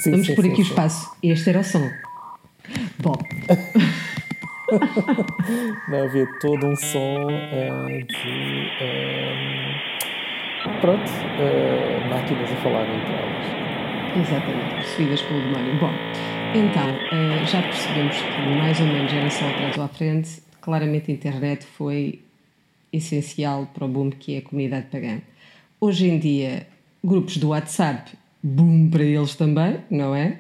sim, 0.04 0.12
vamos 0.12 0.28
sim, 0.28 0.36
por 0.36 0.46
aqui 0.46 0.62
o 0.62 0.64
espaço. 0.64 1.10
Este 1.24 1.50
era 1.50 1.62
o 1.62 1.64
som. 1.64 1.90
Bom. 3.00 3.16
não 5.90 6.04
havia 6.04 6.28
todo 6.40 6.68
um 6.68 6.76
som 6.76 7.26
uh, 7.26 7.88
de. 7.88 8.68
Uh, 8.82 9.76
pronto, 10.82 11.10
uh, 11.10 12.10
máquinas 12.10 12.52
a 12.52 12.56
falar 12.58 12.84
entre 12.84 13.14
elas. 13.14 13.46
Exatamente, 14.18 14.76
possuídas 14.76 15.22
pelo 15.22 15.42
demónio. 15.42 15.80
Bom, 15.80 15.92
então, 16.56 16.90
uh, 16.90 17.46
já 17.46 17.62
percebemos 17.62 18.16
que 18.16 18.42
mais 18.58 18.80
ou 18.80 18.88
menos 18.88 19.14
era 19.14 19.30
só 19.30 19.46
atrás 19.46 19.78
ou 19.78 19.84
à 19.84 19.88
frente. 19.88 20.42
Claramente 20.62 21.12
a 21.12 21.14
internet 21.14 21.66
foi 21.66 22.22
essencial 22.92 23.68
para 23.74 23.86
o 23.86 23.88
boom 23.88 24.10
que 24.10 24.36
é 24.36 24.38
a 24.40 24.42
comunidade 24.42 24.88
pagã. 24.88 25.20
Hoje 25.80 26.10
em 26.10 26.18
dia, 26.18 26.66
grupos 27.04 27.38
do 27.38 27.50
WhatsApp 27.50 28.18
boom 28.42 28.90
para 28.90 29.04
eles 29.04 29.36
também, 29.36 29.80
não 29.90 30.16
é? 30.16 30.38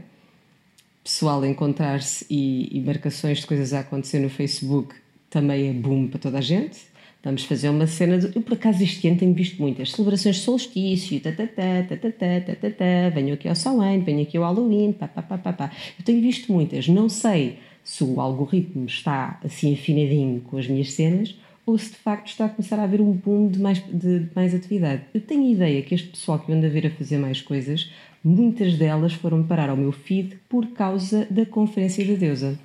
Pessoal 1.05 1.45
encontrar-se 1.45 2.25
e, 2.31 2.67
e 2.75 2.81
marcações 2.81 3.37
de 3.37 3.45
coisas 3.45 3.73
a 3.75 3.81
acontecer 3.81 4.17
no 4.17 4.27
Facebook 4.27 4.95
também 5.29 5.69
é 5.69 5.71
boom 5.71 6.07
para 6.07 6.17
toda 6.17 6.39
a 6.39 6.41
gente. 6.41 6.79
Vamos 7.23 7.43
fazer 7.43 7.69
uma 7.69 7.85
cena 7.85 8.17
de. 8.17 8.35
Eu, 8.35 8.41
por 8.41 8.55
acaso, 8.55 8.81
este 8.81 9.07
ano 9.07 9.19
tenho 9.19 9.31
visto 9.35 9.61
muitas 9.61 9.91
celebrações 9.91 10.37
de 10.37 10.41
solstício, 10.41 11.19
tatatá, 11.19 11.85
tatatá, 11.87 12.41
tatatá, 12.47 13.09
venho 13.13 13.35
aqui 13.35 13.47
ao 13.47 13.53
Samhain, 13.53 13.99
venho 13.99 14.23
aqui 14.23 14.35
ao 14.35 14.45
Halloween, 14.45 14.93
pá, 14.93 15.07
pá, 15.07 15.21
pá, 15.21 15.37
pá, 15.37 15.53
pá. 15.53 15.71
Eu 15.99 16.03
tenho 16.03 16.19
visto 16.21 16.51
muitas. 16.51 16.87
Não 16.87 17.07
sei 17.07 17.59
se 17.83 18.03
o 18.03 18.19
algoritmo 18.19 18.87
está 18.87 19.39
assim 19.45 19.75
afinadinho 19.75 20.41
com 20.41 20.57
as 20.57 20.67
minhas 20.67 20.91
cenas 20.91 21.35
ou 21.67 21.77
se 21.77 21.91
de 21.91 21.97
facto 21.97 22.29
está 22.29 22.45
a 22.45 22.49
começar 22.49 22.79
a 22.79 22.83
haver 22.83 22.99
um 22.99 23.11
boom 23.11 23.47
de 23.47 23.59
mais, 23.59 23.77
de 23.93 24.27
mais 24.35 24.55
atividade. 24.55 25.03
Eu 25.13 25.21
tenho 25.21 25.43
a 25.45 25.51
ideia 25.51 25.81
que 25.83 25.93
este 25.93 26.07
pessoal 26.07 26.39
que 26.39 26.51
eu 26.51 26.55
ando 26.55 26.65
a 26.65 26.69
ver 26.69 26.87
a 26.87 26.89
fazer 26.89 27.19
mais 27.19 27.41
coisas, 27.43 27.91
muitas 28.25 28.75
delas 28.75 29.13
foram 29.13 29.43
parar 29.43 29.69
ao 29.69 29.77
meu 29.77 29.91
feed 29.91 30.39
por 30.49 30.65
causa 30.67 31.27
da 31.29 31.45
Conferência 31.45 32.03
da 32.05 32.15
Deusa. 32.15 32.57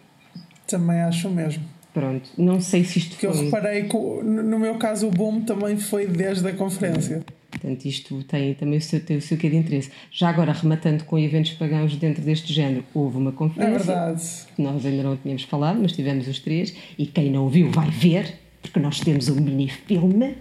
Também 0.67 1.01
acho 1.01 1.29
mesmo. 1.29 1.63
Pronto, 1.93 2.31
não 2.39 2.61
sei 2.61 2.85
se 2.85 3.01
isto 3.01 3.17
que 3.17 3.27
foi... 3.27 3.37
eu 3.37 3.45
reparei 3.45 3.83
que 3.83 3.97
no 3.97 4.59
meu 4.59 4.77
caso 4.77 5.09
o 5.09 5.11
boom 5.11 5.43
também 5.43 5.77
foi 5.77 6.07
desde 6.07 6.49
a 6.49 6.53
conferência. 6.53 7.25
Portanto, 7.51 7.85
isto 7.85 8.23
tem 8.25 8.55
também 8.55 8.79
o 8.79 8.81
seu, 8.81 9.01
tem 9.01 9.17
o 9.17 9.21
seu 9.21 9.37
quê 9.37 9.51
de 9.51 9.57
interesse. 9.57 9.91
Já 10.11 10.29
agora, 10.29 10.53
rematando 10.53 11.05
com 11.05 11.19
eventos 11.19 11.53
pagãos 11.53 11.97
dentro 11.97 12.23
deste 12.23 12.53
género, 12.53 12.85
houve 12.95 13.19
uma 13.19 13.33
conferência. 13.33 13.75
É 13.75 13.79
verdade. 13.79 14.23
Que 14.55 14.63
nós 14.63 14.87
ainda 14.87 15.03
não 15.03 15.17
tínhamos 15.17 15.43
falado, 15.43 15.81
mas 15.83 15.93
tivemos 15.93 16.29
os 16.29 16.39
três. 16.39 16.75
E 16.97 17.07
quem 17.07 17.31
não 17.31 17.49
viu 17.49 17.71
vai 17.71 17.91
ver, 17.91 18.39
porque 18.63 18.79
nós 18.79 19.01
temos 19.01 19.29
um 19.29 19.35
mini-filme. 19.35 20.37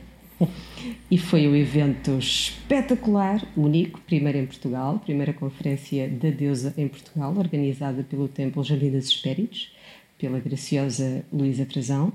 E 1.12 1.18
foi 1.18 1.48
um 1.48 1.56
evento 1.56 2.18
espetacular, 2.18 3.46
único, 3.58 4.00
primeiro 4.02 4.38
em 4.38 4.46
Portugal, 4.46 5.00
primeira 5.00 5.34
conferência 5.34 6.08
da 6.08 6.30
deusa 6.30 6.74
em 6.78 6.88
Portugal, 6.88 7.36
organizada 7.38 8.04
pelo 8.04 8.28
Templo 8.28 8.64
Jardim 8.64 8.92
das 8.92 9.06
Espéritos 9.06 9.72
pela 10.20 10.40
graciosa 10.40 11.24
Luísa 11.32 11.66
Frazão 11.66 12.12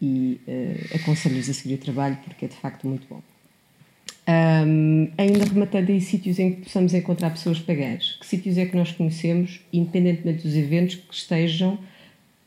e 0.00 0.38
uh, 0.46 0.96
aconselho-lhes 0.96 1.48
a 1.48 1.54
seguir 1.54 1.74
o 1.74 1.78
trabalho 1.78 2.18
porque 2.22 2.44
é 2.44 2.48
de 2.48 2.54
facto 2.54 2.86
muito 2.86 3.06
bom. 3.08 3.20
Um, 4.28 5.08
ainda 5.16 5.44
rematando 5.44 5.90
aí 5.90 6.00
sítios 6.00 6.38
em 6.38 6.52
que 6.52 6.62
possamos 6.62 6.92
encontrar 6.92 7.30
pessoas 7.30 7.58
pagãs, 7.60 8.16
que 8.20 8.26
sítios 8.26 8.58
é 8.58 8.66
que 8.66 8.76
nós 8.76 8.92
conhecemos, 8.92 9.60
independentemente 9.72 10.42
dos 10.42 10.54
eventos, 10.54 10.96
que 10.96 11.14
estejam 11.14 11.78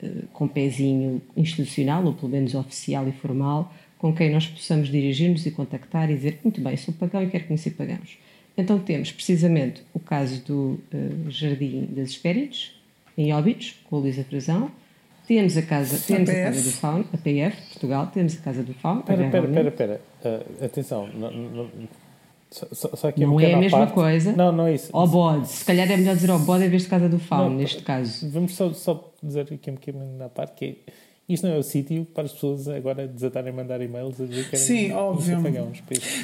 uh, 0.03 0.28
com 0.32 0.47
pezinho 0.47 1.22
institucional, 1.36 2.05
ou 2.05 2.13
pelo 2.13 2.30
menos 2.30 2.53
oficial 2.53 3.07
e 3.07 3.11
formal, 3.13 3.74
com 3.99 4.13
quem 4.13 4.31
nós 4.31 4.47
possamos 4.47 4.89
dirigir-nos 4.89 5.45
e 5.45 5.51
contactar 5.51 6.09
e 6.09 6.15
dizer: 6.15 6.39
Muito 6.43 6.59
bem, 6.59 6.75
sou 6.75 6.93
pagão 6.93 7.21
e 7.21 7.27
quero 7.27 7.45
conhecer 7.45 7.71
pagãos. 7.71 8.17
Então 8.57 8.79
temos 8.79 9.11
precisamente 9.11 9.83
o 9.93 9.99
caso 9.99 10.43
do 10.43 10.79
uh, 10.93 11.29
Jardim 11.29 11.87
das 11.91 12.09
Espéritos, 12.09 12.73
em 13.17 13.31
Óbidos, 13.31 13.75
com 13.89 13.97
a 13.97 13.99
Luísa 13.99 14.23
Frazão, 14.23 14.71
temos 15.27 15.55
a 15.55 15.61
casa, 15.61 15.95
a 15.95 15.99
temos 15.99 16.29
a, 16.29 16.33
casa 16.33 16.61
do 16.61 16.71
Faun, 16.71 17.03
a 17.13 17.17
PF, 17.17 17.61
Portugal, 17.69 18.07
temos 18.07 18.35
a 18.35 18.41
casa 18.41 18.63
do 18.63 18.73
Faun. 18.73 18.99
Espera, 18.99 19.27
espera, 19.27 19.67
espera, 19.67 20.01
atenção, 20.65 21.07
não, 21.13 21.31
não, 21.31 21.69
só, 22.49 22.67
só 22.95 23.09
aqui 23.09 23.21
não 23.21 23.39
é 23.39 23.53
a 23.53 23.57
mesma 23.57 23.79
parte. 23.79 23.93
coisa. 23.93 24.31
Não, 24.31 24.51
não 24.51 24.65
é 24.65 24.73
isso. 24.73 24.89
Ao 24.91 25.07
bode. 25.07 25.47
Se 25.47 25.63
calhar 25.63 25.89
é 25.89 25.95
melhor 25.95 26.15
dizer 26.15 26.31
ao 26.31 26.39
bode 26.39 26.65
em 26.65 26.69
vez 26.69 26.83
de 26.83 26.89
casa 26.89 27.07
do 27.07 27.19
Faun, 27.19 27.51
neste 27.51 27.83
caso. 27.83 28.27
Vamos 28.31 28.55
só, 28.55 28.73
só 28.73 29.13
dizer 29.21 29.41
aqui 29.41 29.69
um 29.69 29.75
bocadinho 29.75 30.17
na 30.17 30.29
parte 30.29 30.55
que 30.55 30.65
é, 30.65 30.91
isto 31.30 31.47
não 31.47 31.53
é 31.53 31.57
o 31.57 31.63
sítio 31.63 32.05
para 32.13 32.23
as 32.23 32.34
pessoas 32.34 32.67
agora 32.67 33.07
desatarem 33.07 33.53
a 33.53 33.55
mandar 33.55 33.80
e-mails 33.82 34.19
a 34.19 34.25
dizer 34.25 34.49
que 34.49 34.57
Sim, 34.57 34.91
óbvio. 34.91 35.38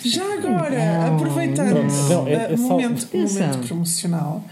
Já 0.04 0.34
agora, 0.34 1.16
aproveitando 1.16 1.84
não, 2.10 2.28
é, 2.28 2.54
é 2.54 2.58
só... 2.58 2.70
momento, 2.70 3.08
momento 3.16 3.68
promocional 3.68 4.44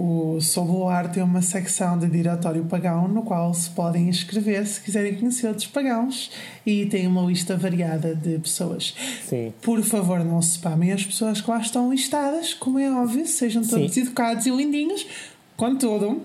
o 0.00 0.40
Sob 0.40 0.70
o 0.70 0.88
Ar 0.88 1.10
tem 1.10 1.20
uma 1.24 1.42
secção 1.42 1.98
de 1.98 2.06
diretório 2.06 2.64
pagão 2.66 3.08
no 3.08 3.22
qual 3.22 3.52
se 3.52 3.68
podem 3.70 4.08
inscrever 4.08 4.64
se 4.64 4.80
quiserem 4.80 5.16
conhecer 5.16 5.48
outros 5.48 5.66
pagãos 5.66 6.30
e 6.64 6.86
tem 6.86 7.04
uma 7.04 7.22
lista 7.22 7.56
variada 7.56 8.14
de 8.14 8.38
pessoas. 8.38 8.94
Sim. 9.24 9.52
Por 9.60 9.82
favor, 9.82 10.24
não 10.24 10.40
se 10.40 10.52
spamem 10.52 10.92
as 10.92 11.04
pessoas 11.04 11.40
que 11.40 11.50
lá 11.50 11.58
estão 11.58 11.90
listadas, 11.90 12.54
como 12.54 12.78
é 12.78 12.88
óbvio, 12.88 13.26
sejam 13.26 13.64
todos 13.64 13.92
Sim. 13.92 14.02
educados 14.02 14.46
e 14.46 14.50
lindinhos. 14.50 15.04
Contudo, 15.56 16.22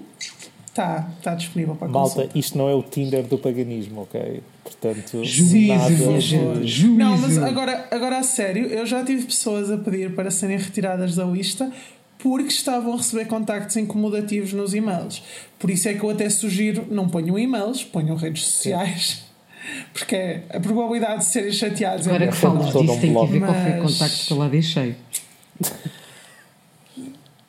está 0.74 1.08
tá 1.22 1.36
disponível 1.36 1.76
para 1.76 1.88
Malta, 1.88 2.16
consulta. 2.16 2.38
isto 2.38 2.58
não 2.58 2.68
é 2.68 2.74
o 2.74 2.82
Tinder 2.82 3.24
do 3.24 3.38
paganismo, 3.38 4.02
ok? 4.02 4.42
Portanto, 4.64 5.24
Juízo, 5.24 5.68
nada... 5.68 6.20
Juízo. 6.20 6.90
Não, 6.96 7.18
mas 7.18 7.38
agora, 7.38 7.88
agora 7.92 8.18
a 8.18 8.24
sério, 8.24 8.66
eu 8.66 8.86
já 8.86 9.06
tive 9.06 9.26
pessoas 9.26 9.70
a 9.70 9.78
pedir 9.78 10.16
para 10.16 10.32
serem 10.32 10.58
retiradas 10.58 11.16
da 11.16 11.26
lista 11.26 11.72
porque 12.18 12.50
estavam 12.50 12.94
a 12.94 12.98
receber 12.98 13.26
contactos 13.26 13.76
incomodativos 13.78 14.54
nos 14.54 14.74
e-mails. 14.74 15.22
Por 15.60 15.70
isso 15.70 15.90
é 15.90 15.94
que 15.94 16.04
eu 16.04 16.10
até 16.10 16.30
sugiro 16.30 16.88
não 16.90 17.08
ponham 17.08 17.38
e-mails, 17.38 17.84
ponham 17.84 18.16
redes 18.16 18.46
sociais. 18.46 19.24
Porque 19.94 20.14
é 20.14 20.44
a 20.50 20.60
probabilidade 20.60 21.20
de 21.20 21.26
serem 21.26 21.52
chateados 21.54 22.06
Agora 22.06 22.26
é 22.26 22.28
que 22.28 22.36
falas 22.36 22.66
disso, 22.66 23.00
tem 23.00 23.14
que 23.14 23.32
ver 23.32 23.40
qual 23.40 23.54
foi 23.54 23.80
o 23.80 23.84
contacto 23.84 24.26
que 24.28 24.34
eu 24.34 24.38
lá 24.38 24.50
deixei. 24.50 24.96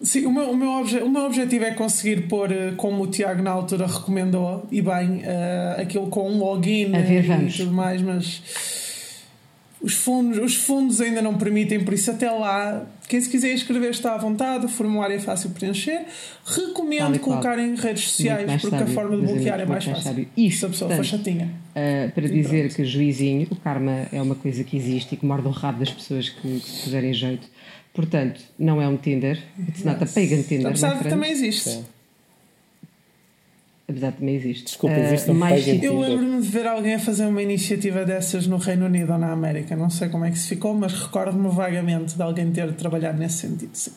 Sim, 0.05 0.27
o 0.27 0.33
meu, 0.33 0.51
o, 0.51 0.57
meu 0.57 0.69
obje, 0.69 0.99
o 0.99 1.09
meu 1.09 1.23
objetivo 1.23 1.65
é 1.65 1.71
conseguir 1.71 2.29
pôr, 2.29 2.53
eh, 2.53 2.73
como 2.77 3.03
o 3.03 3.07
Tiago 3.07 3.43
na 3.43 3.51
altura 3.51 3.87
recomendou, 3.87 4.67
e 4.71 4.83
bem, 4.83 5.23
uh, 5.23 5.81
aquilo 5.81 6.09
com 6.09 6.31
um 6.31 6.39
login 6.39 6.91
ver, 6.91 7.25
e 7.25 7.51
tudo 7.51 7.73
mais, 7.73 8.03
mas 8.03 8.43
os 9.85 9.93
fundos, 9.93 10.39
os 10.39 10.55
fundos 10.57 11.01
ainda 11.01 11.21
não 11.21 11.37
permitem, 11.37 11.85
por 11.85 11.93
isso 11.93 12.11
até 12.11 12.31
lá, 12.31 12.87
quem 13.07 13.21
se 13.21 13.29
quiser 13.29 13.53
inscrever 13.53 13.91
está 13.91 14.15
à 14.15 14.19
vontade, 14.19 14.65
o 14.65 14.69
formulário 14.69 15.15
é 15.15 15.19
fácil 15.19 15.51
de 15.51 15.57
preencher. 15.57 16.07
Recomendo 16.45 17.19
colocar 17.19 17.59
em 17.59 17.75
redes 17.75 18.09
sociais 18.09 18.51
porque 18.63 18.77
sábio, 18.77 18.87
a 18.87 18.95
forma 18.95 19.17
de 19.17 19.27
bloquear 19.27 19.61
é 19.61 19.67
mais 19.67 19.85
fácil. 19.85 20.27
Isto, 20.35 20.59
se 20.59 20.65
a 20.65 20.69
pessoa 20.71 20.89
portanto, 20.89 21.07
chatinha. 21.07 21.51
Uh, 21.77 22.11
para 22.13 22.29
dizer 22.29 22.61
pronto. 22.61 22.77
que 22.77 22.85
juizinho, 22.87 23.47
o 23.51 23.57
karma 23.57 24.07
é 24.11 24.23
uma 24.23 24.35
coisa 24.35 24.65
que 24.65 24.75
existe 24.75 25.15
e 25.15 25.19
que 25.19 25.27
morde 25.27 25.49
o 25.49 25.51
rabo 25.51 25.81
das 25.81 25.91
pessoas 25.91 26.31
que, 26.31 26.61
que 26.61 26.71
se 26.71 26.85
puserem 26.85 27.13
jeito. 27.13 27.47
Portanto, 27.95 28.41
não 28.59 28.83
é 28.83 28.89
um 28.89 28.97
Tinder, 28.97 29.41
it's 29.69 29.85
not 29.85 30.03
a 30.03 30.07
pagan 30.07 30.43
Tinder. 30.43 30.67
Apesar 30.67 31.01
de 31.01 31.09
também 31.09 31.31
existe. 31.31 31.71
Sim 31.71 31.85
apesar 33.89 34.11
de 34.11 34.19
também 34.19 34.35
existe. 34.35 34.65
Desculpa, 34.65 34.97
existe 34.97 35.31
uh, 35.31 35.35
mais 35.35 35.67
Eu 35.67 36.01
lembro-me 36.01 36.41
de 36.41 36.49
ver 36.49 36.67
alguém 36.67 36.95
a 36.95 36.99
fazer 36.99 37.27
uma 37.27 37.43
iniciativa 37.43 38.05
dessas 38.05 38.47
no 38.47 38.57
Reino 38.57 38.87
Unido 38.87 39.13
ou 39.13 39.19
na 39.19 39.31
América, 39.31 39.77
não 39.77 39.91
sei 39.91 40.09
como 40.09 40.25
é 40.25 40.31
que 40.31 40.39
se 40.39 40.49
ficou, 40.49 40.75
mas 40.75 40.93
recordo-me 40.93 41.49
vagamente 41.49 42.17
de 42.17 42.23
alguém 42.23 42.51
ter 42.51 42.73
trabalhado 42.75 43.19
nesse 43.19 43.39
sentido, 43.39 43.75
sim. 43.75 43.93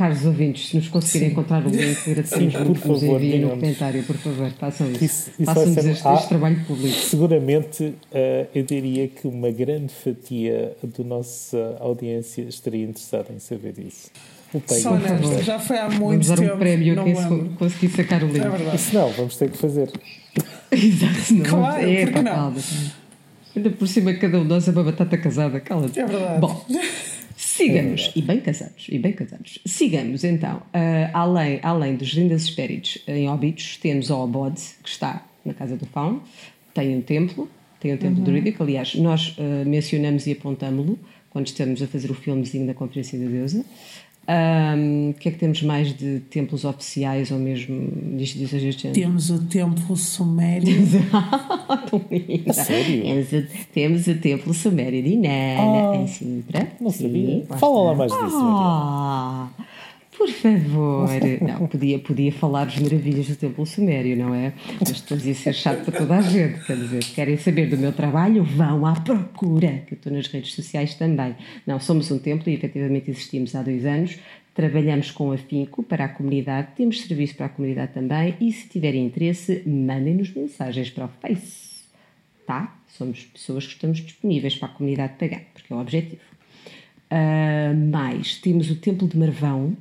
Caros 0.00 0.24
ouvintes, 0.24 0.70
se 0.70 0.76
nos 0.76 0.88
conseguirem 0.88 1.28
Sim. 1.28 1.32
encontrar 1.32 1.66
o 1.66 1.68
link, 1.68 1.98
agradecemos 2.06 2.54
muito 2.54 2.80
que 2.80 2.88
nos 2.88 3.02
enviem 3.02 3.40
no 3.42 3.50
comentário, 3.50 4.02
por 4.02 4.16
favor, 4.16 4.50
façam 4.52 4.90
isso. 4.92 5.04
isso, 5.04 5.30
isso 5.38 5.44
Façam-nos 5.44 5.76
este, 5.76 6.08
este, 6.08 6.28
trabalho 6.28 6.64
público. 6.64 6.96
Seguramente, 6.96 7.84
uh, 7.84 8.48
eu 8.54 8.62
diria 8.62 9.08
que 9.08 9.28
uma 9.28 9.50
grande 9.50 9.92
fatia 9.92 10.74
da 10.82 11.04
nossa 11.04 11.76
audiência 11.80 12.40
estaria 12.44 12.84
interessada 12.84 13.26
em 13.30 13.38
saber 13.38 13.74
isso. 13.78 14.10
Só 14.68 14.96
nesta, 14.96 15.42
já 15.42 15.58
foi 15.58 15.76
há 15.76 15.90
muito 15.90 16.26
vamos 16.26 16.40
tempo. 16.40 16.54
um 16.54 16.58
prémio 16.58 16.98
a 16.98 17.04
quem 17.04 17.48
conseguir 17.58 17.88
sacar 17.90 18.24
o 18.24 18.28
livro. 18.28 18.48
É 18.48 18.50
verdade. 18.56 18.76
Isso 18.76 18.94
não, 18.94 19.10
vamos 19.10 19.36
ter 19.36 19.50
que 19.50 19.58
fazer. 19.58 19.90
Exato, 20.72 21.34
não. 21.34 21.44
Claro, 21.44 21.86
é, 21.86 22.06
porque 22.06 22.22
não? 22.22 22.32
Calma. 22.32 22.56
Ainda 23.54 23.70
por 23.70 23.88
cima, 23.88 24.14
cada 24.14 24.38
um 24.38 24.44
de 24.44 24.48
nós 24.48 24.68
é 24.68 24.70
uma 24.70 24.84
batata 24.84 25.18
casada, 25.18 25.60
cala-te. 25.60 25.98
É 25.98 26.06
verdade. 26.06 26.40
Bom, 26.40 26.64
sigamos, 27.60 28.12
é 28.14 28.18
e 28.18 28.22
bem 28.22 28.40
casados, 28.40 28.86
e 28.88 28.98
bem 28.98 29.12
casados. 29.12 29.58
Sigamos 29.66 30.24
então, 30.24 30.58
uh, 30.58 31.10
além, 31.12 31.60
além 31.62 31.96
dos 31.96 32.08
lindas 32.08 32.42
espíritos 32.42 32.98
em 33.06 33.28
Óbitos, 33.28 33.76
temos 33.76 34.10
o 34.10 34.16
Obode, 34.16 34.60
que 34.82 34.88
está 34.88 35.26
na 35.44 35.54
Casa 35.54 35.76
do 35.76 35.86
Fauno, 35.86 36.22
tem 36.74 36.96
um 36.96 37.00
templo, 37.00 37.48
tem 37.78 37.94
um 37.94 37.96
templo 37.96 38.18
uhum. 38.18 38.24
druídico, 38.24 38.62
aliás, 38.62 38.94
nós 38.94 39.36
uh, 39.38 39.68
mencionamos 39.68 40.26
e 40.26 40.32
apontámo-lo 40.32 40.98
quando 41.30 41.46
estamos 41.46 41.80
a 41.80 41.86
fazer 41.86 42.10
o 42.10 42.14
filmezinho 42.14 42.66
da 42.66 42.74
Conferência 42.74 43.18
da 43.18 43.26
Deusa. 43.26 43.64
Um, 44.30 45.10
o 45.10 45.14
que 45.14 45.28
é 45.28 45.32
que 45.32 45.38
temos 45.38 45.60
mais 45.62 45.92
de 45.92 46.20
templos 46.30 46.64
oficiais 46.64 47.32
ou 47.32 47.38
mesmo 47.38 47.90
de 48.16 48.22
instituições 48.22 48.62
deste 48.62 48.82
género? 48.82 49.00
Temos 49.00 49.28
o 49.28 49.44
templo 49.44 49.96
sumério. 49.96 50.70
Sério? 52.54 53.02
Temos 53.02 53.32
o, 53.32 53.46
temos 53.74 54.06
o 54.06 54.14
templo 54.14 54.54
sumério 54.54 55.02
de 55.02 55.08
Inanna, 55.08 55.90
oh, 55.90 55.94
em 55.94 56.06
Sintra. 56.06 56.70
Não 56.80 56.90
sabia. 56.92 57.40
Sim, 57.40 57.46
Fala 57.58 57.82
lá 57.82 57.94
mais 57.96 58.12
disso. 58.12 58.36
Oh, 58.36 59.62
por 60.20 60.28
favor. 60.28 61.08
Não, 61.40 61.66
podia, 61.66 61.98
podia 61.98 62.30
falar 62.30 62.66
das 62.66 62.78
maravilhas 62.78 63.26
do 63.26 63.36
templo 63.36 63.64
sumério, 63.64 64.14
não 64.18 64.34
é? 64.34 64.52
Mas 64.78 65.00
depois 65.00 65.24
ia 65.24 65.34
ser 65.34 65.54
chato 65.54 65.82
para 65.82 65.98
toda 65.98 66.16
a 66.18 66.20
gente. 66.20 66.62
Quer 66.66 66.76
dizer, 66.76 67.04
querem 67.14 67.38
saber 67.38 67.70
do 67.70 67.78
meu 67.78 67.90
trabalho? 67.90 68.44
Vão 68.44 68.84
à 68.84 69.00
procura, 69.00 69.82
que 69.86 69.94
eu 69.94 69.96
estou 69.96 70.12
nas 70.12 70.26
redes 70.26 70.52
sociais 70.52 70.94
também. 70.94 71.34
Não, 71.66 71.80
somos 71.80 72.10
um 72.10 72.18
templo 72.18 72.50
e 72.50 72.54
efetivamente 72.54 73.10
existimos 73.10 73.54
há 73.54 73.62
dois 73.62 73.86
anos. 73.86 74.18
Trabalhamos 74.54 75.10
com 75.10 75.32
afinco 75.32 75.82
para 75.82 76.04
a 76.04 76.08
comunidade, 76.08 76.68
temos 76.76 77.00
serviço 77.00 77.34
para 77.34 77.46
a 77.46 77.48
comunidade 77.48 77.94
também 77.94 78.34
e 78.42 78.52
se 78.52 78.68
tiverem 78.68 79.06
interesse, 79.06 79.62
mandem-nos 79.66 80.34
mensagens 80.34 80.90
para 80.90 81.06
o 81.06 81.08
Face. 81.08 81.80
Tá? 82.46 82.76
Somos 82.88 83.24
pessoas 83.24 83.66
que 83.66 83.72
estamos 83.72 84.00
disponíveis 84.00 84.54
para 84.54 84.68
a 84.68 84.72
comunidade 84.72 85.14
pagar, 85.18 85.44
porque 85.54 85.72
é 85.72 85.76
o 85.76 85.80
objetivo. 85.80 86.20
Uh, 87.10 87.90
mais, 87.90 88.36
temos 88.36 88.70
o 88.70 88.76
Templo 88.76 89.08
de 89.08 89.16
Marvão, 89.16 89.76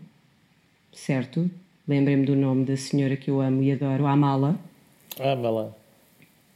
certo? 1.06 1.50
Lembrem-me 1.88 2.26
do 2.26 2.36
nome 2.36 2.66
da 2.66 2.78
senhora 2.78 3.16
que 3.16 3.32
eu 3.32 3.42
amo 3.42 3.64
e 3.64 3.72
adoro, 3.72 4.06
a 4.06 4.12
Amala. 4.12 4.60
Amala. 5.20 5.76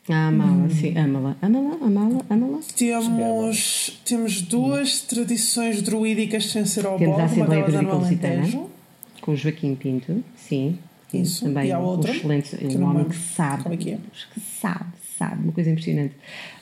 Amala, 0.08 0.52
hum. 0.52 0.70
sim, 0.70 0.98
Amala. 0.98 1.38
Amala, 1.42 1.78
Amala, 1.82 2.26
Amala. 2.30 2.60
Temos, 2.76 4.02
temos 4.06 4.42
duas 4.42 5.02
hum. 5.02 5.06
tradições 5.08 5.82
druídicas 5.82 6.46
sem 6.48 6.66
ser 6.66 6.86
ao 6.86 6.98
Temos 6.98 7.20
a 7.20 7.24
Assembleia 7.24 7.64
Druídica 7.64 7.94
Lusitana, 7.94 8.68
com 9.22 9.32
o 9.32 9.36
Joaquim 9.36 9.76
Pinto, 9.76 10.24
sim. 10.36 10.78
Isso, 11.14 11.46
também 11.46 11.68
e 11.68 11.72
a 11.72 11.80
outra, 11.80 12.12
um 12.12 12.32
excelente, 12.34 12.78
um 12.78 12.86
homem 12.86 13.06
que 13.06 13.16
sabe, 13.16 13.74
é 13.74 13.78
que, 13.78 13.92
é. 13.92 14.00
que 14.34 14.40
sabe, 14.40 14.86
sabe, 15.18 15.44
uma 15.44 15.54
coisa 15.54 15.70
impressionante. 15.70 16.16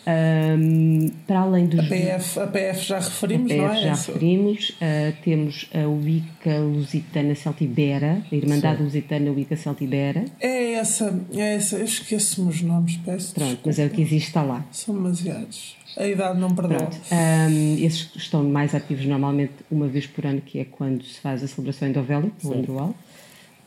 Um, 0.08 1.12
para 1.28 1.42
além 1.42 1.68
dos. 1.68 1.80
A 1.80 1.84
PF, 1.84 2.40
a 2.40 2.48
PF 2.48 2.86
já 2.86 3.00
referimos, 3.00 3.52
a 3.52 3.54
PF 3.54 3.62
não 3.62 3.74
é? 3.74 3.82
Já 3.82 3.96
referimos. 3.96 4.70
Uh, 4.70 5.14
temos 5.24 5.70
a 5.74 5.88
Wicca 5.88 6.60
Lusitana 6.60 7.36
Celtibera, 7.36 8.24
a 8.32 8.36
Irmandade 8.36 8.78
Sim. 8.78 8.84
Lusitana 8.84 9.32
Wicca 9.32 9.56
Celtibera. 9.56 10.26
É 10.40 10.74
essa, 10.74 11.22
é 11.34 11.56
essa, 11.56 11.78
eu 11.78 11.86
esqueço-me 11.86 12.50
os 12.50 12.62
nomes, 12.62 12.98
peço. 12.98 13.34
Pronto, 13.34 13.50
desculpa. 13.50 13.70
mas 13.70 13.80
é 13.80 13.86
o 13.86 13.90
que 13.90 14.02
existe, 14.02 14.28
está 14.28 14.42
lá. 14.42 14.66
São 14.72 14.96
demasiados. 14.96 15.76
A 15.98 16.08
idade 16.08 16.40
não 16.40 16.50
perdoa. 16.56 16.90
Um, 17.12 17.76
esses 17.86 18.10
estão 18.16 18.44
mais 18.44 18.74
ativos 18.74 19.06
normalmente 19.06 19.54
uma 19.70 19.88
vez 19.88 20.08
por 20.08 20.26
ano, 20.26 20.42
que 20.42 20.60
é 20.60 20.66
quando 20.66 21.04
se 21.04 21.20
faz 21.20 21.44
a 21.44 21.48
celebração 21.48 21.88
em 21.88 21.92
Dovelli, 21.92 22.34
no 22.44 22.54
anual. 22.54 22.96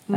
Uhum. 0.09 0.17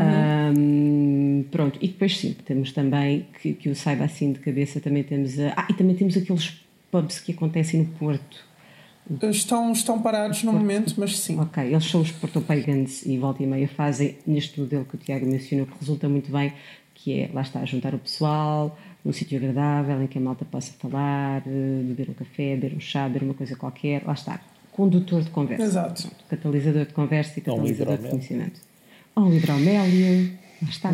Um, 0.57 1.43
pronto, 1.49 1.79
e 1.81 1.88
depois 1.88 2.17
sim, 2.17 2.35
temos 2.45 2.71
também, 2.71 3.27
que, 3.41 3.53
que 3.53 3.69
eu 3.69 3.75
saiba 3.75 4.03
assim 4.03 4.33
de 4.33 4.39
cabeça, 4.39 4.79
também 4.79 5.03
temos 5.03 5.39
a, 5.39 5.53
ah, 5.55 5.67
e 5.69 5.73
também 5.73 5.95
temos 5.95 6.17
aqueles 6.17 6.61
pubs 6.91 7.19
que 7.19 7.31
acontecem 7.31 7.81
no 7.81 7.85
Porto. 7.93 8.45
Estão, 9.23 9.71
estão 9.71 10.01
parados 10.01 10.43
no 10.43 10.51
momento, 10.51 10.93
mas 10.97 11.17
sim. 11.17 11.39
Ok, 11.39 11.63
eles 11.63 11.85
são 11.85 12.01
os 12.01 12.11
Porto 12.11 12.41
Pagans 12.41 13.05
e 13.05 13.17
volta 13.17 13.41
e 13.41 13.47
meia 13.47 13.67
fazem 13.69 14.17
neste 14.27 14.59
modelo 14.59 14.83
que 14.83 14.95
o 14.95 14.97
Tiago 14.97 15.25
mencionou, 15.25 15.65
que 15.65 15.79
resulta 15.79 16.09
muito 16.09 16.29
bem, 16.29 16.51
que 16.93 17.21
é, 17.21 17.29
lá 17.33 17.41
está, 17.41 17.63
juntar 17.63 17.95
o 17.95 17.99
pessoal, 17.99 18.77
num 19.05 19.13
sítio 19.13 19.38
agradável, 19.38 20.01
em 20.01 20.07
que 20.07 20.17
a 20.17 20.21
malta 20.21 20.43
possa 20.43 20.73
falar, 20.73 21.41
eh, 21.47 21.83
beber 21.83 22.09
um 22.09 22.13
café, 22.13 22.55
beber 22.55 22.75
um 22.75 22.81
chá, 22.81 23.07
beber 23.07 23.23
uma 23.23 23.33
coisa 23.33 23.55
qualquer, 23.55 24.03
lá 24.05 24.11
está, 24.11 24.41
condutor 24.73 25.21
de 25.21 25.29
conversa. 25.29 25.63
Exato. 25.63 26.11
Catalisador 26.27 26.85
de 26.85 26.93
conversa 26.93 27.39
e 27.39 27.41
catalisador 27.41 27.97
de 27.97 28.09
conhecimento 28.09 28.66
ao 29.18 29.34
hidromélio, 29.34 30.30
lá 30.61 30.70
está. 30.70 30.93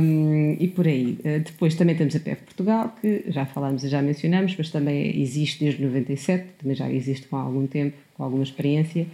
um, 0.00 0.56
e 0.58 0.68
por 0.68 0.86
aí. 0.88 1.18
Uh, 1.20 1.40
depois 1.44 1.74
também 1.74 1.94
temos 1.94 2.16
a 2.16 2.20
PF 2.20 2.42
Portugal, 2.42 2.94
que 3.00 3.24
já 3.28 3.44
falámos 3.44 3.84
e 3.84 3.88
já 3.88 4.00
mencionamos, 4.00 4.54
mas 4.56 4.70
também 4.70 5.20
existe 5.20 5.62
desde 5.62 5.82
97, 5.82 6.46
também 6.58 6.74
já 6.74 6.90
existe 6.90 7.28
com 7.28 7.36
algum 7.36 7.66
tempo, 7.66 7.96
com 8.14 8.24
alguma 8.24 8.42
experiência. 8.42 9.06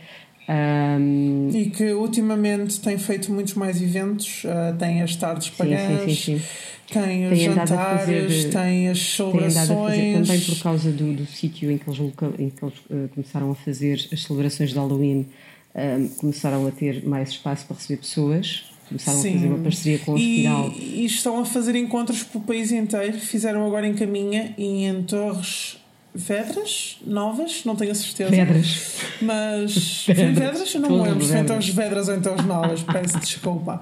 Um, 0.49 1.49
e 1.53 1.71
que 1.71 1.93
ultimamente 1.93 2.81
tem 2.81 2.99
feito 2.99 3.33
muitos 3.33 3.55
mais 3.55 3.81
eventos, 3.81 4.43
uh, 4.45 4.77
tem 4.79 5.03
as 5.03 5.15
tardes 5.15 5.51
pagãs, 5.51 6.03
sim, 6.03 6.15
sim, 6.15 6.39
sim, 6.39 6.45
tem 6.93 7.27
os 7.27 7.39
tem 7.39 7.55
jantares, 7.55 8.45
tem 8.47 8.89
as 8.89 8.99
celebrações. 8.99 9.95
Tem 9.95 10.15
fazer 10.15 10.27
também 10.27 10.41
por 10.41 10.63
causa 10.63 10.91
do, 10.91 11.13
do 11.13 11.27
sítio 11.27 11.71
em 11.71 11.79
que 11.79 11.89
eles, 11.89 12.01
em 12.39 12.51
que 12.51 12.65
eles 12.65 12.79
uh, 12.91 13.09
começaram 13.15 13.51
a 13.53 13.55
fazer 13.55 14.09
as 14.13 14.23
celebrações 14.23 14.71
de 14.71 14.77
Halloween 14.77 15.27
um, 15.75 16.09
começaram 16.09 16.67
a 16.67 16.71
ter 16.71 17.05
mais 17.07 17.31
espaço 17.31 17.67
para 17.67 17.77
receber 17.77 18.01
pessoas, 18.01 18.65
começaram 18.89 19.21
Sim. 19.21 19.29
a 19.29 19.33
fazer 19.33 19.47
uma 19.47 19.59
parceria 19.59 19.99
com 20.01 20.13
o 20.13 20.15
hospital. 20.15 20.73
E, 20.77 21.03
e 21.03 21.05
estão 21.05 21.39
a 21.41 21.45
fazer 21.45 21.77
encontros 21.77 22.23
pelo 22.23 22.45
país 22.45 22.73
inteiro. 22.73 23.19
Fizeram 23.19 23.67
agora 23.67 23.87
em 23.87 23.95
Caminha 23.95 24.55
e 24.59 24.85
em 24.85 25.03
Torres 25.03 25.81
Vedras, 26.13 26.99
novas, 27.07 27.65
não 27.65 27.77
tenho 27.77 27.93
a 27.93 27.95
certeza. 27.95 28.31
Vedras. 28.31 28.97
Mas. 29.23 30.07
Vedras, 30.11 30.39
Vedras? 30.39 30.75
Eu 30.75 30.81
não 30.81 30.91
me 30.91 31.09
lembro 31.09 31.25
se 31.25 31.33
foi 31.33 31.45
Torres 31.45 31.69
Vedras 31.69 32.09
ou 32.09 32.17
em 32.17 32.21
Torres 32.21 32.45
Novas, 32.45 32.83
peço 32.83 33.21
desculpa. 33.21 33.81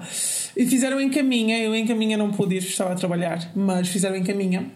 E 0.55 0.63
fizeram 0.67 1.01
em 1.01 1.09
Caminha, 1.09 1.57
eu 1.57 1.73
em 1.73 1.87
Caminha 1.87 2.17
não 2.17 2.31
pude 2.31 2.55
ir, 2.55 2.59
estava 2.59 2.93
a 2.93 2.95
trabalhar, 2.95 3.51
mas 3.55 3.87
fizeram 3.87 4.15
em 4.15 4.23
Caminha. 4.23 4.67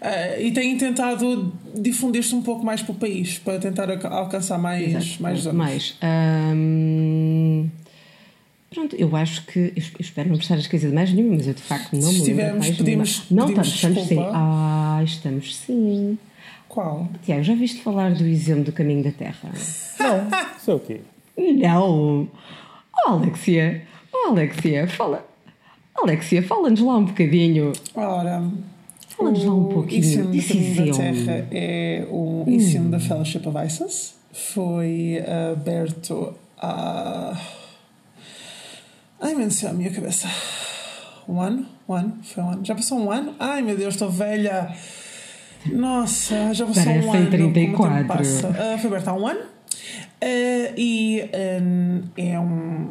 Uh, 0.00 0.40
e 0.40 0.52
têm 0.52 0.78
tentado 0.78 1.52
difundir-se 1.74 2.32
um 2.32 2.40
pouco 2.40 2.64
mais 2.64 2.80
pelo 2.80 2.96
país 2.96 3.38
para 3.38 3.58
tentar 3.58 3.90
alcançar 4.06 4.56
mais, 4.56 5.18
mais 5.18 5.40
zonas. 5.40 5.56
Mais. 5.56 5.98
Um, 6.54 7.68
pronto, 8.70 8.94
eu 8.94 9.14
acho 9.16 9.44
que. 9.46 9.72
Eu 9.74 9.82
espero 9.98 10.28
não 10.28 10.36
prestar 10.36 10.54
a 10.54 10.58
esquecer 10.58 10.88
de 10.88 10.94
mais 10.94 11.12
nenhuma, 11.12 11.34
mas 11.36 11.48
eu 11.48 11.54
de 11.54 11.62
facto 11.62 11.94
não 11.94 12.12
me 12.12 12.20
lembro 12.20 12.58
mais 12.58 12.76
pedimos, 12.76 13.24
nenhuma. 13.28 13.46
Não, 13.46 13.62
estamos, 13.62 13.74
estamos 13.74 14.08
sim. 14.08 14.18
Ah, 14.32 15.00
estamos 15.04 15.56
sim. 15.56 16.18
Qual? 16.68 17.08
Tiago, 17.24 17.42
já 17.42 17.54
viste 17.56 17.82
falar 17.82 18.12
do 18.14 18.24
exemplo 18.24 18.64
do 18.64 18.72
caminho 18.72 19.02
da 19.02 19.10
Terra? 19.10 19.50
Não. 19.98 20.28
É 20.68 20.74
o 20.74 20.78
quê? 20.78 21.00
Não. 21.36 22.28
Oh, 23.04 23.10
Alexia. 23.10 23.82
Oh, 24.12 24.30
Alexia, 24.30 24.86
fala. 24.86 25.26
Alexia, 25.94 26.42
fala-nos 26.42 26.80
lá 26.80 26.98
um 26.98 27.06
bocadinho. 27.06 27.72
Ora. 27.96 28.44
Fala-nos 29.18 29.44
lá 29.44 29.52
um 29.52 29.64
pouquinho. 29.64 30.30
O 30.30 30.48
Caminho 30.48 30.86
da 30.86 30.96
Terra 30.96 31.48
é 31.50 32.06
o 32.08 32.44
hum. 32.46 32.50
ensino 32.50 32.88
da 32.88 33.00
Fellowship 33.00 33.42
of 33.46 33.58
ISIS. 33.66 34.14
Foi 34.32 35.20
aberto 35.52 36.34
a. 36.56 37.36
Ai, 39.20 39.34
meu 39.34 39.48
Deus, 39.48 39.64
a 39.64 39.72
minha 39.72 39.90
cabeça. 39.90 40.28
Um 41.28 41.40
ano? 41.40 41.66
Um 41.88 41.94
ano? 41.94 42.18
Foi 42.22 42.42
um 42.44 42.50
ano? 42.50 42.64
Já 42.64 42.76
passou 42.76 43.00
um 43.00 43.10
ano? 43.10 43.34
Ai, 43.40 43.60
meu 43.60 43.76
Deus, 43.76 43.94
estou 43.94 44.08
velha. 44.08 44.72
Nossa, 45.66 46.54
já 46.54 46.64
passou 46.64 46.84
Parece 46.84 47.06
um 47.08 47.12
ano. 47.12 47.30
34. 47.30 48.06
Passa. 48.06 48.48
Uh, 48.48 48.78
foi 48.78 48.86
aberto 48.86 49.08
há 49.08 49.14
um 49.14 49.26
ano. 49.26 49.40
Uh, 49.40 50.74
e 50.76 51.28
um, 51.60 52.02
é 52.16 52.38
um 52.38 52.88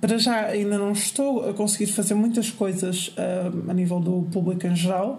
para 0.00 0.18
já 0.18 0.46
ainda 0.46 0.78
não 0.78 0.92
estou 0.92 1.48
a 1.48 1.54
conseguir 1.54 1.90
fazer 1.92 2.14
muitas 2.14 2.50
coisas 2.50 3.08
uh, 3.08 3.70
a 3.70 3.74
nível 3.74 4.00
do 4.00 4.28
público 4.32 4.66
em 4.66 4.74
geral, 4.74 5.18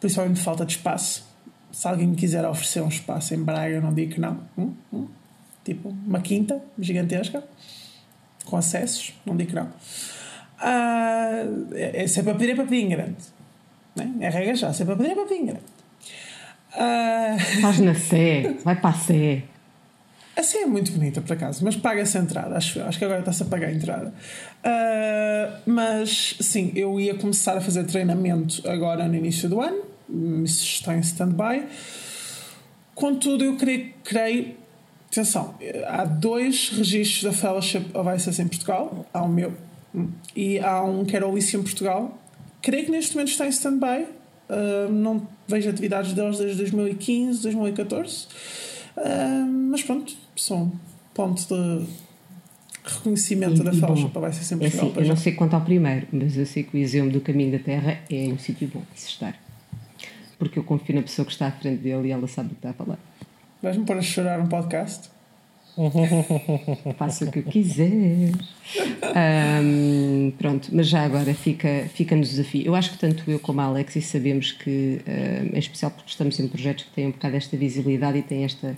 principalmente 0.00 0.40
falta 0.40 0.64
de 0.64 0.72
espaço. 0.72 1.28
Se 1.72 1.86
alguém 1.86 2.06
me 2.06 2.16
quiser 2.16 2.44
oferecer 2.46 2.82
um 2.82 2.88
espaço 2.88 3.34
em 3.34 3.42
Braga, 3.42 3.74
eu 3.74 3.82
não 3.82 3.94
digo 3.94 4.14
que 4.14 4.20
não. 4.20 4.40
Hum, 4.58 4.72
hum. 4.92 5.06
Tipo, 5.64 5.88
uma 5.88 6.20
quinta 6.20 6.60
gigantesca, 6.78 7.44
com 8.44 8.56
acessos, 8.56 9.14
não 9.24 9.36
digo 9.36 9.50
que 9.50 9.56
não. 9.56 9.66
Uh, 10.58 11.74
é, 11.74 12.04
é 12.04 12.22
para 12.22 12.34
pedir, 12.34 12.50
é 12.50 12.54
para 12.54 12.64
pedir 12.64 12.84
em 12.84 12.88
grande. 12.88 13.16
Né? 13.94 14.12
É 14.20 14.28
regra 14.28 14.54
já, 14.54 14.72
se 14.72 14.82
é 14.82 14.86
para 14.86 14.96
pedir, 14.96 15.10
é 15.10 15.14
para 15.14 15.24
pedir 15.24 15.40
em 15.40 15.46
grande. 15.46 15.62
Uh... 16.74 17.60
Faz 17.60 17.78
na 17.80 17.94
Sé, 17.94 18.56
vai 18.64 18.76
para 18.76 18.90
a 18.90 18.94
Sé. 18.94 19.42
Assim 20.40 20.62
é 20.62 20.66
muito 20.66 20.90
bonita, 20.92 21.20
por 21.20 21.34
acaso, 21.34 21.62
mas 21.62 21.76
paga-se 21.76 22.16
a 22.16 22.20
entrada, 22.22 22.56
acho 22.56 22.80
Acho 22.80 22.98
que 22.98 23.04
agora 23.04 23.20
está-se 23.20 23.42
a 23.42 23.46
pagar 23.46 23.68
a 23.68 23.72
entrada. 23.72 24.08
Uh, 24.64 25.60
mas, 25.66 26.34
sim, 26.40 26.72
eu 26.74 26.98
ia 26.98 27.14
começar 27.14 27.58
a 27.58 27.60
fazer 27.60 27.84
treinamento 27.84 28.66
agora 28.66 29.06
no 29.06 29.14
início 29.14 29.50
do 29.50 29.60
ano. 29.60 29.82
Isso 30.42 30.64
está 30.64 30.96
em 30.96 31.00
stand-by. 31.00 31.66
Contudo, 32.94 33.44
eu 33.44 33.56
creio, 33.56 33.92
creio. 34.02 34.54
Atenção, 35.12 35.56
há 35.86 36.06
dois 36.06 36.70
registros 36.70 37.24
da 37.24 37.32
Fellowship 37.32 37.90
of 37.92 38.08
ISIS 38.16 38.38
em 38.38 38.48
Portugal. 38.48 39.04
Há 39.12 39.22
o 39.22 39.28
meu 39.28 39.52
e 40.34 40.58
há 40.58 40.82
um 40.82 41.04
que 41.04 41.14
era 41.14 41.28
o 41.28 41.32
Elysium 41.32 41.62
Portugal. 41.62 42.18
Creio 42.62 42.86
que 42.86 42.90
neste 42.90 43.14
momento 43.14 43.28
está 43.28 43.44
em 43.44 43.50
stand-by. 43.50 44.06
Uh, 44.48 44.90
não 44.90 45.28
vejo 45.46 45.68
atividades 45.68 46.14
deles 46.14 46.38
desde 46.38 46.56
2015, 46.56 47.42
2014. 47.42 48.26
Uh, 48.96 49.59
mas 49.70 49.84
pronto, 49.84 50.12
são 50.36 50.72
ponto 51.14 51.46
de 51.46 51.86
reconhecimento 52.84 53.60
e, 53.60 53.64
da 53.64 53.72
Fellowship 53.72 54.10
vai 54.12 54.32
ser 54.32 54.42
sempre 54.42 54.64
é 54.66 54.68
assim, 54.68 54.92
Eu 54.96 55.06
não 55.06 55.16
sei 55.16 55.32
quanto 55.32 55.54
ao 55.54 55.60
primeiro, 55.60 56.08
mas 56.12 56.36
eu 56.36 56.44
sei 56.44 56.64
que 56.64 56.76
o 56.76 56.80
exemplo 56.80 57.12
do 57.12 57.20
Caminho 57.20 57.52
da 57.52 57.60
Terra 57.60 58.00
é 58.10 58.26
um 58.26 58.38
sítio 58.38 58.68
bom 58.74 58.82
de 58.92 59.00
se 59.00 59.08
estar. 59.08 59.38
Porque 60.38 60.58
eu 60.58 60.64
confio 60.64 60.96
na 60.96 61.02
pessoa 61.02 61.24
que 61.24 61.30
está 61.30 61.46
à 61.46 61.52
frente 61.52 61.82
dele 61.82 62.08
e 62.08 62.10
ela 62.10 62.26
sabe 62.26 62.48
o 62.48 62.50
que 62.50 62.56
está 62.56 62.70
a 62.70 62.72
falar. 62.72 62.98
Vais-me 63.62 63.84
pôr 63.84 63.96
a 63.96 64.02
chorar 64.02 64.40
um 64.40 64.48
podcast? 64.48 65.08
Faça 66.98 67.26
o 67.26 67.30
que 67.30 67.38
eu 67.38 67.42
quiser. 67.44 68.32
Um, 69.62 70.32
pronto, 70.36 70.68
mas 70.72 70.88
já 70.88 71.04
agora 71.04 71.32
fica, 71.32 71.88
fica 71.94 72.16
nos 72.16 72.30
desafio. 72.30 72.66
Eu 72.66 72.74
acho 72.74 72.92
que 72.92 72.98
tanto 72.98 73.30
eu 73.30 73.38
como 73.38 73.60
a 73.60 73.64
Alexis 73.64 74.06
sabemos 74.06 74.50
que, 74.52 75.00
um, 75.06 75.56
em 75.56 75.58
especial 75.58 75.90
porque 75.92 76.10
estamos 76.10 76.38
em 76.40 76.48
projetos 76.48 76.84
que 76.84 76.90
têm 76.90 77.06
um 77.06 77.12
bocado 77.12 77.36
esta 77.36 77.56
visibilidade 77.56 78.18
e 78.18 78.22
têm 78.22 78.44
esta, 78.44 78.76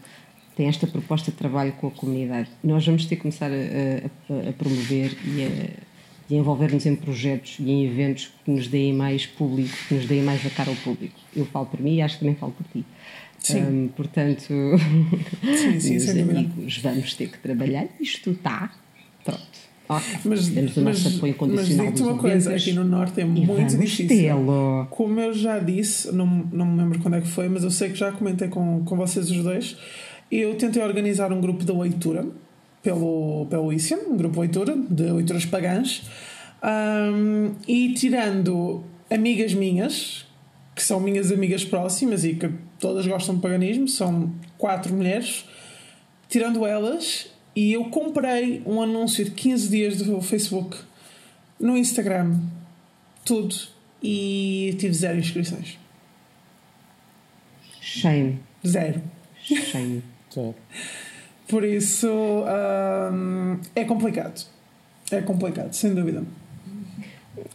têm 0.56 0.66
esta 0.66 0.86
proposta 0.86 1.30
de 1.30 1.36
trabalho 1.36 1.72
com 1.72 1.88
a 1.88 1.90
comunidade, 1.90 2.48
nós 2.62 2.84
vamos 2.84 3.06
ter 3.06 3.16
que 3.16 3.22
começar 3.22 3.50
a, 3.50 3.54
a, 3.54 4.50
a 4.50 4.52
promover 4.52 5.16
e 5.24 5.44
a 5.44 5.92
e 6.30 6.36
envolver-nos 6.36 6.86
em 6.86 6.96
projetos 6.96 7.56
e 7.58 7.70
em 7.70 7.84
eventos 7.84 8.32
que 8.42 8.50
nos 8.50 8.66
deem 8.66 8.94
mais 8.94 9.26
público, 9.26 9.76
que 9.86 9.94
nos 9.94 10.06
deem 10.06 10.22
mais 10.22 10.44
a 10.46 10.50
cara 10.50 10.70
ao 10.70 10.76
público. 10.76 11.14
Eu 11.36 11.44
falo 11.44 11.66
por 11.66 11.78
mim 11.78 11.96
e 11.96 12.00
acho 12.00 12.14
que 12.14 12.20
também 12.20 12.36
falo 12.36 12.52
por 12.52 12.64
ti. 12.72 12.86
Sim. 13.38 13.90
Portanto, 13.94 14.40
sim, 14.40 15.80
sim, 15.80 15.90
meus 15.90 16.08
amigos, 16.08 16.78
vamos 16.78 17.14
ter 17.14 17.28
que 17.28 17.38
trabalhar. 17.38 17.86
Isto 18.00 18.30
está. 18.30 18.72
Pronto. 19.22 19.62
Okay. 19.88 20.18
Mas, 20.24 20.48
Temos 20.48 20.76
o 20.76 20.80
nosso 20.80 21.04
mas, 21.04 21.16
apoio 21.16 21.34
condicional. 21.34 21.76
Mas 21.84 21.94
digo-te 21.94 22.02
uma 22.02 22.18
coisa: 22.18 22.54
aqui 22.54 22.72
no 22.72 22.84
Norte 22.84 23.20
é 23.20 23.24
muito 23.24 23.76
difícil. 23.76 24.36
Como 24.90 25.20
eu 25.20 25.34
já 25.34 25.58
disse, 25.58 26.10
não, 26.12 26.26
não 26.50 26.64
me 26.64 26.82
lembro 26.82 26.98
quando 27.00 27.14
é 27.14 27.20
que 27.20 27.28
foi, 27.28 27.48
mas 27.48 27.64
eu 27.64 27.70
sei 27.70 27.90
que 27.90 27.96
já 27.96 28.10
comentei 28.10 28.48
com, 28.48 28.82
com 28.84 28.96
vocês 28.96 29.30
os 29.30 29.42
dois. 29.42 29.76
Eu 30.32 30.56
tentei 30.56 30.82
organizar 30.82 31.30
um 31.30 31.42
grupo 31.42 31.62
de 31.62 31.70
leitura 31.70 32.26
pelo, 32.82 33.46
pelo 33.50 33.70
ICIAM, 33.70 33.98
um 34.08 34.16
grupo 34.16 34.36
de 34.36 34.40
leitura, 34.40 34.74
de 34.74 35.02
leituras 35.02 35.44
pagãs, 35.44 36.08
um, 36.64 37.54
e 37.68 37.92
tirando 37.92 38.82
amigas 39.10 39.52
minhas, 39.52 40.24
que 40.74 40.82
são 40.82 40.98
minhas 40.98 41.30
amigas 41.30 41.66
próximas 41.66 42.24
e 42.24 42.34
que 42.34 42.50
todas 42.78 43.06
gostam 43.06 43.34
de 43.34 43.42
paganismo, 43.42 43.86
são 43.86 44.34
quatro 44.56 44.94
mulheres, 44.94 45.44
tirando 46.30 46.64
elas, 46.64 47.30
e 47.54 47.70
eu 47.74 47.84
comprei 47.90 48.62
um 48.64 48.80
anúncio 48.80 49.26
de 49.26 49.32
15 49.32 49.68
dias 49.68 49.98
do 49.98 50.22
Facebook 50.22 50.78
no 51.60 51.76
Instagram, 51.76 52.40
tudo, 53.22 53.54
e 54.02 54.74
tive 54.78 54.94
zero 54.94 55.18
inscrições. 55.18 55.78
Shame. 57.82 58.40
Zero. 58.66 59.02
Shame. 59.42 60.11
Por 61.48 61.64
isso 61.64 62.08
hum, 62.08 63.58
é 63.74 63.84
complicado. 63.84 64.46
É 65.10 65.20
complicado, 65.20 65.72
sem 65.72 65.94
dúvida. 65.94 66.22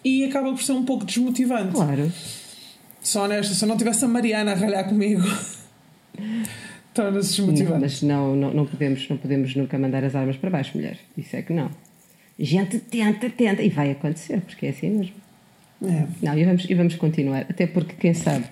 E 0.04 0.26
acaba 0.26 0.52
por 0.52 0.62
ser 0.62 0.74
um 0.74 0.86
pouco 0.86 1.06
desmotivante. 1.06 1.74
Claro. 1.74 2.12
Só 3.02 3.24
honesta, 3.24 3.54
se 3.54 3.64
eu 3.64 3.70
não 3.70 3.78
tivesse 3.78 4.04
a 4.06 4.08
Mariana 4.08 4.52
a 4.52 4.56
ralhar 4.56 4.88
comigo, 4.88 5.24
torna-se 6.94 7.30
desmotivante. 7.30 7.82
Mas 7.82 8.02
não, 8.02 8.36
não, 8.36 8.54
não, 8.54 8.66
podemos, 8.66 9.08
não 9.10 9.18
podemos 9.18 9.56
nunca 9.56 9.78
mandar 9.80 10.04
as 10.04 10.16
armas 10.16 10.36
para 10.36 10.50
baixo, 10.50 10.78
mulher. 10.78 10.98
Isso 11.18 11.36
é 11.36 11.42
que 11.42 11.54
não. 11.54 11.72
Gente, 12.38 12.80
tenta, 12.80 13.30
tenta. 13.30 13.64
E 13.64 13.70
vai 13.70 13.92
acontecer, 13.92 14.42
porque 14.42 14.68
é 14.68 14.70
assim 14.70 14.90
mesmo. 14.90 15.16
É. 15.84 16.06
Não, 16.22 16.38
e 16.38 16.44
vamos, 16.44 16.70
e 16.70 16.74
vamos 16.74 16.96
continuar. 16.96 17.46
Até 17.50 17.66
porque, 17.66 17.96
quem 17.96 18.14
sabe, 18.14 18.46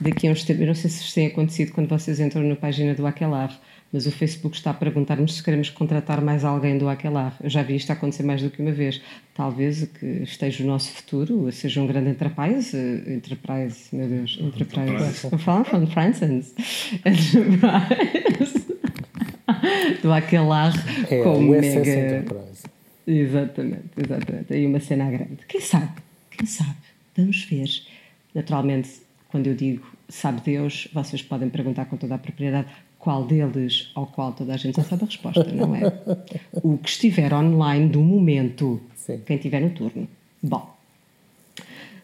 daqui 0.00 0.28
a 0.28 0.30
uns 0.30 0.44
tempos, 0.44 0.62
eu 0.62 0.66
não 0.66 0.74
sei 0.74 0.90
se 0.90 1.02
isto 1.02 1.14
tem 1.14 1.26
acontecido 1.26 1.72
quando 1.72 1.88
vocês 1.88 2.20
entram 2.20 2.42
na 2.42 2.56
página 2.56 2.94
do 2.94 3.06
Aquelar, 3.06 3.58
mas 3.92 4.06
o 4.06 4.10
Facebook 4.10 4.56
está 4.56 4.70
a 4.72 4.74
perguntar-nos 4.74 5.34
se 5.36 5.42
queremos 5.42 5.70
contratar 5.70 6.20
mais 6.20 6.44
alguém 6.44 6.76
do 6.76 6.88
Aquelar. 6.88 7.36
Eu 7.40 7.48
já 7.48 7.62
vi 7.62 7.76
isto 7.76 7.92
acontecer 7.92 8.24
mais 8.24 8.42
do 8.42 8.50
que 8.50 8.60
uma 8.60 8.72
vez. 8.72 9.00
Talvez 9.34 9.88
que 10.00 10.06
esteja 10.24 10.64
o 10.64 10.66
nosso 10.66 10.90
futuro, 10.90 11.50
seja 11.52 11.80
um 11.80 11.86
grande 11.86 12.10
enterprise, 12.10 12.76
enterprise, 13.06 13.94
meu 13.94 14.08
Deus, 14.08 14.36
enterprise. 14.40 15.28
Não 15.30 15.38
falam 15.38 15.64
from 15.64 15.86
Francis. 15.86 16.54
Enterprise. 17.04 18.64
do 20.02 20.12
Aquelar 20.12 20.72
é, 21.10 21.22
com 21.22 21.40
mega. 21.40 21.78
Enterprise. 21.78 22.64
Exatamente, 23.06 23.90
exatamente. 23.96 24.52
Aí 24.52 24.66
uma 24.66 24.80
cena 24.80 25.10
grande. 25.10 25.38
Quem 25.48 25.60
sabe? 25.60 25.92
Quem 26.30 26.46
sabe? 26.46 26.76
Vamos 27.16 27.44
ver. 27.44 27.68
Naturalmente, 28.34 29.03
quando 29.34 29.48
eu 29.48 29.54
digo 29.56 29.84
sabe 30.08 30.40
Deus, 30.42 30.86
vocês 30.94 31.20
podem 31.20 31.48
perguntar 31.48 31.86
com 31.86 31.96
toda 31.96 32.14
a 32.14 32.18
propriedade 32.18 32.68
qual 33.00 33.24
deles 33.24 33.90
ao 33.92 34.06
qual 34.06 34.32
toda 34.32 34.54
a 34.54 34.56
gente 34.56 34.76
já 34.76 34.84
sabe 34.84 35.02
a 35.02 35.06
resposta, 35.06 35.42
não 35.52 35.74
é? 35.74 35.92
O 36.62 36.78
que 36.78 36.88
estiver 36.88 37.34
online 37.34 37.88
do 37.88 38.00
momento, 38.00 38.80
Sim. 38.94 39.20
quem 39.26 39.36
tiver 39.36 39.60
no 39.60 39.70
turno. 39.70 40.06
Bom, 40.40 40.72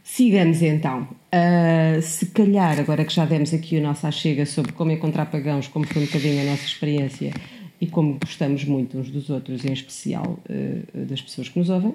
sigamos 0.03 0.61
então. 0.61 1.07
Uh, 1.33 2.03
se 2.03 2.27
calhar, 2.27 2.81
agora 2.81 3.05
que 3.05 3.15
já 3.15 3.25
demos 3.25 3.55
aqui 3.55 3.79
o 3.79 3.81
nosso 3.81 4.09
achega 4.09 4.45
sobre 4.45 4.73
como 4.73 4.91
encontrar 4.91 5.27
pagãos, 5.27 5.69
como 5.69 5.87
foi 5.87 6.03
um 6.03 6.07
bocadinho 6.07 6.43
a 6.43 6.51
nossa 6.51 6.65
experiência 6.65 7.33
e 7.81 7.87
como 7.87 8.19
gostamos 8.19 8.65
muito 8.65 8.99
uns 8.99 9.09
dos 9.09 9.31
outros, 9.31 9.65
em 9.65 9.73
especial 9.73 10.37
uh, 10.51 11.07
das 11.07 11.23
pessoas 11.23 11.49
que 11.49 11.61
nos 11.61 11.71
ouvem, 11.71 11.95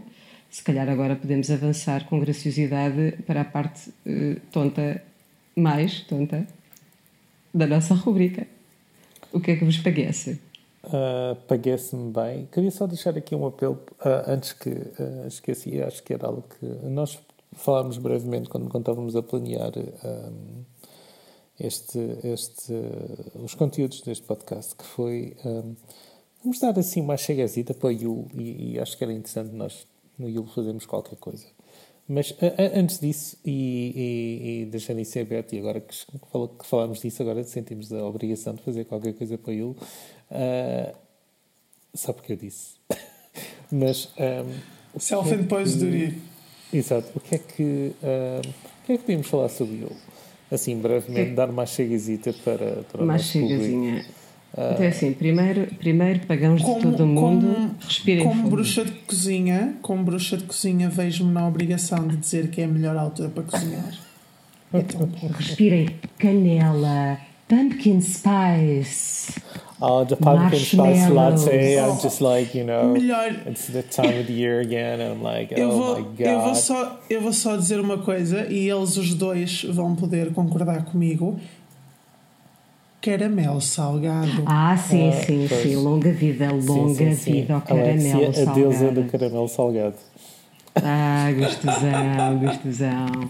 se 0.50 0.64
calhar 0.64 0.88
agora 0.88 1.18
podemos 1.18 1.52
avançar 1.52 2.06
com 2.06 2.22
graciosidade 2.22 3.16
para 3.28 3.42
a 3.42 3.46
parte 3.46 3.90
uh, 3.90 4.40
tonta, 4.50 5.04
mais 5.56 6.01
tonta, 6.01 6.47
da 7.53 7.66
nossa 7.66 7.93
rubrica. 7.93 8.47
O 9.32 9.39
que 9.39 9.51
é 9.51 9.56
que 9.56 9.66
vos 9.66 9.78
paguece? 9.78 10.39
Uh, 10.84 11.36
paguece-me 11.47 12.12
bem. 12.12 12.47
Queria 12.51 12.70
só 12.70 12.86
deixar 12.86 13.18
aqui 13.18 13.34
um 13.34 13.45
apelo, 13.47 13.80
uh, 14.01 14.30
antes 14.30 14.53
que 14.53 14.70
uh, 14.70 15.28
esqueci, 15.28 15.82
acho 15.82 16.03
que 16.03 16.14
era 16.14 16.28
algo 16.28 16.43
que 16.43 16.66
nós 16.88 17.18
falámos 17.53 17.97
brevemente 17.97 18.49
quando, 18.49 18.70
quando 18.70 18.84
estávamos 18.84 19.16
a 19.16 19.24
planear 19.24 19.72
um, 19.78 20.64
este, 21.60 21.99
este, 22.24 22.74
os 23.36 23.56
conteúdos 23.56 24.01
deste 24.01 24.26
podcast, 24.26 24.76
que 24.76 24.84
foi 24.84 25.36
um, 25.45 25.76
vamos 26.43 26.60
dar 26.60 26.78
assim 26.78 27.01
uma 27.01 27.18
chegazita 27.18 27.74
para 27.74 27.88
o 27.88 27.91
Yul 27.91 28.28
e, 28.34 28.74
e 28.74 28.80
acho 28.80 28.97
que 28.97 29.03
era 29.03 29.14
interessante 29.14 29.56
nós 29.56 29.88
no 30.20 30.30
Yul 30.30 30.45
fazermos 30.47 30.86
qualquer 30.86 31.18
coisa. 31.18 31.45
Mas 32.08 32.36
antes 32.76 32.99
disso, 32.99 33.36
e, 33.43 33.51
e, 33.95 34.62
e 34.62 34.66
deixando 34.66 34.99
isso 34.99 35.18
aberto, 35.18 35.53
e 35.53 35.60
agora 35.60 35.82
que, 35.82 35.95
que 35.95 36.68
falamos 36.68 36.99
disso, 36.99 37.24
agora 37.24 37.43
sentimos 37.43 37.91
a 37.91 38.06
obrigação 38.06 38.53
de 38.53 38.62
fazer 38.62 38.86
qualquer 38.86 39.14
coisa 39.14 39.38
para 39.39 39.53
ele, 39.53 39.64
uh, 39.64 40.95
só 41.95 42.14
porque 42.14 42.34
eu 42.34 42.38
disse. 42.38 42.76
Mas. 43.72 44.10
Um, 44.20 44.99
Self-imposed 44.99 45.84
é. 45.84 46.14
Exato. 46.78 47.12
O 47.16 47.20
que 47.20 47.36
é 47.36 47.38
que. 47.39 47.64
Um, 47.64 48.39
o 48.39 48.86
que 48.86 48.93
é 48.93 48.97
que 48.97 49.03
podíamos 49.03 49.28
falar 49.28 49.49
sobre 49.49 49.78
ele? 49.78 49.95
Assim, 50.51 50.78
brevemente, 50.78 51.32
dar 51.32 51.49
uma 51.49 51.66
chegazita 51.66 52.32
para, 52.43 52.84
para 52.84 53.03
uma 53.03 53.18
chegazinha. 53.18 54.06
Então 54.58 54.86
é 54.86 54.88
assim, 54.88 55.12
primeiro, 55.12 55.68
primeiro 55.76 56.22
pagãos 56.22 56.62
como, 56.62 56.78
de 56.78 56.84
todo 56.84 57.03
o 57.03 57.08
mundo, 57.08 57.45
como, 57.45 57.76
respirem 57.86 58.24
Como 58.24 58.36
fundo. 58.36 58.49
bruxa 58.49 58.86
de 58.86 58.91
cozinha, 58.91 59.76
como 59.82 60.03
bruxa 60.03 60.38
de 60.38 60.45
cozinha, 60.45 60.89
vejo-me 60.89 61.34
na 61.34 61.45
obrigação 61.45 62.08
de 62.08 62.16
dizer 62.16 62.49
que 62.49 62.62
é 62.62 62.64
a 62.64 62.68
melhor 62.68 62.95
altura 62.95 63.28
para 63.28 63.43
cozinhar. 63.43 63.93
Então, 64.74 65.10
respirem 65.38 65.89
canela, 66.18 67.18
pumpkin 67.49 67.99
spice. 67.99 69.34
Oh, 69.82 70.06
the 70.06 70.16
pumpkin 70.16 70.58
spice 70.58 71.10
latte. 71.10 71.49
I'm 71.78 71.99
just 72.01 72.22
like, 72.22 72.58
you 72.58 72.64
know, 72.64 72.93
melhor. 72.93 73.32
it's 73.45 73.68
the 73.68 73.84
time 73.84 74.22
of 74.22 74.28
the 74.28 74.34
year 74.34 74.62
again, 74.62 75.01
and 75.01 75.12
I'm 75.12 75.22
like, 75.22 75.53
eu 75.53 75.70
oh 75.70 75.72
vou, 75.72 75.95
my 75.97 76.03
god. 76.03 76.28
Eu 76.28 76.39
vou, 76.39 76.56
só, 76.56 76.99
eu 77.10 77.22
vou 77.22 77.34
só 77.34 77.58
dizer 77.58 77.82
uma 77.82 77.97
coisa 77.97 78.47
e 78.47 78.70
eles 78.70 78.95
os 78.95 79.14
dois 79.14 79.64
vão 79.66 79.95
poder 79.95 80.32
concordar 80.32 80.86
comigo 80.86 81.38
caramelo 83.06 83.62
salgado. 83.62 84.43
Ah, 84.47 84.76
sim, 84.76 85.12
sim, 85.12 85.45
pois. 85.47 85.62
sim. 85.62 85.76
Longa 85.76 86.12
vida, 86.12 86.51
longa 86.51 86.93
sim, 86.95 86.95
sim, 86.95 87.16
sim. 87.16 87.32
vida 87.34 87.53
ao 87.53 87.62
caramelo 87.62 88.26
Alexia, 88.26 88.34
salgado. 88.34 88.49
a 88.49 88.53
deusa 88.53 88.91
do 88.91 89.03
caramelo 89.03 89.47
salgado. 89.47 89.95
Ah, 90.76 91.32
gostosão, 91.38 92.39
gostosão. 92.41 93.30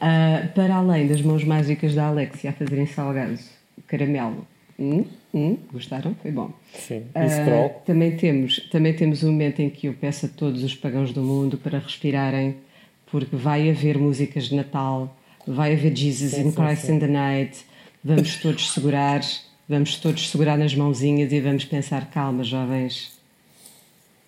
Ah, 0.00 0.48
para 0.54 0.74
além 0.76 1.06
das 1.06 1.20
mãos 1.22 1.44
mágicas 1.44 1.94
da 1.94 2.06
Alexia 2.06 2.50
a 2.50 2.52
fazerem 2.54 2.86
salgados, 2.86 3.42
caramelo. 3.86 4.46
Hum, 4.78 5.04
hum, 5.34 5.58
gostaram? 5.70 6.16
Foi 6.22 6.30
bom. 6.32 6.50
Sim. 6.72 7.02
Ah, 7.14 7.68
também, 7.84 8.16
temos, 8.16 8.68
também 8.70 8.94
temos 8.94 9.22
um 9.22 9.30
momento 9.30 9.60
em 9.60 9.68
que 9.68 9.86
eu 9.88 9.92
peço 9.92 10.24
a 10.24 10.28
todos 10.30 10.64
os 10.64 10.74
pagãos 10.74 11.12
do 11.12 11.20
mundo 11.22 11.58
para 11.58 11.78
respirarem, 11.78 12.56
porque 13.10 13.36
vai 13.36 13.68
haver 13.70 13.98
músicas 13.98 14.44
de 14.44 14.56
Natal, 14.56 15.14
vai 15.46 15.74
haver 15.74 15.94
Jesus 15.94 16.32
Sim, 16.32 16.46
in 16.46 16.50
sim, 16.50 16.56
Christ 16.56 16.86
sim. 16.86 16.94
in 16.94 16.98
the 16.98 17.08
Night, 17.08 17.64
vamos 18.02 18.36
todos 18.36 18.72
segurar, 18.72 19.20
vamos 19.68 19.96
todos 19.96 20.30
segurar 20.30 20.56
nas 20.58 20.74
mãozinhas 20.74 21.32
e 21.32 21.40
vamos 21.40 21.64
pensar, 21.64 22.10
calma 22.10 22.42
jovens, 22.44 23.12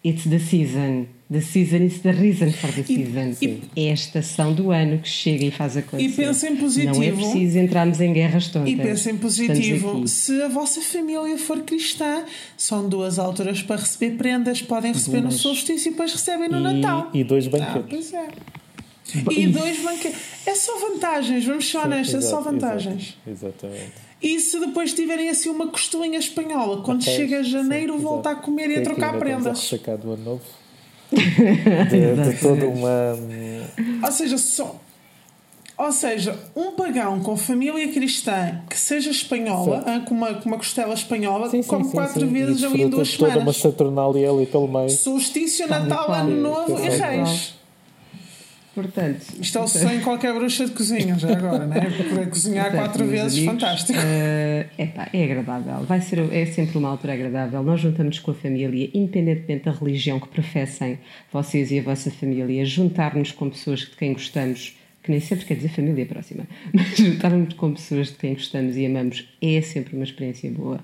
it's 0.04 0.24
the 0.24 0.38
season, 0.38 1.06
the 1.30 1.40
season 1.40 1.84
is 1.84 2.00
the 2.00 2.10
reason 2.12 2.50
for 2.52 2.70
the 2.72 2.82
season. 2.82 3.36
e- 3.40 3.62
é 3.76 3.90
a 3.90 3.94
estação 3.94 4.52
do 4.52 4.70
ano 4.70 4.98
que 4.98 5.08
chega 5.08 5.44
e 5.46 5.50
faz 5.50 5.76
acontecer. 5.76 6.08
E 6.08 6.12
pensem 6.12 6.56
positivo. 6.56 6.94
Não 6.94 7.02
é 7.02 7.12
preciso 7.12 7.58
entrarmos 7.58 8.00
em 8.00 8.12
guerras 8.12 8.48
tontas. 8.48 8.70
E 8.72 8.76
pensem 8.76 9.16
positivo. 9.16 10.06
Se 10.08 10.42
a 10.42 10.48
vossa 10.48 10.80
família 10.82 11.38
for 11.38 11.60
cristã, 11.62 12.24
são 12.56 12.88
duas 12.88 13.18
alturas 13.18 13.62
para 13.62 13.76
receber 13.80 14.16
prendas. 14.16 14.60
Podem 14.60 14.92
receber 14.92 15.18
no 15.22 15.28
Duas. 15.28 15.40
solstício 15.40 15.88
e 15.88 15.90
depois 15.92 16.12
recebem 16.12 16.48
no 16.48 16.58
E, 16.58 16.60
Natal. 16.74 17.10
e 17.14 17.22
dois 17.24 17.46
Ah, 17.46 17.50
banquetes. 17.50 17.88
pois 17.88 18.12
é. 18.12 18.28
E 19.30 19.46
dois 19.48 19.78
banquetes. 19.80 20.18
É 20.46 20.54
só 20.54 20.78
vantagens, 20.78 21.44
vamos 21.44 21.68
ser 21.68 21.78
honestos, 21.78 22.14
é 22.14 22.20
só 22.20 22.40
vantagens. 22.40 23.16
Exatamente. 23.26 23.92
E 24.22 24.38
se 24.38 24.60
depois 24.60 24.92
tiverem 24.94 25.28
assim 25.28 25.48
uma 25.48 25.66
costelinha 25.66 26.18
espanhola, 26.18 26.82
quando 26.82 27.02
Ok, 27.02 27.12
chega 27.12 27.42
janeiro, 27.42 27.94
sim, 27.94 28.00
volta 28.00 28.30
a 28.30 28.34
comer 28.36 28.70
e 28.70 28.74
a 28.74 28.76
aqui 28.76 28.84
trocar 28.84 29.18
prendas. 29.18 29.68
Do 30.00 30.12
ano 30.12 30.24
novo. 30.24 30.42
De, 31.12 32.30
de 32.32 32.40
toda 32.40 32.66
uma. 32.66 33.18
Ou 34.04 34.12
seja, 34.12 34.38
só. 34.38 34.80
Ou 35.76 35.90
seja, 35.90 36.38
um 36.54 36.72
pagão 36.72 37.20
com 37.20 37.36
família 37.36 37.88
cristã 37.92 38.60
que 38.70 38.78
seja 38.78 39.10
espanhola, 39.10 39.82
ah, 39.86 40.00
com 40.00 40.14
uma, 40.14 40.34
com 40.34 40.48
uma 40.48 40.56
costela 40.56 40.94
espanhola, 40.94 41.50
Sim, 41.50 41.62
come 41.62 41.84
sim, 41.84 41.90
quatro 41.90 42.20
sim. 42.20 42.32
vezes 42.32 42.62
ou 42.62 42.76
em 42.76 42.88
duas 42.88 43.08
desfruta 43.08 43.32
toda 43.32 43.44
uma 43.44 43.52
semanas. 43.52 43.56
Saturnalia 43.56 44.30
ali 44.30 44.46
pelo 44.46 44.68
meio. 44.68 44.90
Solstício, 44.90 45.66
Tal 45.66 45.80
Natal. 45.80 46.12
Ano 46.12 46.36
Novo 46.36 46.78
e 46.78 46.86
e 46.86 46.90
Reis. 46.90 47.54
Portanto, 48.74 49.20
Isto 49.38 49.58
é 49.58 49.60
o 49.60 49.68
sonho 49.68 49.98
de 49.98 50.04
qualquer 50.04 50.32
bruxa 50.32 50.64
de 50.64 50.72
cozinha, 50.72 51.18
já 51.18 51.30
agora, 51.36 51.66
não 51.66 51.76
é? 51.76 51.90
Poder 51.90 52.28
cozinhar 52.30 52.70
Portanto, 52.70 52.80
quatro 52.86 53.04
vezes, 53.06 53.38
amigos, 53.38 53.54
fantástico. 53.54 53.98
eh, 54.02 54.66
epá, 54.78 55.08
é 55.12 55.24
agradável. 55.24 55.84
Vai 55.84 56.00
ser, 56.00 56.18
é 56.32 56.46
sempre 56.46 56.78
uma 56.78 56.88
altura 56.88 57.12
agradável. 57.12 57.62
Nós 57.62 57.80
juntamos 57.82 58.18
com 58.18 58.30
a 58.30 58.34
família, 58.34 58.88
independentemente 58.94 59.64
da 59.66 59.72
religião 59.72 60.18
que 60.18 60.28
professem, 60.28 60.98
vocês 61.30 61.70
e 61.70 61.78
a 61.80 61.82
vossa 61.82 62.10
família, 62.10 62.64
juntar-nos 62.64 63.30
com 63.32 63.50
pessoas 63.50 63.80
de 63.80 63.90
quem 63.90 64.14
gostamos, 64.14 64.74
que 65.02 65.10
nem 65.10 65.20
sempre 65.20 65.44
quer 65.44 65.54
dizer 65.56 65.68
família 65.68 66.06
próxima, 66.06 66.46
mas 66.72 66.96
juntar-nos 66.96 67.52
com 67.54 67.74
pessoas 67.74 68.06
de 68.08 68.14
quem 68.14 68.32
gostamos 68.32 68.76
e 68.76 68.86
amamos 68.86 69.28
é 69.42 69.60
sempre 69.60 69.94
uma 69.96 70.04
experiência 70.04 70.50
boa. 70.50 70.80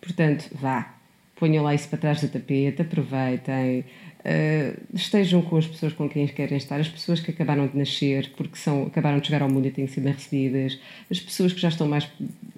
Portanto, 0.00 0.46
vá, 0.52 0.94
ponham 1.36 1.64
lá 1.64 1.74
isso 1.74 1.88
para 1.88 1.98
trás 1.98 2.20
do 2.20 2.28
tapete, 2.28 2.82
aproveitem, 2.82 3.84
Uh, 4.20 4.78
estejam 4.92 5.40
com 5.40 5.56
as 5.56 5.66
pessoas 5.66 5.94
com 5.94 6.08
quem 6.08 6.26
querem 6.26 6.58
estar, 6.58 6.78
as 6.78 6.88
pessoas 6.88 7.20
que 7.20 7.30
acabaram 7.30 7.66
de 7.66 7.76
nascer, 7.76 8.30
porque 8.36 8.56
são, 8.56 8.84
acabaram 8.84 9.18
de 9.18 9.26
chegar 9.26 9.42
ao 9.42 9.48
mundo 9.48 9.66
e 9.66 9.70
têm 9.70 9.86
sido 9.86 10.04
bem 10.04 10.12
recebidas, 10.12 10.78
as 11.10 11.18
pessoas 11.18 11.52
que 11.54 11.60
já 11.60 11.68
estão 11.68 11.88
mais 11.88 12.06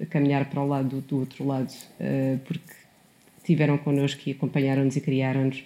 a 0.01 0.07
caminhar 0.07 0.47
para 0.47 0.61
o 0.61 0.67
lado 0.67 1.01
do 1.01 1.21
outro 1.21 1.47
lado, 1.47 1.71
uh, 1.71 2.39
porque 2.45 2.75
tiveram 3.45 3.79
connosco 3.79 4.23
e 4.27 4.33
acompanharam-nos 4.33 4.97
e 4.97 5.01
criaram-nos, 5.01 5.63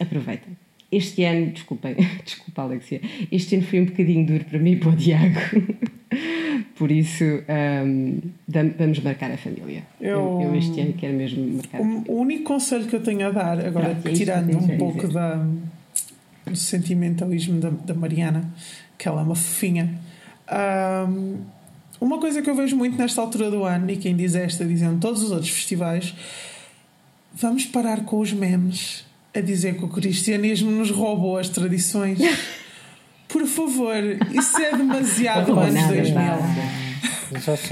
aproveitem. 0.00 0.56
Este 0.90 1.24
ano, 1.24 1.50
desculpem, 1.50 1.96
desculpa 2.24 2.62
Alexia, 2.62 3.00
este 3.30 3.56
ano 3.56 3.64
foi 3.64 3.80
um 3.80 3.84
bocadinho 3.84 4.26
duro 4.26 4.44
para 4.44 4.58
mim 4.58 4.72
e 4.72 4.76
para 4.76 4.88
o 4.88 4.96
Diago. 4.96 5.40
Por 6.76 6.90
isso, 6.90 7.24
um, 7.24 8.20
vamos 8.78 9.00
marcar 9.00 9.30
a 9.30 9.36
família. 9.36 9.82
Eu, 10.00 10.40
eu, 10.42 10.54
este 10.54 10.80
ano 10.80 10.92
quero 10.92 11.14
mesmo 11.14 11.56
marcar 11.56 11.80
o, 11.80 12.04
o 12.08 12.20
único 12.20 12.44
conselho 12.44 12.86
que 12.86 12.94
eu 12.94 13.02
tenho 13.02 13.26
a 13.26 13.30
dar, 13.30 13.64
agora 13.64 13.90
Pronto, 13.90 14.08
é 14.08 14.12
tirando 14.12 14.56
um 14.56 14.78
pouco 14.78 15.08
da, 15.08 15.44
do 16.46 16.56
sentimentalismo 16.56 17.60
da, 17.60 17.70
da 17.70 17.94
Mariana, 17.94 18.48
que 18.96 19.08
ela 19.08 19.20
é 19.20 19.24
uma 19.24 19.34
fofinha, 19.34 19.98
um, 21.08 21.38
uma 22.00 22.18
coisa 22.18 22.40
que 22.40 22.48
eu 22.48 22.54
vejo 22.54 22.76
muito 22.76 22.96
nesta 22.96 23.20
altura 23.20 23.50
do 23.50 23.64
ano, 23.64 23.90
e 23.90 23.96
quem 23.96 24.14
diz 24.14 24.34
esta 24.34 24.64
dizendo 24.64 25.00
todos 25.00 25.22
os 25.22 25.30
outros 25.30 25.50
festivais, 25.50 26.14
vamos 27.34 27.66
parar 27.66 28.04
com 28.04 28.20
os 28.20 28.32
memes 28.32 29.04
a 29.34 29.40
dizer 29.40 29.76
que 29.76 29.84
o 29.84 29.88
cristianismo 29.88 30.70
nos 30.70 30.90
roubou 30.90 31.36
as 31.36 31.48
tradições. 31.48 32.18
Por 33.28 33.46
favor, 33.46 33.96
isso 34.32 34.60
é 34.60 34.76
demasiado 34.76 35.58
anos 35.58 35.86
2000. 35.88 36.76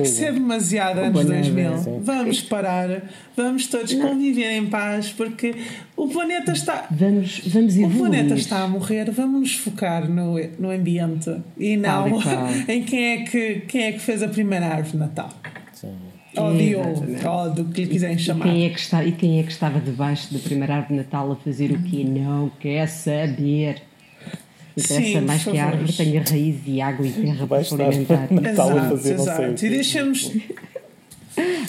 Isso 0.05 0.24
é 0.24 0.32
demasiado 0.32 0.98
anos 0.98 1.24
2000. 1.24 2.00
Vamos 2.02 2.40
parar, 2.42 3.02
vamos 3.36 3.66
todos 3.68 3.94
conviver 3.94 4.57
em 4.57 4.66
paz, 4.66 5.12
porque 5.12 5.55
o 5.96 6.09
planeta 6.09 6.52
está. 6.52 6.86
Vamos, 6.90 7.40
vamos 7.46 7.76
O 7.76 7.88
planeta 7.90 8.34
está 8.34 8.62
a 8.62 8.68
morrer, 8.68 9.11
vamos 9.11 9.40
nos 9.40 9.55
focar 9.55 10.11
no, 10.11 10.36
no 10.59 10.70
ambiente 10.70 11.34
e 11.57 11.76
não 11.76 12.20
em 12.68 12.82
quem 12.82 13.05
é, 13.05 13.24
que, 13.24 13.61
quem 13.68 13.84
é 13.84 13.92
que 13.92 14.00
fez 14.00 14.22
a 14.22 14.28
primeira 14.28 14.66
árvore 14.66 14.92
de 14.92 14.96
Natal. 14.98 15.30
Sim. 15.72 15.94
Ou 16.36 16.52
de 16.57 16.74
ou 16.74 17.50
do 17.50 17.64
que 17.66 17.82
lhe 17.82 17.86
quiserem 17.86 18.18
chamar. 18.18 18.48
E 18.48 18.50
quem, 18.50 18.66
é 18.66 18.70
que 18.70 18.80
está, 18.80 19.05
e 19.05 19.12
quem 19.12 19.38
é 19.38 19.42
que 19.44 19.52
estava 19.52 19.78
debaixo 19.78 20.32
da 20.34 20.40
primeira 20.40 20.74
árvore 20.74 20.94
de 20.94 21.05
Natal 21.05 21.30
a 21.30 21.36
fazer 21.36 21.70
o 21.70 21.78
que 21.78 22.02
não 22.02 22.50
quer 22.59 22.88
saber? 22.88 23.82
Interessa 24.77 25.20
mais 25.20 25.45
que 25.45 25.59
a 25.59 25.66
árvore 25.66 25.93
tenha 25.93 26.22
raiz 26.22 26.57
e 26.66 26.81
água 26.81 27.07
e 27.07 27.12
terra 27.12 27.47
para 27.47 27.64
se 27.64 27.75
alimentar. 27.75 28.29
Exato, 28.33 29.09
exato. 29.09 29.66
E 29.66 29.68
deixamos. 29.68 30.31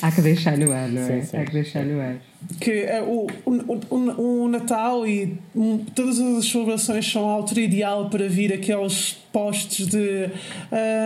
Há 0.01 0.11
que 0.11 0.21
deixar 0.21 0.57
no 0.57 0.71
ar, 0.71 0.87
não 0.89 1.01
é? 1.01 1.21
Sim, 1.21 1.27
sim. 1.27 1.37
Há 1.37 1.45
que 1.45 1.51
deixar 1.51 1.83
no 1.85 1.99
ar. 1.99 2.17
Que 2.59 2.85
uh, 2.85 3.03
o, 3.03 3.27
o, 3.45 3.95
o, 3.95 4.43
o, 4.43 4.47
Natal 4.47 5.07
e 5.07 5.35
um, 5.55 5.79
todas 5.79 6.19
as 6.19 6.45
celebrações 6.45 7.11
são 7.11 7.27
a 7.27 7.33
altura 7.33 7.61
ideal 7.61 8.07
para 8.07 8.27
vir 8.27 8.53
aqueles 8.53 9.17
postos 9.33 9.87
de 9.87 10.29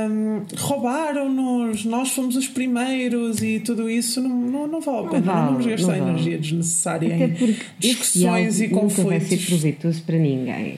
um, 0.10 0.44
roubaram-nos, 0.58 1.86
nós 1.86 2.12
fomos 2.12 2.36
os 2.36 2.50
primeiros 2.50 3.42
e 3.42 3.62
tudo 3.62 3.90
isso 3.90 4.22
não, 4.22 4.30
não, 4.30 4.68
não 4.68 4.82
vale 4.82 5.08
a 5.08 5.10
pena. 5.10 5.26
Não, 5.26 5.34
vale, 5.34 5.40
não 5.40 5.52
vamos 5.54 5.66
gastar 5.66 5.98
energia 5.98 6.38
desnecessária 6.38 7.16
Até 7.16 7.26
em 7.26 7.56
discussões 7.80 8.60
e 8.60 8.68
conflitos. 8.68 8.98
Nunca 8.98 9.10
vai 9.10 9.20
ser 9.22 9.46
proveitoso 9.46 10.02
para 10.04 10.18
ninguém. 10.18 10.78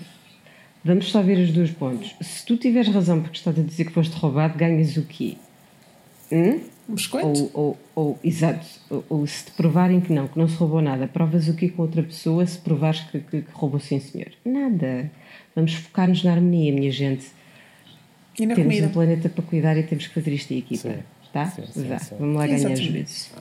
Vamos 0.83 1.11
só 1.11 1.21
ver 1.21 1.37
os 1.37 1.51
dois 1.51 1.69
pontos. 1.69 2.15
Se 2.21 2.43
tu 2.45 2.57
tiveres 2.57 2.89
razão 2.89 3.21
porque 3.21 3.37
estás 3.37 3.57
a 3.57 3.61
dizer 3.61 3.85
que 3.85 3.91
foste 3.91 4.15
roubado, 4.15 4.57
ganhas 4.57 4.97
o 4.97 5.03
quê? 5.03 5.37
Hum? 6.31 6.59
Um 6.89 6.95
biscoito? 6.95 7.27
Ou, 7.27 7.51
ou, 7.53 7.79
ou 7.93 8.19
exato. 8.23 8.65
Ou, 8.89 9.05
ou, 9.07 9.27
se 9.27 9.45
te 9.45 9.51
provarem 9.51 10.01
que 10.01 10.11
não, 10.11 10.27
que 10.27 10.39
não 10.39 10.47
se 10.47 10.55
roubou 10.55 10.81
nada, 10.81 11.07
provas 11.07 11.47
o 11.47 11.53
quê 11.53 11.69
com 11.69 11.83
outra 11.83 12.01
pessoa 12.01 12.45
se 12.45 12.57
provares 12.57 13.01
que, 13.01 13.19
que, 13.19 13.41
que 13.43 13.51
roubou 13.53 13.79
sim 13.79 13.99
senhor? 13.99 14.29
Nada. 14.43 15.11
Vamos 15.55 15.73
focar-nos 15.75 16.23
na 16.23 16.31
harmonia, 16.31 16.73
minha 16.73 16.91
gente. 16.91 17.27
E 18.39 18.45
na 18.47 18.55
temos 18.55 18.73
comida. 18.73 18.87
um 18.87 18.91
planeta 18.91 19.29
para 19.29 19.43
cuidar 19.43 19.77
e 19.77 19.83
temos 19.83 20.07
que 20.07 20.13
fazer 20.15 20.33
isto 20.33 20.51
em 20.51 20.57
equipa. 20.57 20.89
Sim. 20.89 21.03
Tá? 21.31 21.45
Sim, 21.45 21.63
sim, 21.71 21.97
sim. 21.99 22.15
Vamos 22.19 22.37
lá 22.37 22.47
ganhar 22.47 22.71
as 22.71 22.79
vezes. 22.79 23.31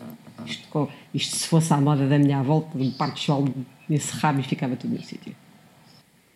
Isto, 0.46 0.88
isto, 1.14 1.36
se 1.36 1.46
fosse 1.46 1.72
à 1.72 1.80
moda 1.80 2.06
da 2.06 2.18
minha 2.18 2.42
volta, 2.42 2.76
um 2.76 2.90
par 2.90 3.14
de 3.14 3.20
sol 3.20 3.48
nesse 3.88 4.12
rabo 4.12 4.40
e 4.40 4.42
ficava 4.42 4.76
tudo 4.76 4.94
no 4.94 5.02
sítio 5.02 5.34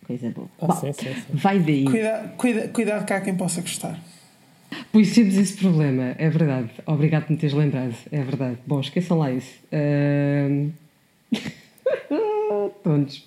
coisa 0.05 0.29
boa. 0.29 0.47
Ah, 0.61 0.67
Bom, 0.67 0.75
sim, 0.75 0.93
sim, 0.93 1.13
sim. 1.13 1.21
Vai 1.33 1.59
daí. 1.59 1.85
Cuida, 1.85 2.33
cuida, 2.37 2.67
cuidado 2.69 3.05
cá 3.05 3.21
quem 3.21 3.35
possa 3.35 3.61
gostar. 3.61 3.99
Pois 4.91 5.13
temos 5.13 5.35
esse 5.35 5.57
problema, 5.57 6.15
é 6.17 6.29
verdade. 6.29 6.69
Obrigado 6.85 7.23
por 7.23 7.31
me 7.31 7.37
teres 7.37 7.55
lembrado, 7.55 7.95
é 8.11 8.21
verdade. 8.23 8.57
Bom, 8.65 8.79
esqueçam 8.79 9.17
lá 9.17 9.31
isso. 9.31 9.53
Uh... 9.71 10.71
Tontos. 12.83 13.23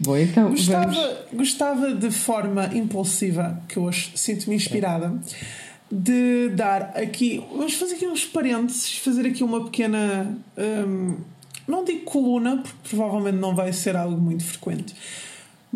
Bom, 0.00 0.16
então. 0.16 0.50
Gostava, 0.50 0.92
vamos... 0.92 1.16
gostava 1.32 1.94
de 1.94 2.10
forma 2.10 2.70
impulsiva, 2.74 3.62
que 3.68 3.78
hoje 3.78 4.12
sinto-me 4.14 4.56
inspirada, 4.56 5.18
de 5.90 6.50
dar 6.50 6.92
aqui. 6.96 7.42
Vamos 7.50 7.74
fazer 7.74 7.94
aqui 7.94 8.06
uns 8.06 8.24
parênteses, 8.24 8.98
fazer 8.98 9.26
aqui 9.26 9.42
uma 9.42 9.64
pequena. 9.64 10.36
Um, 10.56 11.16
não 11.66 11.84
digo 11.84 12.00
coluna, 12.00 12.58
porque 12.58 12.88
provavelmente 12.90 13.38
não 13.38 13.54
vai 13.54 13.72
ser 13.72 13.96
algo 13.96 14.20
muito 14.20 14.44
frequente 14.44 14.94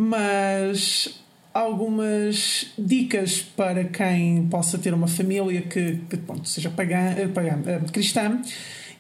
mas 0.01 1.21
algumas 1.53 2.69
dicas 2.79 3.41
para 3.43 3.83
quem 3.83 4.47
possa 4.47 4.79
ter 4.79 4.95
uma 4.95 5.09
família 5.09 5.61
que, 5.63 5.99
que 6.09 6.17
pronto, 6.19 6.49
seja 6.49 6.71
pagã, 6.71 7.15
eh, 7.17 7.27
pagã, 7.27 7.59
eh, 7.67 7.81
cristã 7.93 8.41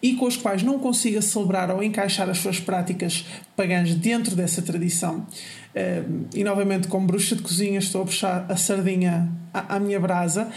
e 0.03 0.15
com 0.15 0.27
os 0.27 0.37
quais 0.37 0.65
não 0.65 0.77
consiga 0.81 1.23
celebrar 1.23 1.71
ou 1.71 1.85
encaixar 1.85 2.29
as 2.29 2.39
suas 2.39 2.59
práticas 2.59 3.25
pagãs 3.55 3.95
dentro 3.95 4.35
dessa 4.35 4.61
tradição. 4.61 5.25
Eh, 5.73 6.03
e 6.35 6.43
novamente, 6.43 6.89
como 6.89 7.07
bruxa 7.07 7.37
de 7.37 7.43
cozinha, 7.43 7.79
estou 7.79 8.03
a 8.03 8.05
puxar 8.05 8.47
a 8.49 8.57
sardinha 8.57 9.31
à, 9.55 9.77
à 9.77 9.79
minha 9.79 10.01
brasa. 10.01 10.51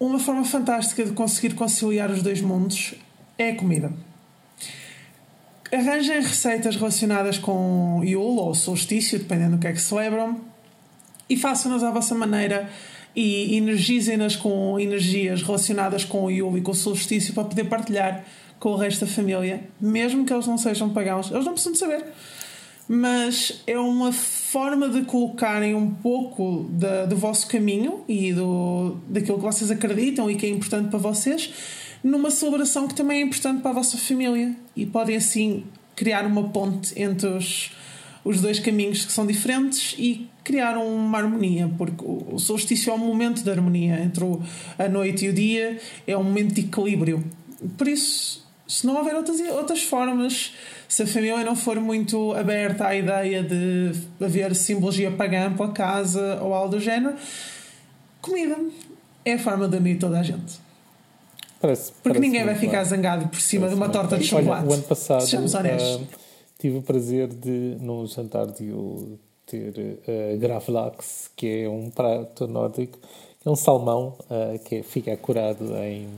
Uma 0.00 0.18
forma 0.18 0.44
fantástica 0.44 1.04
de 1.04 1.12
conseguir 1.12 1.54
conciliar 1.54 2.10
os 2.10 2.20
dois 2.20 2.40
mundos 2.40 2.96
é 3.38 3.50
a 3.50 3.54
comida 3.54 3.92
Arranjem 5.72 6.20
receitas 6.20 6.76
relacionadas 6.76 7.38
com 7.38 8.02
Yule 8.04 8.40
ou 8.40 8.54
solstício, 8.54 9.18
dependendo 9.18 9.56
do 9.56 9.58
que 9.58 9.66
é 9.66 9.72
que 9.72 9.80
celebram, 9.80 10.38
e 11.30 11.34
façam-nas 11.34 11.82
à 11.82 11.90
vossa 11.90 12.14
maneira 12.14 12.68
e 13.16 13.56
energizem-nas 13.56 14.36
com 14.36 14.78
energias 14.78 15.40
relacionadas 15.42 16.04
com 16.04 16.24
o 16.24 16.30
Yule 16.30 16.58
e 16.58 16.62
com 16.62 16.72
o 16.72 16.74
solstício 16.74 17.32
para 17.32 17.44
poder 17.44 17.64
partilhar 17.64 18.22
com 18.60 18.72
o 18.72 18.76
resto 18.76 19.06
da 19.06 19.10
família, 19.10 19.64
mesmo 19.80 20.26
que 20.26 20.32
eles 20.32 20.46
não 20.46 20.58
sejam 20.58 20.90
pagãos. 20.90 21.30
Eles 21.30 21.46
não 21.46 21.52
precisam 21.52 21.72
de 21.72 21.78
saber. 21.78 22.04
Mas 22.86 23.62
é 23.66 23.78
uma 23.78 24.12
forma 24.12 24.90
de 24.90 25.02
colocarem 25.02 25.74
um 25.74 25.88
pouco 25.88 26.68
da, 26.70 27.06
do 27.06 27.16
vosso 27.16 27.46
caminho 27.46 28.04
e 28.06 28.30
do, 28.34 28.98
daquilo 29.08 29.38
que 29.38 29.44
vocês 29.44 29.70
acreditam 29.70 30.30
e 30.30 30.36
que 30.36 30.44
é 30.44 30.50
importante 30.50 30.90
para 30.90 30.98
vocês 30.98 31.50
numa 32.02 32.30
celebração 32.30 32.88
que 32.88 32.94
também 32.94 33.18
é 33.18 33.22
importante 33.22 33.62
para 33.62 33.70
a 33.70 33.74
vossa 33.74 33.96
família 33.96 34.54
e 34.74 34.84
podem 34.84 35.16
assim 35.16 35.64
criar 35.94 36.26
uma 36.26 36.48
ponte 36.48 37.00
entre 37.00 37.28
os, 37.28 37.70
os 38.24 38.40
dois 38.40 38.58
caminhos 38.58 39.04
que 39.04 39.12
são 39.12 39.26
diferentes 39.26 39.94
e 39.98 40.28
criar 40.42 40.76
uma 40.76 41.18
harmonia, 41.18 41.70
porque 41.78 42.04
o 42.04 42.38
solstício 42.38 42.90
é 42.90 42.94
um 42.94 42.98
momento 42.98 43.42
de 43.42 43.50
harmonia 43.50 44.00
entre 44.02 44.24
a 44.78 44.88
noite 44.88 45.26
e 45.26 45.28
o 45.28 45.32
dia, 45.32 45.78
é 46.06 46.16
um 46.16 46.24
momento 46.24 46.54
de 46.54 46.62
equilíbrio. 46.62 47.24
Por 47.78 47.86
isso, 47.86 48.44
se 48.66 48.86
não 48.86 48.96
houver 48.96 49.14
outras, 49.14 49.38
outras 49.40 49.82
formas, 49.82 50.52
se 50.88 51.02
a 51.02 51.06
família 51.06 51.44
não 51.44 51.54
for 51.54 51.78
muito 51.80 52.32
aberta 52.32 52.88
à 52.88 52.96
ideia 52.96 53.42
de 53.42 53.92
haver 54.20 54.54
simbologia 54.56 55.10
pagã 55.10 55.52
pela 55.52 55.70
casa 55.70 56.40
ou 56.42 56.52
algo 56.52 56.76
do 56.76 56.80
género, 56.80 57.14
comida 58.20 58.56
é 59.24 59.34
a 59.34 59.38
forma 59.38 59.68
de 59.68 59.76
unir 59.76 59.98
toda 59.98 60.18
a 60.18 60.22
gente. 60.22 60.61
Parece, 61.62 61.92
Porque 61.92 62.18
parece 62.18 62.20
ninguém 62.20 62.44
vai 62.44 62.56
ficar 62.56 62.82
zangado 62.82 63.28
por 63.28 63.40
cima 63.40 63.68
de 63.68 63.74
uma 63.76 63.88
torta 63.88 64.18
de 64.18 64.24
chocolate. 64.24 64.64
Olha, 64.64 64.70
o 64.70 64.74
ano 64.74 64.82
passado 64.82 65.22
uh, 65.22 66.06
tive 66.58 66.78
o 66.78 66.82
prazer 66.82 67.28
de, 67.28 67.76
no 67.80 68.04
jantar 68.08 68.48
de 68.48 68.70
eu 68.70 69.16
ter 69.46 69.72
uh, 69.78 70.38
gravlax, 70.40 71.30
que 71.36 71.62
é 71.62 71.68
um 71.68 71.88
prato 71.88 72.48
nórdico, 72.48 72.98
é 73.46 73.48
um 73.48 73.54
salmão 73.54 74.18
uh, 74.22 74.58
que 74.64 74.82
fica 74.82 75.16
curado 75.16 75.76
em, 75.76 76.08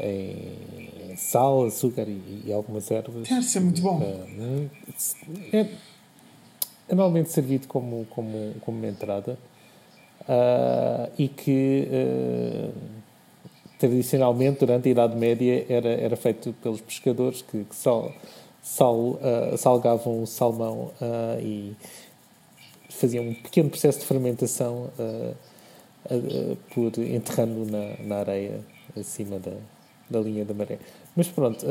em 0.00 1.16
sal, 1.16 1.66
açúcar 1.66 2.08
e, 2.08 2.42
e 2.44 2.52
algumas 2.52 2.90
ervas. 2.90 3.28
Deve 3.28 3.42
ser 3.42 3.60
muito 3.60 3.80
bom. 3.80 4.00
Uh, 4.00 4.68
é, 5.52 5.60
é, 5.60 5.68
normalmente 6.88 7.30
servido 7.30 7.68
como, 7.68 8.04
como, 8.10 8.52
como 8.62 8.78
uma 8.78 8.88
entrada. 8.88 9.38
Uh, 10.22 11.12
e 11.18 11.28
que 11.28 11.86
tradicionalmente, 13.78 14.60
durante 14.60 14.88
a 14.88 14.92
Idade 14.92 15.16
Média, 15.16 15.66
era, 15.68 15.88
era 15.88 16.16
feito 16.16 16.52
pelos 16.62 16.80
pescadores 16.80 17.42
que, 17.42 17.64
que 17.64 17.74
sal, 17.74 18.12
sal, 18.62 18.96
uh, 18.96 19.56
salgavam 19.58 20.22
o 20.22 20.26
salmão 20.26 20.90
uh, 21.00 21.40
e 21.40 21.76
faziam 22.88 23.24
um 23.24 23.34
pequeno 23.34 23.68
processo 23.70 24.00
de 24.00 24.06
fermentação 24.06 24.90
uh, 24.98 26.56
por 26.72 26.98
enterrando 26.98 27.70
na, 27.70 27.96
na 28.04 28.16
areia 28.20 28.60
acima 28.98 29.38
da, 29.38 29.52
da 30.08 30.20
linha 30.20 30.44
da 30.44 30.54
maré. 30.54 30.78
Mas 31.16 31.28
pronto, 31.28 31.64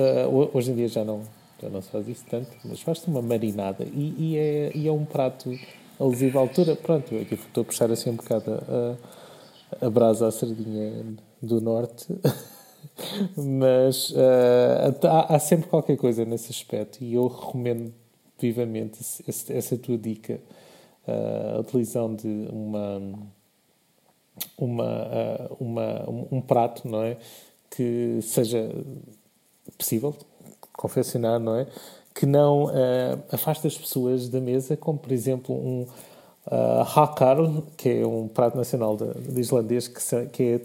hoje 0.54 0.72
em 0.72 0.76
dia 0.76 0.88
já 0.88 1.04
não, 1.06 1.22
já 1.62 1.70
não 1.70 1.82
se 1.82 1.90
faz 1.90 2.08
isso 2.08 2.26
tanto, 2.30 2.50
mas 2.66 2.82
faz-te 2.82 3.08
uma 3.08 3.22
marinada 3.22 3.86
e, 3.94 4.16
e, 4.18 4.38
é, 4.38 4.72
e 4.74 4.88
é 4.88 4.92
um 4.92 5.06
prato 5.06 5.56
alusivo 6.00 6.40
à 6.40 6.42
altura. 6.42 6.76
Pronto, 6.76 7.16
aqui 7.16 7.36
estou 7.36 7.62
a 7.62 7.66
puxar 7.66 7.92
assim 7.92 8.10
um 8.10 8.16
bocado 8.16 8.52
a, 8.52 9.86
a 9.86 9.90
brasa 9.90 10.28
à 10.28 10.32
sardinha 10.32 11.16
do 11.44 11.60
norte, 11.60 12.08
mas 13.36 14.12
uh, 14.12 15.08
há, 15.08 15.36
há, 15.36 15.40
sempre 15.40 15.68
qualquer 15.68 15.98
coisa 15.98 16.24
nesse 16.24 16.52
aspecto 16.52 17.04
e 17.04 17.14
eu 17.14 17.28
recomendo 17.28 17.94
vivamente 18.40 19.00
esse, 19.28 19.52
essa 19.54 19.78
tua 19.78 19.98
dica, 19.98 20.40
uh, 21.08 21.58
a 21.58 21.60
utilização 21.60 22.16
de 22.16 22.48
uma 22.50 23.02
uma, 24.58 24.84
uh, 24.84 25.58
uma, 25.60 26.10
um, 26.32 26.42
prato, 26.42 26.88
não 26.88 27.04
é? 27.04 27.18
Que 27.70 28.20
seja 28.22 28.72
possível 29.78 30.16
confeccionar, 30.72 31.40
não 31.40 31.56
é? 31.56 31.68
Que 32.16 32.26
não 32.26 32.68
afaste 33.32 33.68
as 33.68 33.78
pessoas 33.78 34.30
da 34.30 34.40
mesa, 34.40 34.76
como 34.76 34.98
por 34.98 35.12
exemplo 35.12 35.56
um 35.56 35.86
uh, 36.48 37.64
que 37.78 37.90
é 37.90 38.08
um 38.08 38.28
prato 38.28 38.58
nacional 38.58 38.98
de, 38.98 39.14
de 39.14 39.40
islandês, 39.40 39.88
que, 39.88 40.26
que 40.28 40.44
é 40.44 40.62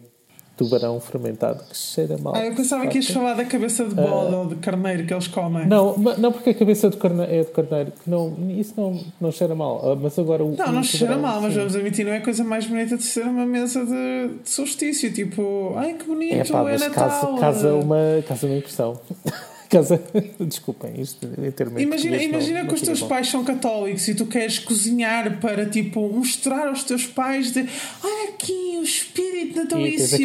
tubarão 0.59 0.98
fermentado 0.98 1.62
que 1.70 1.76
cheira 1.76 2.18
mal. 2.18 2.34
Ah, 2.34 2.44
eu 2.44 2.54
pensava 2.54 2.84
que 2.88 2.98
ias 2.98 3.09
falar 3.09 3.34
da 3.34 3.44
cabeça 3.44 3.84
de 3.84 3.94
bode 3.94 4.34
uh, 4.34 4.38
ou 4.38 4.46
de 4.46 4.56
carneiro 4.56 5.06
que 5.06 5.14
eles 5.14 5.28
comem. 5.28 5.66
Não, 5.66 5.96
não 5.96 6.32
porque 6.32 6.50
a 6.50 6.54
cabeça 6.54 6.90
de 6.90 6.96
carneiro, 6.96 7.32
é 7.32 7.42
de 7.44 7.50
carneiro, 7.50 7.92
que 7.92 8.11
não, 8.11 8.36
isso 8.50 8.74
não, 8.76 9.00
não 9.20 9.30
cheira 9.30 9.54
mal. 9.54 9.80
Ah, 9.92 9.96
mas 9.96 10.18
agora 10.18 10.44
o. 10.44 10.56
Não, 10.56 10.72
não 10.72 10.82
cheira 10.82 11.16
mal, 11.16 11.40
mas 11.40 11.54
vamos 11.54 11.76
admitir, 11.76 12.04
não 12.04 12.12
é 12.12 12.16
a 12.16 12.22
coisa 12.22 12.42
mais 12.42 12.66
bonita 12.66 12.96
de 12.96 13.04
ser 13.04 13.24
uma 13.24 13.46
mesa 13.46 13.84
de, 13.86 14.40
de 14.42 14.50
solstício. 14.50 15.12
Tipo, 15.12 15.74
ai 15.76 15.94
que 15.94 16.04
bonito, 16.04 16.34
é, 16.34 16.44
pá, 16.44 16.68
é 16.68 16.78
Natal. 16.78 17.09
Casa, 17.09 17.40
casa, 17.40 17.74
uma, 17.74 18.22
casa 18.26 18.46
uma 18.46 18.56
impressão. 18.56 19.00
casa. 19.69 20.03
Desculpem, 20.41 21.01
isto 21.01 21.27
em 21.27 21.51
termos 21.51 21.81
Imagina, 21.81 22.16
imagina 22.16 22.61
não, 22.61 22.69
que 22.69 22.75
os 22.75 22.81
teus 22.81 23.01
bom. 23.01 23.09
pais 23.09 23.29
são 23.29 23.45
católicos 23.45 24.07
e 24.09 24.14
tu 24.14 24.27
queres 24.27 24.59
cozinhar 24.59 25.39
para 25.41 25.66
tipo 25.66 26.09
mostrar 26.09 26.69
aos 26.69 26.85
teus 26.85 27.07
pais 27.07 27.53
de 27.53 27.61
olha 28.03 28.29
aqui 28.31 28.79
o 28.79 28.83
espírito 28.83 29.57
natalício. 29.57 30.19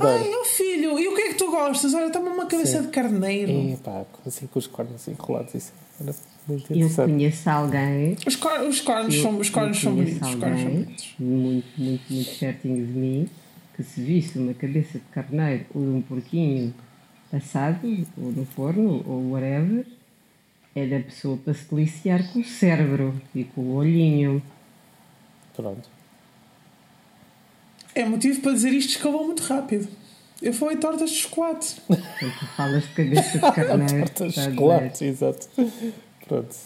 Ai, 0.00 0.28
meu 0.28 0.44
filho, 0.44 0.98
e 0.98 1.08
o 1.08 1.14
que 1.14 1.22
é 1.22 1.28
que 1.28 1.34
tu 1.34 1.50
gostas? 1.50 1.94
Olha, 1.94 2.10
toma 2.10 2.30
uma 2.30 2.46
cabeça 2.46 2.78
Sim. 2.78 2.86
de 2.86 2.88
carneiro. 2.88 3.52
E 3.52 3.76
pá, 3.76 4.04
assim 4.26 4.46
com 4.46 4.58
os 4.58 4.66
cornos 4.66 5.06
enrolados, 5.06 5.54
isso 5.54 5.72
era 6.00 6.14
muito 6.46 6.72
Eu 6.72 6.90
conheço 6.90 7.50
alguém. 7.50 8.16
Os, 8.26 8.36
cor 8.36 8.60
os 8.62 8.80
cornos 8.80 9.14
eu, 9.14 9.22
são, 9.22 9.38
os 9.38 9.50
cornos 9.50 9.80
são 9.80 9.94
bonitos. 9.94 10.22
Alguém, 10.22 10.34
os 10.34 10.40
cornos 10.40 10.60
são 10.62 10.70
bonitos. 10.70 11.14
Muito, 11.18 11.66
muito, 11.76 12.12
muito 12.12 12.38
pertinho 12.38 12.86
de 12.86 12.92
mim 12.92 13.28
que 13.76 13.84
se 13.84 14.00
visse 14.02 14.38
uma 14.38 14.52
cabeça 14.54 14.98
de 14.98 15.04
carneiro 15.12 15.64
ou 15.72 15.80
de 15.80 15.88
um 15.88 16.02
porquinho 16.02 16.74
assado, 17.32 18.06
ou 18.16 18.32
no 18.32 18.44
forno, 18.46 19.04
ou 19.06 19.32
whatever, 19.32 19.86
é 20.74 20.86
da 20.86 21.00
pessoa 21.00 21.36
para 21.36 21.54
se 21.54 21.72
deliciar 21.74 22.32
com 22.32 22.40
o 22.40 22.44
cérebro 22.44 23.20
e 23.34 23.44
com 23.44 23.60
o 23.60 23.74
olhinho. 23.74 24.42
Pronto. 25.54 25.88
É 27.94 28.04
motivo 28.04 28.40
para 28.40 28.52
dizer 28.52 28.72
isto 28.72 28.90
escalou 28.90 29.26
muito 29.26 29.42
rápido. 29.42 29.88
Eu 30.40 30.52
falei 30.52 30.76
tortas 30.76 31.10
de 31.10 31.16
chocolate. 31.16 31.80
Tu 31.88 32.46
falas 32.56 32.84
de 32.84 32.94
cabeça 32.94 33.38
de 33.38 33.52
carneiro. 33.52 34.06
tortas 34.14 34.34
de 34.34 34.44
chocolate, 34.44 35.04
exato. 35.04 35.48
Pronto. 36.26 36.56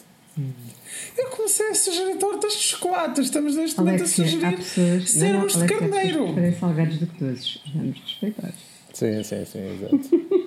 Eu 1.16 1.28
comecei 1.30 1.68
a 1.68 1.74
sugerir 1.74 2.16
tortas 2.18 2.52
de 2.52 2.62
chocolate. 2.62 3.20
Estamos 3.20 3.56
neste 3.56 3.78
momento 3.78 4.02
a 4.02 4.06
sugerir 4.06 4.62
cérebros 4.62 5.56
de 5.56 5.66
carneiro. 5.66 6.34
Parecem 6.34 6.60
salgados 6.60 6.98
ductosos. 6.98 7.62
Vamos 7.74 7.98
respeitar. 7.98 8.52
Sim, 8.92 9.22
sim, 9.22 9.44
sim, 9.46 9.74
exato. 9.74 10.41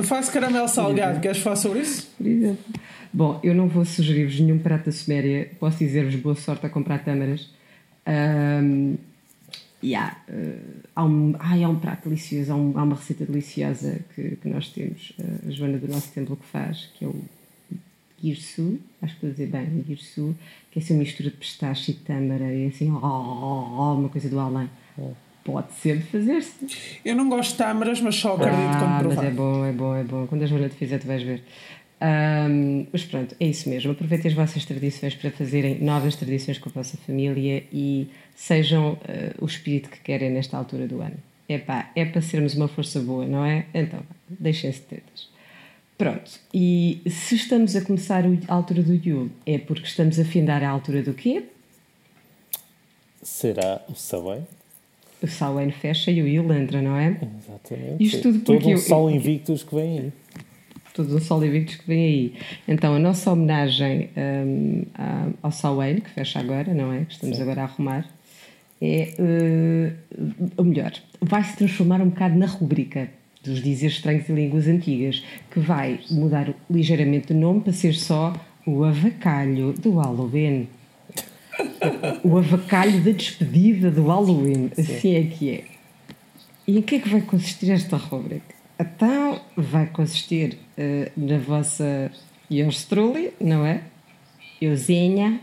Eu 0.00 0.04
faço 0.04 0.32
caramelo 0.32 0.66
salgado, 0.66 1.20
queres 1.20 1.38
falar 1.38 1.56
sobre 1.56 1.80
isso? 1.80 2.10
Por 2.16 2.26
exemplo. 2.26 2.64
Bom, 3.12 3.38
eu 3.42 3.54
não 3.54 3.68
vou 3.68 3.84
sugerir-vos 3.84 4.40
nenhum 4.40 4.58
prato 4.58 4.86
da 4.86 4.92
Suméria, 4.92 5.50
posso 5.60 5.78
dizer-vos 5.78 6.14
boa 6.16 6.34
sorte 6.34 6.64
a 6.64 6.70
comprar 6.70 7.04
tâmaras. 7.04 7.50
Um, 8.06 8.96
yeah, 9.84 10.16
uh, 10.28 10.88
há, 10.96 11.04
um, 11.04 11.34
ai, 11.38 11.62
há 11.64 11.68
um 11.68 11.78
prato 11.78 12.08
delicioso, 12.08 12.50
há, 12.50 12.56
um, 12.56 12.78
há 12.78 12.82
uma 12.82 12.96
receita 12.96 13.26
deliciosa 13.26 14.00
que, 14.14 14.36
que 14.36 14.48
nós 14.48 14.70
temos, 14.70 15.12
uh, 15.18 15.48
a 15.48 15.50
Joana 15.50 15.76
do 15.76 15.88
nosso 15.88 16.10
templo 16.12 16.34
que 16.34 16.46
faz, 16.46 16.88
que 16.94 17.04
é 17.04 17.08
o 17.08 17.14
girsu, 18.22 18.78
acho 19.02 19.18
que 19.18 19.26
estou 19.26 19.28
a 19.28 19.32
dizer 19.32 19.46
bem, 19.48 19.84
girsu, 19.86 20.34
que 20.70 20.78
é 20.78 20.82
assim 20.82 20.94
uma 20.94 21.00
mistura 21.00 21.28
de 21.28 21.36
pistache 21.36 21.90
e 21.90 21.94
tâmara, 21.94 22.54
e 22.54 22.68
assim, 22.68 22.90
oh, 22.90 23.00
oh, 23.02 23.82
oh, 23.82 23.94
uma 23.96 24.08
coisa 24.08 24.30
do 24.30 24.38
além. 24.38 24.70
Oh 24.96 25.12
pode 25.44 25.72
ser 25.74 25.98
de 25.98 26.04
fazer-se. 26.04 26.98
Eu 27.04 27.16
não 27.16 27.28
gosto 27.28 27.52
de 27.52 27.58
tâmaras, 27.58 28.00
mas 28.00 28.16
só 28.16 28.34
acredito 28.34 28.58
ah, 28.58 28.78
quando 28.78 28.98
provar. 29.00 29.16
Mas 29.16 29.24
é 29.24 29.30
bom, 29.30 29.64
é 29.64 29.72
bom, 29.72 29.96
é 29.96 30.04
bom. 30.04 30.26
Quando 30.26 30.42
a 30.42 30.46
Joana 30.46 30.68
te 30.68 30.76
fizer, 30.76 30.98
tu 30.98 31.06
vais 31.06 31.22
ver. 31.22 31.42
Um, 32.02 32.86
mas 32.90 33.04
pronto, 33.04 33.36
é 33.38 33.46
isso 33.46 33.68
mesmo. 33.68 33.92
Aproveitem 33.92 34.30
as 34.30 34.36
vossas 34.36 34.64
tradições 34.64 35.14
para 35.14 35.30
fazerem 35.30 35.78
novas 35.80 36.16
tradições 36.16 36.58
com 36.58 36.70
a 36.70 36.72
vossa 36.72 36.96
família 36.98 37.64
e 37.72 38.08
sejam 38.34 38.92
uh, 38.92 38.98
o 39.38 39.46
espírito 39.46 39.90
que 39.90 40.00
querem 40.00 40.30
nesta 40.30 40.56
altura 40.56 40.86
do 40.86 41.00
ano. 41.00 41.16
É 41.48 41.58
pá, 41.58 41.90
é 41.94 42.04
para 42.04 42.22
sermos 42.22 42.54
uma 42.54 42.68
força 42.68 43.00
boa, 43.00 43.26
não 43.26 43.44
é? 43.44 43.66
Então, 43.74 44.00
deixem-se 44.28 44.80
de 44.80 44.86
tetas. 44.86 45.28
Pronto, 45.98 46.30
e 46.54 47.02
se 47.06 47.34
estamos 47.34 47.76
a 47.76 47.82
começar 47.82 48.24
a 48.24 48.54
altura 48.54 48.82
do 48.82 48.94
Yule, 48.94 49.30
é 49.44 49.58
porque 49.58 49.86
estamos 49.86 50.18
a 50.18 50.24
findar 50.24 50.62
a 50.62 50.68
altura 50.70 51.02
do 51.02 51.12
quê? 51.12 51.44
Será 53.22 53.82
o 53.86 53.94
Sabem? 53.94 54.46
O 55.22 55.26
Samhain 55.26 55.70
fecha 55.70 56.10
e 56.10 56.20
o 56.20 56.24
Will 56.24 56.52
entra, 56.52 56.80
não 56.80 56.96
é? 56.96 57.16
Exatamente. 57.38 58.02
Isto 58.02 58.22
tudo 58.22 58.40
porque 58.40 58.62
Todo 58.62 58.74
um 58.74 58.78
sol 58.78 59.10
invictus 59.10 59.62
que 59.62 59.74
vem 59.74 59.98
aí. 59.98 60.12
Todo 60.94 61.16
um 61.16 61.20
sol 61.20 61.44
invictus 61.44 61.76
que 61.76 61.86
vem 61.86 62.04
aí. 62.04 62.34
Então, 62.66 62.94
a 62.94 62.98
nossa 62.98 63.30
homenagem 63.30 64.10
um, 64.16 64.82
ao 65.42 65.52
Samhain, 65.52 66.00
que 66.00 66.10
fecha 66.10 66.40
agora, 66.40 66.72
não 66.74 66.92
é? 66.92 67.04
Que 67.04 67.12
estamos 67.12 67.36
Sim. 67.36 67.42
agora 67.42 67.62
a 67.62 67.64
arrumar, 67.64 68.06
é, 68.80 69.14
uh, 69.18 70.22
ou 70.56 70.64
melhor, 70.64 70.92
vai 71.20 71.44
se 71.44 71.56
transformar 71.56 72.00
um 72.00 72.08
bocado 72.08 72.38
na 72.38 72.46
rubrica 72.46 73.10
dos 73.42 73.62
dizeres 73.62 73.96
estranhos 73.96 74.28
e 74.28 74.32
línguas 74.32 74.66
antigas, 74.66 75.24
que 75.50 75.60
vai 75.60 76.00
mudar 76.10 76.52
ligeiramente 76.70 77.28
de 77.28 77.34
nome 77.34 77.60
para 77.60 77.72
ser 77.72 77.94
só 77.94 78.34
o 78.66 78.84
avacalho 78.84 79.72
do 79.72 79.96
Halloween 79.96 80.68
o 82.24 82.38
avacalho 82.38 83.02
da 83.02 83.10
despedida 83.12 83.90
do 83.90 84.06
Halloween. 84.06 84.70
Sim. 84.74 84.82
Assim 84.82 85.14
é 85.14 85.22
que 85.24 85.50
é. 85.50 85.64
E 86.66 86.78
em 86.78 86.82
que 86.82 86.96
é 86.96 86.98
que 87.00 87.08
vai 87.08 87.20
consistir 87.20 87.70
esta 87.70 87.96
rubrica? 87.96 88.54
Então, 88.78 89.40
vai 89.56 89.86
consistir 89.86 90.56
uh, 90.78 91.10
na 91.16 91.38
vossa 91.38 92.10
yours 92.50 92.84
truly, 92.84 93.32
não 93.40 93.64
é? 93.66 93.82
Euzinha, 94.60 95.40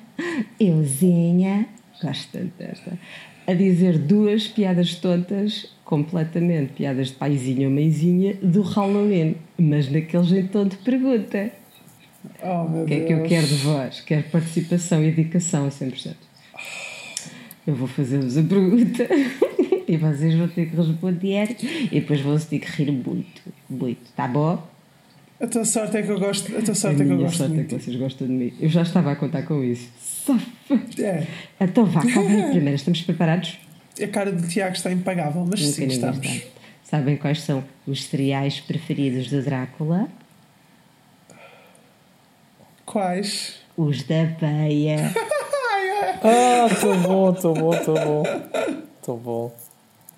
Euzinha, 0.59 1.68
gosto 2.01 2.32
tanto 2.32 2.51
desta, 2.57 2.99
a 3.47 3.53
dizer 3.53 3.97
duas 3.97 4.47
piadas 4.47 4.95
tontas, 4.95 5.72
completamente 5.84 6.74
piadas 6.74 7.07
de 7.07 7.13
paizinho 7.13 7.70
ou 7.70 7.74
mãezinha, 7.74 8.36
do 8.41 8.61
Halloween, 8.61 9.36
mas 9.57 9.89
naqueles 9.89 10.32
em 10.32 10.45
tom 10.47 10.68
de 10.68 10.78
pergunta. 10.78 11.51
Oh, 12.43 12.84
o 12.84 12.86
que 12.86 12.93
é 12.93 12.99
que 13.01 13.13
eu 13.13 13.23
quero 13.23 13.47
de 13.47 13.55
vós? 13.55 14.01
Quero 14.01 14.23
participação 14.23 15.03
e 15.03 15.11
dedicação 15.11 15.65
a 15.65 15.69
100%. 15.69 16.15
Eu 17.65 17.75
vou 17.75 17.88
fazer-vos 17.88 18.38
a 18.38 18.43
pergunta 18.43 19.07
e 19.88 19.97
vocês 19.97 20.36
vão 20.36 20.47
ter 20.47 20.69
que 20.69 20.75
responder 20.75 21.57
e 21.91 21.99
depois 21.99 22.21
vão 22.21 22.38
ter 22.39 22.59
que 22.59 22.84
rir 22.84 22.91
muito, 22.91 23.41
muito, 23.69 24.11
tá 24.15 24.28
bom? 24.28 24.65
A 25.39 25.45
tua 25.45 25.65
sorte 25.65 25.97
é 25.97 26.01
que 26.01 26.09
eu 26.09 26.19
gosto, 26.19 26.57
a 26.57 26.61
tua 26.61 26.73
sorte 26.73 27.01
a 27.01 27.05
é 27.05 27.07
que 27.07 27.13
eu 27.13 27.17
gosto 27.17 27.38
sorte 27.38 27.53
muito. 27.53 27.75
é 27.75 27.78
que 27.78 27.84
vocês 27.84 27.97
gostam 27.97 28.28
de 28.28 28.34
mim. 28.34 28.53
Eu 28.59 28.69
já 28.69 28.82
estava 28.82 29.11
a 29.11 29.15
contar 29.15 29.43
com 29.43 29.63
isso. 29.63 29.89
É. 30.99 31.28
Então 31.59 31.86
vá, 31.86 32.01
calma 32.01 32.30
aí 32.30 32.51
primeiro, 32.51 32.75
estamos 32.75 33.01
preparados? 33.01 33.59
A 34.01 34.07
cara 34.07 34.32
do 34.32 34.47
Tiago 34.47 34.75
está 34.75 34.91
impagável, 34.91 35.45
mas 35.49 35.61
Nunca 35.61 35.73
sim, 35.73 35.88
estamos. 35.88 36.25
Está. 36.25 36.47
Sabem 36.84 37.17
quais 37.17 37.41
são 37.41 37.63
os 37.86 38.03
cereais 38.05 38.59
preferidos 38.59 39.30
do 39.30 39.41
Drácula? 39.43 40.07
Quais? 42.97 43.59
Os 43.77 44.01
da 44.01 44.23
veia. 44.23 45.13
ah, 46.23 46.67
tô 46.81 46.95
bom, 46.95 47.31
tô 47.31 47.53
bom, 47.53 47.71
tô 47.85 47.93
bom. 47.93 48.23
Tô 49.03 49.17
bom. 49.17 49.55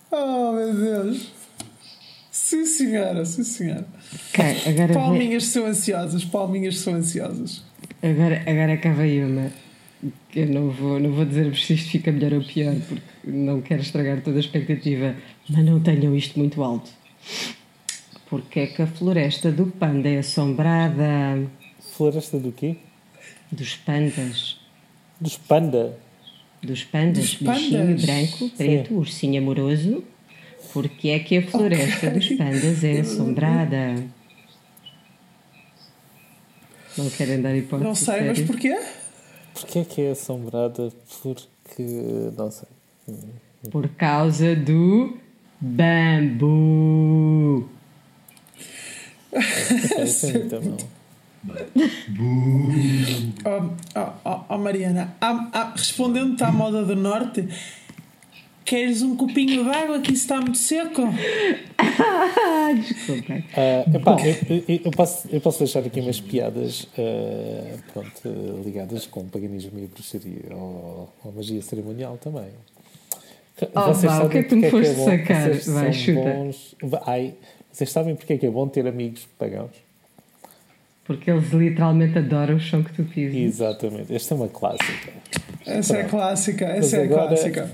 Oh, 0.10 0.54
meu 0.54 0.74
Deus. 0.74 1.30
Sim, 2.32 2.66
senhora, 2.66 3.26
sim, 3.26 3.44
senhora. 3.44 3.86
Okay, 4.30 4.62
agora 4.66 4.94
palminhas 4.94 5.44
são 5.48 5.66
ansiosas, 5.66 6.24
palminhas 6.24 6.80
são 6.80 6.94
ansiosas. 6.94 7.66
Agora, 8.02 8.42
agora 8.48 8.94
veio 8.96 9.28
uma. 9.28 9.52
Eu 10.34 10.48
não 10.48 10.70
vou, 10.70 11.02
não 11.02 11.12
vou 11.12 11.26
dizer-vos 11.26 11.66
se 11.66 11.74
isto 11.74 11.92
fica 11.92 12.14
melhor 12.14 12.32
ou 12.32 12.44
pior, 12.46 12.76
porque 12.88 13.04
não 13.26 13.60
quero 13.60 13.82
estragar 13.82 14.22
toda 14.22 14.38
a 14.38 14.40
expectativa, 14.40 15.18
mas 15.50 15.66
não 15.66 15.82
tenham 15.82 16.16
isto 16.16 16.40
muito 16.40 16.64
alto. 16.64 16.90
Porque 18.30 18.62
é 18.62 18.68
que 18.68 18.82
a 18.82 18.88
floresta 18.88 19.52
do 19.52 19.68
panda 19.68 20.08
é 20.08 20.20
assombrada? 20.20 21.59
Floresta 22.00 22.40
do 22.40 22.54
quê? 22.54 22.78
Dos 23.52 23.76
pandas. 23.76 24.58
Dos 25.20 25.36
panda? 25.36 26.00
Dos 26.64 26.86
pandas. 26.86 27.18
Dos 27.26 27.36
pandas. 27.36 27.60
Bichinho 27.60 28.02
branco, 28.02 28.50
preto, 28.52 28.88
Sim. 28.88 28.96
ursinho 28.96 29.42
amoroso. 29.42 30.02
Porque 30.72 31.10
é 31.10 31.20
que 31.20 31.40
a 31.40 31.46
floresta 31.46 32.08
okay. 32.08 32.10
dos 32.12 32.30
pandas 32.38 32.84
é 32.86 33.02
assombrada? 33.02 34.02
Não 36.98 37.10
querem 37.10 37.42
dar 37.42 37.54
hipótese. 37.54 37.84
Não 37.84 37.96
sei, 37.96 38.22
mas 38.22 38.40
porquê? 38.44 38.80
Porquê 39.54 39.80
é 39.80 39.84
que 39.84 40.02
é 40.02 40.12
assombrada? 40.12 40.94
Porque. 41.22 41.84
Não 42.38 42.50
sei. 42.50 42.70
Por 43.70 43.90
causa 43.90 44.56
do 44.56 45.18
bambu. 45.60 46.48
Isso 50.02 50.28
é 50.28 50.60
muito. 50.62 50.88
Oh, 53.46 53.70
oh, 53.96 54.12
oh, 54.26 54.40
oh, 54.50 54.58
Mariana, 54.58 55.16
ah, 55.22 55.50
ah, 55.54 55.74
respondendo-te 55.76 56.44
à 56.44 56.52
moda 56.52 56.84
do 56.84 56.96
norte, 56.96 57.48
queres 58.66 59.02
um 59.02 59.16
copinho 59.16 59.64
de 59.64 59.70
água 59.70 60.00
que 60.02 60.12
isso 60.12 60.24
está 60.24 60.42
muito 60.42 60.58
seco? 60.58 61.02
Desculpa. 62.76 63.34
Uh, 63.34 63.96
epá, 63.96 64.18
eu, 64.22 64.64
eu, 64.68 64.82
eu, 64.86 64.92
posso, 64.92 65.28
eu 65.32 65.42
posso 65.42 65.60
deixar 65.60 65.80
aqui 65.80 66.02
umas 66.02 66.20
piadas 66.20 66.84
uh, 66.84 67.80
pronto, 67.94 68.62
ligadas 68.64 69.08
com 69.08 69.26
paganismo 69.28 69.80
e 69.80 69.88
bruxaria 69.88 70.54
ou, 70.54 71.12
ou 71.24 71.32
magia 71.32 71.62
cerimonial 71.62 72.18
também. 72.18 72.50
Oh, 73.76 73.94
vocês 73.94 74.12
vá, 74.12 74.24
o 74.24 74.30
que 74.30 74.38
é 74.38 74.44
que 74.44 74.50
tu 74.50 74.58
me 74.58 74.70
foste 74.70 74.92
é 74.92 75.06
sacar? 75.06 75.52
Vai, 75.52 75.94
chuta. 75.94 76.22
Bons... 76.22 76.76
Ai, 77.06 77.34
vocês 77.72 77.92
sabem 77.92 78.16
porque 78.16 78.34
é 78.34 78.38
que 78.38 78.46
é 78.46 78.50
bom 78.50 78.68
ter 78.68 78.86
amigos 78.88 79.28
pagãos? 79.38 79.89
Porque 81.10 81.32
eles 81.32 81.52
literalmente 81.52 82.20
adoram 82.20 82.58
o 82.58 82.60
chão 82.60 82.84
que 82.84 82.94
tu 82.94 83.04
pisas. 83.04 83.36
Exatamente. 83.36 84.14
Esta 84.14 84.36
é 84.36 84.38
uma 84.38 84.48
clássica. 84.48 85.10
Essa 85.66 85.94
Pronto. 85.96 86.06
é 86.06 86.08
clássica, 86.08 86.66
essa 86.66 86.78
Mas 86.78 86.94
é 86.94 87.04
agora... 87.04 87.28
clássica. 87.30 87.72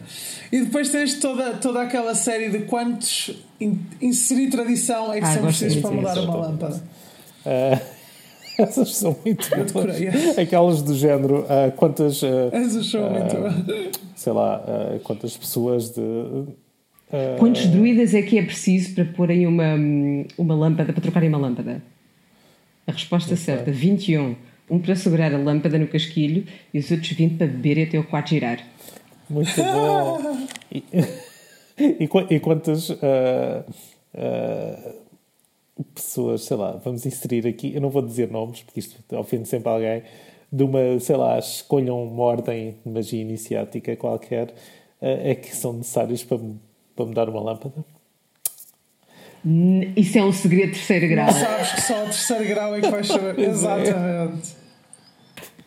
E 0.54 0.62
depois 0.62 0.88
tens 0.88 1.20
toda, 1.20 1.52
toda 1.56 1.82
aquela 1.82 2.16
série 2.16 2.48
de 2.48 2.60
quantos 2.60 3.36
inserir 4.02 4.50
tradição 4.50 5.12
é 5.12 5.20
que 5.20 5.26
ah, 5.26 5.34
são 5.34 5.44
precisos 5.44 5.82
para 5.82 5.92
mudar 5.92 6.18
uma 6.18 6.36
lâmpada. 6.38 6.82
Uh, 7.46 7.82
essas 8.58 8.96
são 8.96 9.14
muito 9.26 9.50
boas. 9.74 10.38
Aquelas 10.40 10.82
do 10.82 10.96
género, 10.96 11.42
uh, 11.42 11.74
quantas. 11.76 12.22
Uh, 12.22 12.50
essas 12.54 12.90
são 12.90 13.10
muito 13.10 13.92
Sei 14.16 14.32
lá, 14.32 14.64
quantas 15.04 15.36
pessoas 15.36 15.90
de. 15.90 16.02
Quantos 17.38 17.68
druidas 17.68 18.14
é 18.14 18.22
que 18.22 18.40
é 18.40 18.44
preciso 18.44 18.96
para 18.96 19.04
porem 19.04 19.46
uma, 19.46 19.76
uma 20.38 20.56
lâmpada, 20.56 20.94
para 20.94 21.02
trocarem 21.02 21.28
uma 21.28 21.38
lâmpada? 21.38 21.82
A 22.88 22.92
resposta 22.92 23.36
certa, 23.36 23.72
21. 23.72 24.36
Um 24.70 24.80
para 24.80 24.96
segurar 24.96 25.34
a 25.34 25.38
lâmpada 25.38 25.78
no 25.78 25.88
casquilho 25.88 26.46
e 26.74 26.80
os 26.80 26.90
outros 26.90 27.12
20 27.12 27.38
para 27.38 27.48
beber 27.48 27.78
e 27.78 27.84
até 27.84 28.00
o 28.00 28.04
quarto 28.04 28.30
girar. 28.30 28.66
Muito 29.30 29.52
bom! 29.62 30.48
e, 30.72 30.84
e, 32.00 32.10
e, 32.36 32.40
quantas 32.40 32.90
uh, 32.90 32.96
uh, 34.14 34.96
pessoas, 35.94 36.44
sei 36.44 36.58
lá, 36.58 36.80
vamos 36.84 37.06
inserir 37.06 37.48
aqui, 37.48 37.74
eu 37.74 37.82
não 37.82 37.90
vou 37.90 38.02
dizer 38.02 38.30
nomes 38.30 38.62
porque 38.62 38.80
isto 38.80 39.04
ofende 39.16 39.48
sempre 39.48 39.70
alguém, 39.70 40.04
de 40.52 40.64
uma, 40.64 41.00
sei 41.00 41.16
lá, 41.16 41.38
escolham 41.40 42.04
uma 42.04 42.24
ordem 42.24 42.76
de 42.86 42.92
magia 42.92 43.22
iniciática 43.22 43.96
qualquer, 43.96 44.50
uh, 44.50 44.54
é 45.02 45.36
que 45.36 45.56
são 45.56 45.74
necessários 45.74 46.24
para, 46.24 46.40
para 46.96 47.06
mudar 47.06 47.30
uma 47.30 47.42
lâmpada? 47.42 47.84
Isso 49.96 50.18
é 50.18 50.24
um 50.24 50.32
segredo 50.32 50.72
de 50.72 50.80
terceiro 50.80 51.08
grau. 51.08 51.32
Sabes 51.32 51.72
que 51.74 51.82
só 51.82 52.02
o 52.02 52.06
terceiro 52.06 52.48
grau 52.48 52.76
é 52.76 52.82
que 52.82 52.90
vais 52.90 53.08
saber. 53.08 53.38
Exatamente. 53.48 54.66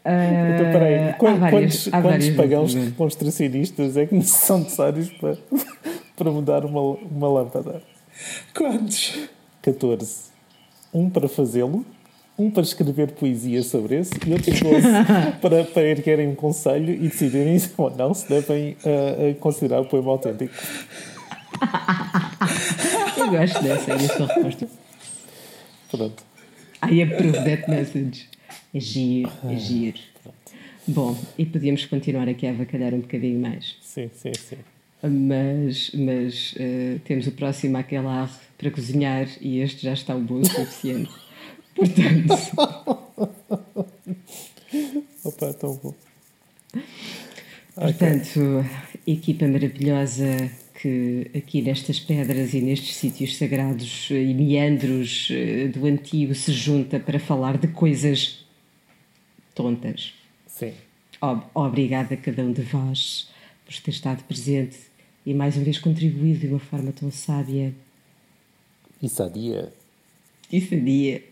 Uh, 0.04 0.54
então, 0.54 0.72
peraí, 0.72 1.14
quantos, 1.18 1.40
várias, 1.40 1.88
quantos 1.88 2.30
pagãos 2.30 2.74
construcionistas 2.96 3.96
é 3.96 4.06
que 4.06 4.22
são 4.22 4.60
necessários 4.60 5.10
para, 5.10 5.36
para 6.16 6.30
mudar 6.30 6.64
uma, 6.64 6.80
uma 6.80 7.28
lâmpada? 7.28 7.82
Quantos? 8.54 9.28
14. 9.62 10.28
Um 10.92 11.10
para 11.10 11.28
fazê-lo, 11.28 11.84
um 12.38 12.50
para 12.50 12.62
escrever 12.62 13.12
poesia 13.12 13.62
sobre 13.62 13.96
esse 13.96 14.14
e 14.26 14.32
outros 14.32 14.60
12 14.60 14.82
para, 15.42 15.64
para 15.64 15.82
erguerem 15.82 16.28
um 16.28 16.34
conselho 16.34 16.94
e 16.94 17.08
decidirem 17.08 17.58
se 17.58 17.70
ou 17.76 17.90
não 17.90 18.14
se 18.14 18.28
devem 18.28 18.76
uh, 18.84 19.34
considerar 19.36 19.80
o 19.80 19.84
poema 19.84 20.12
autêntico. 20.12 20.54
Eu 23.18 23.30
gosto 23.30 23.62
dessa, 23.62 23.90
é 23.90 23.94
a 23.94 23.98
sua 23.98 24.26
resposta. 24.26 24.68
Pronto. 25.90 26.22
I 26.88 27.02
approve 27.02 27.44
that 27.44 27.68
message. 27.68 28.28
É 28.72 28.80
giro, 28.80 29.30
é 29.44 29.54
ah, 29.54 29.54
giro. 29.56 29.98
Bom, 30.86 31.18
e 31.36 31.44
podíamos 31.44 31.84
continuar 31.86 32.28
aqui 32.28 32.46
a 32.46 32.50
avacalhar 32.50 32.94
um 32.94 33.00
bocadinho 33.00 33.40
mais. 33.40 33.76
Sim, 33.82 34.10
sim, 34.14 34.32
sim. 34.34 34.58
Mas, 35.02 35.90
mas 35.94 36.52
uh, 36.52 36.98
temos 37.04 37.26
o 37.26 37.32
próximo 37.32 37.76
aquelarre 37.76 38.32
para 38.56 38.70
cozinhar 38.70 39.28
e 39.40 39.60
este 39.60 39.82
já 39.82 39.92
está 39.92 40.14
o 40.14 40.20
bom 40.20 40.40
o 40.40 40.46
suficiente. 40.46 41.12
Portanto. 41.74 42.34
Opa, 45.24 45.52
tão 45.54 45.76
bom. 45.76 45.94
Portanto, 47.74 48.40
okay. 48.40 49.14
equipa 49.14 49.46
maravilhosa 49.46 50.50
que 50.80 51.28
aqui 51.36 51.60
nestas 51.60 51.98
pedras 51.98 52.54
e 52.54 52.60
nestes 52.60 52.94
sítios 52.94 53.36
sagrados 53.36 54.08
e 54.10 54.32
meandros 54.32 55.28
eh, 55.30 55.66
do 55.66 55.84
antigo 55.86 56.34
se 56.36 56.52
junta 56.52 57.00
para 57.00 57.18
falar 57.18 57.58
de 57.58 57.66
coisas 57.66 58.46
tontas. 59.56 60.14
Sim. 60.46 60.72
Obrigada 61.52 62.14
a 62.14 62.16
cada 62.16 62.42
um 62.44 62.52
de 62.52 62.62
vós 62.62 63.28
por 63.66 63.74
ter 63.74 63.90
estado 63.90 64.22
presente 64.22 64.78
e 65.26 65.34
mais 65.34 65.56
uma 65.56 65.64
vez 65.64 65.78
contribuído 65.78 66.38
de 66.38 66.46
uma 66.46 66.60
forma 66.60 66.92
tão 66.92 67.10
sábia. 67.10 67.74
E 69.02 69.08
sadia. 69.08 69.72
E 70.50 70.60
sadia. 70.60 71.24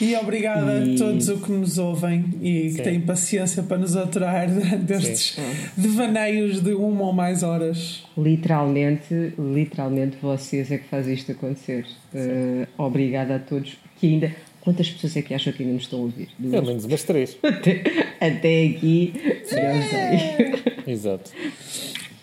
E 0.00 0.14
obrigada 0.16 0.84
e... 0.84 0.94
a 0.94 0.98
todos 0.98 1.28
o 1.28 1.38
que 1.38 1.52
nos 1.52 1.78
ouvem 1.78 2.24
e 2.40 2.70
Sim. 2.70 2.76
que 2.76 2.82
têm 2.82 3.00
paciência 3.00 3.62
para 3.62 3.78
nos 3.78 3.96
aturar 3.96 4.48
durante 4.48 4.92
estes 4.92 5.38
devaneios 5.76 6.60
de 6.60 6.72
uma 6.72 7.04
ou 7.04 7.12
mais 7.12 7.42
horas. 7.42 8.04
Literalmente, 8.16 9.32
literalmente 9.38 10.16
vocês 10.20 10.70
é 10.70 10.78
que 10.78 10.88
fazem 10.88 11.14
isto 11.14 11.32
acontecer. 11.32 11.86
Uh, 12.14 12.66
obrigada 12.78 13.36
a 13.36 13.38
todos 13.38 13.76
que 13.98 14.06
ainda. 14.06 14.34
Quantas 14.60 14.88
pessoas 14.88 15.14
é 15.18 15.20
que 15.20 15.34
acham 15.34 15.52
que 15.52 15.62
ainda 15.62 15.74
nos 15.74 15.82
estão 15.82 15.98
a 15.98 16.02
ouvir? 16.02 16.28
Pelo 16.40 16.66
menos 16.66 16.86
umas 16.86 17.02
três. 17.02 17.36
Até, 17.44 17.82
até 18.18 18.64
aqui. 18.64 19.12
Exato. 20.86 21.30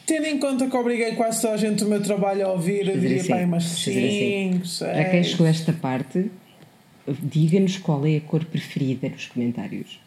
Tendo 0.08 0.26
em 0.26 0.39
conta 0.39 0.68
que 0.68 0.76
obriguei 0.76 1.14
quase 1.14 1.41
toda 1.41 1.54
a 1.54 1.58
gente 1.58 1.84
do 1.84 1.89
meu 1.89 2.02
trabalho 2.02 2.47
a 2.47 2.52
ouvir, 2.52 2.88
eu 2.88 2.97
diria 2.97 3.22
assim, 3.22 3.34
aí 3.34 3.45
umas 3.45 3.64
5, 3.64 4.64
assim. 4.64 4.86
Para 4.86 5.06
quem 5.06 5.24
chegou 5.24 5.45
a 5.45 5.49
esta 5.49 5.72
parte, 5.72 6.32
diga-nos 7.22 7.78
qual 7.78 8.05
é 8.05 8.18
a 8.18 8.22
cor 8.22 8.45
preferida 8.45 9.09
nos 9.09 9.28
comentários. 9.28 9.99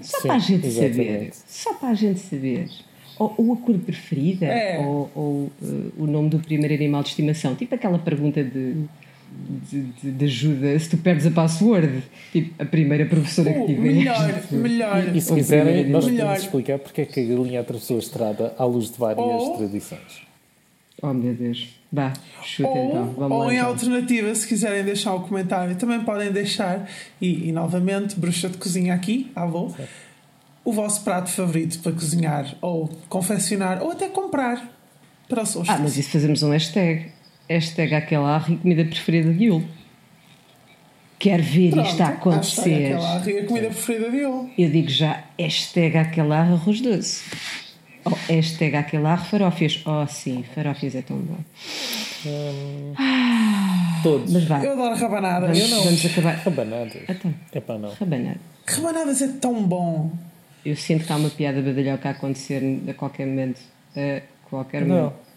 Só 0.00 0.20
Sim, 0.20 0.28
para 0.28 0.36
a 0.36 0.38
gente 0.38 0.66
exatamente. 0.66 0.96
saber. 0.96 1.32
Só 1.46 1.74
para 1.74 1.88
a 1.88 1.94
gente 1.94 2.20
saber. 2.20 2.68
Ou, 3.18 3.34
ou 3.36 3.52
a 3.52 3.56
cor 3.56 3.78
preferida, 3.78 4.46
é. 4.46 4.78
ou, 4.78 5.10
ou 5.14 5.32
uh, 5.62 5.92
o 5.98 6.06
nome 6.06 6.30
do 6.30 6.38
primeiro 6.38 6.74
animal 6.74 7.02
de 7.02 7.10
estimação. 7.10 7.54
Tipo 7.54 7.74
aquela 7.74 7.98
pergunta 7.98 8.42
de, 8.42 8.74
de, 9.70 9.82
de, 9.82 10.10
de 10.10 10.24
ajuda 10.24 10.78
se 10.78 10.88
tu 10.88 10.96
perdes 10.96 11.26
a 11.26 11.30
password. 11.30 12.02
Tipo, 12.32 12.62
a 12.62 12.64
primeira 12.64 13.06
professora 13.06 13.50
uh, 13.50 13.54
que 13.54 13.74
tiveste. 13.74 13.98
Melhor, 13.98 14.52
melhor. 14.52 15.14
E, 15.14 15.18
e 15.18 15.20
se 15.20 15.34
quiserem, 15.34 15.88
nós 15.88 16.04
podemos 16.04 16.40
explicar 16.40 16.78
porque 16.78 17.02
é 17.02 17.04
que 17.04 17.20
a 17.20 17.24
galinha 17.24 17.60
atravessou 17.60 17.96
a 17.96 18.00
estrada 18.00 18.54
à 18.58 18.64
luz 18.64 18.90
de 18.90 18.98
várias 18.98 19.24
oh. 19.24 19.56
tradições. 19.58 20.31
Oh 21.04 21.12
meu 21.12 21.34
Deus. 21.34 21.68
Vá, 21.92 22.12
chuta 22.44 22.68
ou, 22.68 22.88
então. 22.88 23.06
Vamos 23.18 23.36
ou 23.36 23.44
lá, 23.44 23.52
em 23.52 23.56
então. 23.56 23.68
alternativa, 23.70 24.32
se 24.36 24.46
quiserem 24.46 24.84
deixar 24.84 25.12
o 25.14 25.20
comentário, 25.20 25.74
também 25.74 26.00
podem 26.04 26.30
deixar. 26.30 26.88
E, 27.20 27.48
e 27.48 27.52
novamente, 27.52 28.18
bruxa 28.18 28.48
de 28.48 28.56
cozinha 28.56 28.94
aqui, 28.94 29.30
alô. 29.34 29.70
Certo. 29.70 29.90
O 30.64 30.72
vosso 30.72 31.02
prato 31.02 31.28
favorito 31.28 31.80
para 31.80 31.90
cozinhar, 31.90 32.54
ou 32.60 32.88
confeccionar, 33.08 33.82
ou 33.82 33.90
até 33.90 34.08
comprar 34.08 34.72
para 35.28 35.42
o 35.42 35.46
solstício. 35.46 35.80
Ah, 35.80 35.82
mas 35.82 35.98
isso 35.98 36.10
fazemos 36.10 36.40
um 36.44 36.50
hashtag. 36.50 37.10
Hashtag 37.50 37.94
aquela 37.96 38.44
e 38.48 38.56
comida 38.56 38.84
preferida 38.84 39.32
de 39.34 39.46
Yul. 39.46 39.64
Quero 41.18 41.42
ver 41.42 41.72
Pronto, 41.72 41.88
isto 41.88 42.00
a 42.00 42.06
acontecer. 42.06 42.94
Hashtag 42.94 43.38
a 43.38 43.46
comida 43.46 43.66
preferida 43.66 44.08
de 44.08 44.18
Yul. 44.18 44.50
Eu 44.56 44.70
digo 44.70 44.88
já, 44.88 45.24
hashtag 45.36 45.98
aquela 45.98 46.38
arroz 46.38 46.80
doce. 46.80 47.24
Oh, 48.04 48.10
hashtag 48.28 48.76
aquelar 48.76 49.24
farófias. 49.24 49.82
Oh, 49.86 50.06
sim, 50.06 50.44
farófias 50.54 50.94
é 50.94 51.02
tão 51.02 51.16
bom. 51.18 51.38
Hum, 52.26 52.94
ah, 52.98 54.00
todos. 54.02 54.32
Mas 54.32 54.44
vai. 54.44 54.66
Eu 54.66 54.72
adoro 54.72 54.94
rabanadas. 54.96 55.58
Vamos, 55.58 55.70
eu 55.70 55.76
não. 55.76 55.84
vamos 55.84 56.06
acabar. 56.06 56.34
Rabanadas. 56.36 57.02
Então, 57.08 57.34
é 57.52 57.60
para 57.60 57.78
não. 57.78 57.90
Rabanada. 57.90 58.40
Rabanadas 58.66 59.22
é 59.22 59.28
tão 59.28 59.62
bom. 59.62 60.10
Eu 60.64 60.76
sinto 60.76 61.04
que 61.04 61.12
há 61.12 61.16
uma 61.16 61.30
piada 61.30 61.60
badalhoca 61.60 62.08
a 62.08 62.12
acontecer 62.12 62.62
a 62.88 62.94
qualquer 62.94 63.26
momento. 63.26 63.60
A 63.96 64.22
qualquer 64.48 64.84
não. 64.84 64.96
momento. 64.96 65.32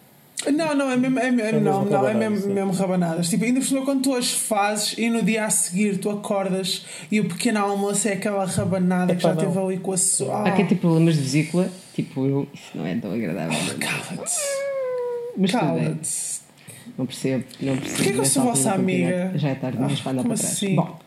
Não, 0.52 0.76
não, 0.76 0.92
é 0.92 0.98
mesmo, 0.98 1.18
é, 1.18 1.28
é, 1.28 1.52
não, 1.60 1.86
não, 1.86 2.08
é 2.08 2.14
mesmo, 2.14 2.54
mesmo 2.54 2.72
rabanadas. 2.72 3.30
Tipo, 3.30 3.46
ainda 3.46 3.60
por 3.62 3.66
cima, 3.66 3.86
quando 3.86 4.04
tu 4.04 4.14
as 4.14 4.32
fazes 4.32 4.96
e 4.98 5.10
no 5.10 5.24
dia 5.24 5.46
a 5.46 5.50
seguir 5.50 5.98
tu 5.98 6.10
acordas 6.10 6.86
e 7.12 7.20
o 7.20 7.28
pequeno 7.28 7.60
almoço 7.60 8.08
é 8.08 8.14
aquela 8.14 8.46
rabanada 8.46 9.14
é 9.14 9.16
que 9.16 9.24
já 9.24 9.34
não. 9.34 9.38
teve 9.44 9.58
ali 9.58 9.78
com 9.78 9.94
a 9.94 9.98
sua. 9.98 10.48
Há 10.48 10.52
quem 10.52 10.66
tem 10.68 10.78
problemas 10.78 11.16
de 11.16 11.22
vesícula, 11.22 11.70
tipo 11.96 12.26
eu, 12.26 12.48
isso 12.54 12.72
não 12.76 12.86
é 12.86 12.96
tão 12.96 13.12
agradável. 13.12 13.58
Oh, 13.58 13.80
Cala-te. 13.80 14.36
Mas 15.38 15.52
Cala-te. 15.52 16.46
Não 16.98 17.06
percebo, 17.06 17.44
não 17.62 17.78
percebo. 17.78 17.96
Porquê 17.98 18.14
que 18.14 18.20
eu 18.20 18.26
sou 18.26 18.44
vossa 18.44 18.74
amiga? 18.74 19.32
Já 19.36 19.50
é 19.50 19.56
tarde, 19.56 19.78
mas 19.80 20.00
ah, 20.00 20.04
para 20.04 20.12
andar 20.12 20.24
para 20.24 20.36
trás. 20.36 20.52
Assim? 20.54 20.76
Bom, 20.76 21.00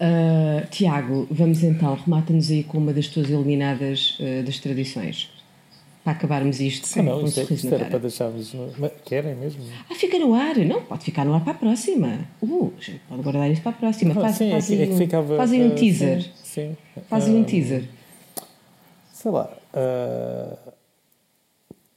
uh, 0.00 0.66
Tiago, 0.70 1.26
vamos 1.30 1.62
então, 1.62 1.94
remata-nos 1.94 2.50
aí 2.50 2.64
com 2.64 2.78
uma 2.78 2.92
das 2.92 3.08
tuas 3.08 3.28
eliminadas 3.28 4.18
uh, 4.18 4.42
das 4.42 4.58
tradições. 4.58 5.30
Para 6.02 6.14
acabarmos 6.14 6.60
isto 6.60 6.88
Sim, 6.88 7.02
não, 7.02 7.26
isto, 7.26 7.40
é, 7.40 7.42
isto 7.42 7.74
era 7.74 7.84
para 7.84 7.98
deixarmos. 7.98 8.54
No... 8.54 8.90
Querem 9.04 9.34
mesmo? 9.34 9.62
Ah, 9.88 9.94
fica 9.94 10.18
no 10.18 10.34
ar. 10.34 10.56
Não, 10.56 10.80
pode 10.82 11.04
ficar 11.04 11.26
no 11.26 11.34
ar 11.34 11.42
para 11.42 11.52
a 11.52 11.56
próxima. 11.56 12.26
Uh, 12.40 12.72
pode 13.06 13.22
guardar 13.22 13.50
isso 13.50 13.60
para 13.60 13.72
a 13.72 13.74
próxima. 13.74 14.14
Faz, 14.14 14.36
sim, 14.36 14.50
fazem, 14.50 14.80
é 14.80 14.86
que, 14.86 14.92
é 14.92 14.94
que 14.94 14.98
ficava, 15.04 15.36
fazem 15.36 15.62
um 15.62 15.74
teaser. 15.74 16.22
Sim, 16.22 16.30
sim. 16.42 16.76
Fazem 17.06 17.36
um 17.36 17.44
teaser. 17.44 17.84
Sei 19.20 19.30
lá. 19.30 19.50
Uh, 19.74 20.72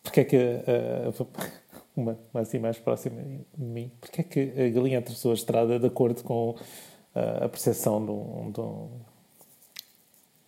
porque 0.03 0.19
é 0.19 0.24
que. 0.26 0.36
Uh, 0.36 1.28
uma, 1.95 2.19
uma 2.34 2.41
assim 2.41 2.59
mais 2.59 2.78
próxima 2.78 3.21
de 3.57 3.63
mim. 3.63 3.89
Porque 4.01 4.19
é 4.19 4.24
que 4.26 4.41
a 4.61 4.69
galinha 4.69 4.99
atravessou 4.99 5.32
a 5.32 5.34
estrada 5.34 5.80
de 5.80 5.88
acordo 5.88 6.21
com 6.21 6.49
uh, 6.49 7.43
a 7.45 7.47
percepção 7.47 8.03
de, 8.03 8.11
um, 8.11 8.51
de, 8.51 8.59
um, 8.59 8.89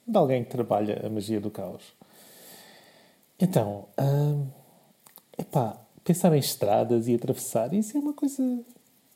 de 0.06 0.18
alguém 0.18 0.44
que 0.44 0.50
trabalha 0.50 1.02
a 1.06 1.10
magia 1.10 1.40
do 1.40 1.50
caos? 1.50 1.94
Então, 3.40 3.86
uh, 3.98 4.46
epá, 5.38 5.80
pensar 6.04 6.36
em 6.36 6.40
estradas 6.40 7.08
e 7.08 7.16
atravessar, 7.16 7.74
isso 7.74 7.96
é 7.96 8.02
uma 8.02 8.14
coisa 8.14 8.44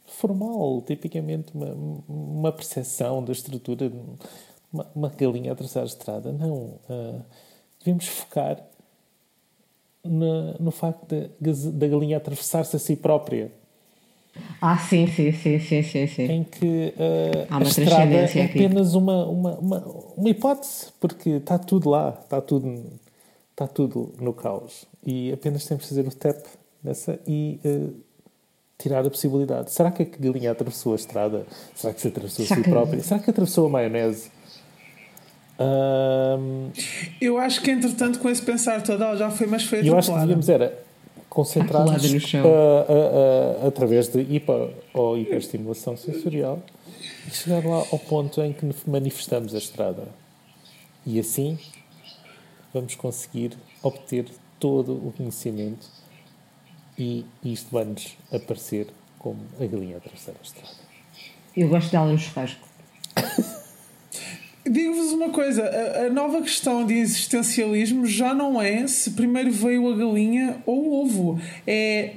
formal, 0.05 0.81
tipicamente 0.81 1.53
uma, 1.53 1.73
uma 2.07 2.51
percepção 2.53 3.21
da 3.21 3.33
estrutura 3.33 3.89
de 3.89 3.99
uma, 4.71 4.89
uma 4.95 5.09
galinha 5.09 5.51
atravessar 5.51 5.81
a 5.81 5.85
estrada. 5.85 6.31
Não. 6.31 6.79
Uh, 6.89 7.48
devemos 7.79 8.07
focar 8.07 8.61
na, 10.03 10.55
no 10.59 10.71
facto 10.71 11.07
da 11.39 11.87
galinha 11.87 12.17
atravessar-se 12.17 12.75
a 12.75 12.79
si 12.79 12.95
própria. 12.95 13.51
Ah, 14.61 14.77
sim, 14.77 15.07
sim, 15.07 15.31
sim, 15.31 15.59
sim, 15.59 15.83
sim. 15.83 16.07
sim. 16.07 16.23
Em 16.23 16.43
que 16.43 16.93
uh, 16.95 17.47
a 17.49 17.61
estrada 17.61 18.13
é 18.13 18.45
apenas 18.45 18.93
uma, 18.93 19.25
uma, 19.25 19.57
uma, 19.57 19.79
uma 20.15 20.29
hipótese, 20.29 20.87
porque 20.99 21.31
está 21.31 21.57
tudo 21.57 21.89
lá, 21.89 22.17
está 22.23 22.39
tudo, 22.41 22.83
está 23.51 23.67
tudo 23.67 24.13
no 24.19 24.33
caos. 24.33 24.85
E 25.05 25.31
apenas 25.31 25.65
temos 25.65 25.83
de 25.83 25.89
fazer 25.89 26.07
o 26.07 26.11
tap 26.11 26.45
nessa 26.83 27.19
e 27.27 27.59
uh, 27.65 27.93
tirar 28.77 29.05
a 29.05 29.09
possibilidade. 29.09 29.71
Será 29.71 29.91
que 29.91 30.03
a 30.03 30.05
galinha 30.05 30.51
atravessou 30.51 30.93
a 30.93 30.95
estrada? 30.95 31.45
Será 31.75 31.93
que 31.93 32.01
se 32.01 32.07
atravessou 32.07 32.45
a 32.45 32.47
si 32.47 32.61
própria? 32.61 33.01
Será 33.01 33.19
que 33.19 33.29
atravessou 33.29 33.67
a 33.67 33.69
maionese? 33.69 34.31
Um, 35.59 36.71
eu 37.19 37.37
acho 37.37 37.61
que, 37.61 37.69
entretanto, 37.69 38.19
com 38.19 38.29
esse 38.29 38.41
pensar 38.41 38.81
todo, 38.81 39.17
já 39.17 39.29
foi 39.29 39.45
mais 39.45 39.63
feita. 39.63 39.87
Eu 39.87 39.97
acho 39.97 40.11
que 40.11 40.19
devíamos 40.19 40.47
era 40.47 40.77
concentrar-nos 41.29 42.03
uh, 42.33 42.37
uh, 42.37 43.67
através 43.67 44.07
de 44.07 44.21
hiper 44.21 44.73
ou 44.93 45.17
hiperestimulação 45.17 45.95
sensorial 45.95 46.61
e 47.27 47.31
chegar 47.31 47.63
lá 47.63 47.83
ao 47.91 47.99
ponto 47.99 48.41
em 48.41 48.53
que 48.53 48.65
manifestamos 48.87 49.53
a 49.53 49.57
estrada. 49.57 50.07
E 51.05 51.19
assim 51.19 51.59
vamos 52.73 52.95
conseguir 52.95 53.57
obter 53.83 54.25
todo 54.59 54.93
o 54.93 55.13
conhecimento 55.15 55.87
e 56.97 57.25
isto 57.43 57.71
vai-nos 57.71 58.17
aparecer 58.31 58.87
como 59.17 59.39
a 59.59 59.65
galinha 59.65 59.95
a 59.95 59.97
atravessar 59.97 60.31
a 60.31 60.43
estrada. 60.43 60.75
Eu 61.55 61.67
gosto 61.69 61.91
dela 61.91 62.11
no 62.11 62.17
churrasco. 62.17 62.67
Digo-vos 64.67 65.11
uma 65.11 65.29
coisa: 65.29 65.63
a, 65.63 66.05
a, 66.05 66.09
nova 66.09 66.41
questão 66.41 66.85
de 66.85 66.93
existencialismo 66.95 68.05
já 68.05 68.33
não 68.33 68.61
é 68.61 68.85
se 68.87 69.11
primeiro 69.11 69.51
veio 69.51 69.91
a 69.91 69.95
galinha 69.95 70.57
ou 70.65 70.87
o 70.87 71.03
ovo. 71.03 71.39
É 71.65 72.13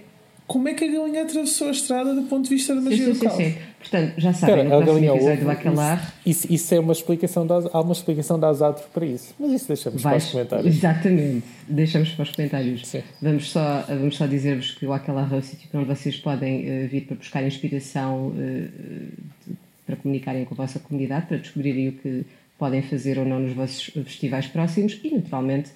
como 0.53 0.69
é 0.69 0.75
que 0.75 0.85
a 0.85 0.89
galinha 0.89 1.23
atravessou 1.23 1.69
a 1.69 1.71
estrada 1.71 2.15
do 2.15 2.23
ponto 2.25 2.45
de 2.45 2.51
vista 2.51 2.75
da 2.75 2.81
magia 2.83 3.07
sim, 3.07 3.15
sim, 3.15 3.25
local. 3.25 3.37
Sim, 3.39 3.51
sim. 3.53 3.59
Portanto, 3.79 4.13
já 4.19 4.33
sabem, 4.35 4.65
no 4.65 4.71
próximo 4.71 5.15
episódio 5.15 5.41
do 5.41 5.47
Bacalar... 5.47 6.15
Isso, 6.27 6.45
isso, 6.47 6.53
isso, 6.53 6.75
é 6.75 6.81
uma 6.81 6.93
explicação, 6.93 7.47
da, 7.47 7.55
há 7.73 7.81
uma 7.81 7.93
explicação 7.93 8.39
da 8.39 8.49
Azatro 8.49 8.85
para 8.93 9.07
isso. 9.07 9.35
Mas 9.41 9.53
isso 9.53 9.69
deixamos 9.69 10.03
Vais, 10.03 10.23
para 10.23 10.27
os 10.27 10.33
comentários. 10.33 10.77
Exatamente, 10.77 11.45
deixamos 11.67 12.11
para 12.11 12.23
os 12.23 12.31
comentários. 12.31 12.87
Sim. 12.87 13.03
Vamos 13.21 13.51
só, 13.51 13.85
vamos 13.89 14.17
só 14.17 14.27
dizer-vos 14.27 14.73
que 14.73 14.85
o 14.85 14.93
Aquelar 14.93 15.33
é 15.33 15.37
o 15.37 15.43
sítio 15.43 15.69
onde 15.73 15.87
vocês 15.87 16.17
podem 16.17 16.85
uh, 16.85 16.89
vir 16.89 17.07
para 17.07 17.17
buscar 17.17 17.43
inspiração 17.45 18.29
uh, 18.29 18.35
de, 18.35 19.57
para 19.87 19.97
comunicarem 19.97 20.45
com 20.45 20.55
a 20.55 20.57
vossa 20.57 20.79
comunidade, 20.79 21.27
para 21.27 21.39
descobrirem 21.39 21.89
o 21.89 21.93
que 21.93 22.25
podem 22.59 22.83
fazer 22.83 23.19
ou 23.19 23.25
não 23.25 23.41
nos 23.41 23.53
vossos 23.53 23.87
festivais 24.05 24.47
próximos 24.47 25.01
e, 25.03 25.11
naturalmente, 25.11 25.71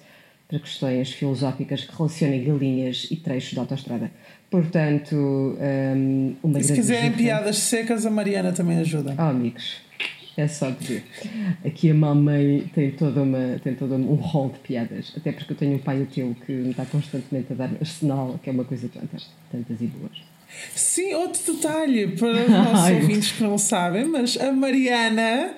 para 0.47 0.59
questões 0.59 1.11
filosóficas 1.11 1.83
que 1.83 1.95
relacionem 1.95 2.43
galinhas 2.43 3.07
e 3.11 3.17
trechos 3.17 3.51
de 3.51 3.59
autostrada. 3.59 4.09
Portanto, 4.49 5.15
um, 5.15 6.35
uma 6.41 6.59
e 6.59 6.63
se 6.63 6.73
quiserem 6.73 7.11
piadas 7.11 7.57
secas, 7.57 8.05
a 8.05 8.09
Mariana 8.09 8.53
também 8.53 8.77
ajuda. 8.77 9.13
Oh, 9.17 9.23
amigos, 9.23 9.81
é 10.37 10.47
só 10.47 10.69
dizer. 10.69 11.03
Aqui 11.65 11.91
a 11.91 11.93
mamãe 11.93 12.71
tem, 12.73 12.91
toda 12.91 13.23
uma, 13.23 13.59
tem 13.61 13.75
todo 13.75 13.95
um 13.95 14.15
rol 14.15 14.49
de 14.49 14.59
piadas, 14.59 15.13
até 15.17 15.33
porque 15.33 15.51
eu 15.51 15.57
tenho 15.57 15.75
um 15.75 15.79
pai 15.79 16.03
ateu 16.03 16.33
que 16.45 16.53
me 16.53 16.69
está 16.69 16.85
constantemente 16.85 17.51
a 17.51 17.55
dar 17.55 17.71
arsenal, 17.81 18.39
que 18.41 18.49
é 18.49 18.53
uma 18.53 18.63
coisa 18.63 18.87
tantas, 18.87 19.29
tantas 19.51 19.81
e 19.81 19.87
boas. 19.87 20.36
Sim, 20.75 21.13
outro 21.13 21.53
detalhe 21.53 22.07
para 22.07 22.31
os 22.43 22.49
nossos 22.49 22.89
ouvintes 22.91 23.31
que 23.31 23.43
não 23.43 23.57
sabem, 23.57 24.05
mas 24.05 24.37
a 24.37 24.51
Mariana, 24.51 25.51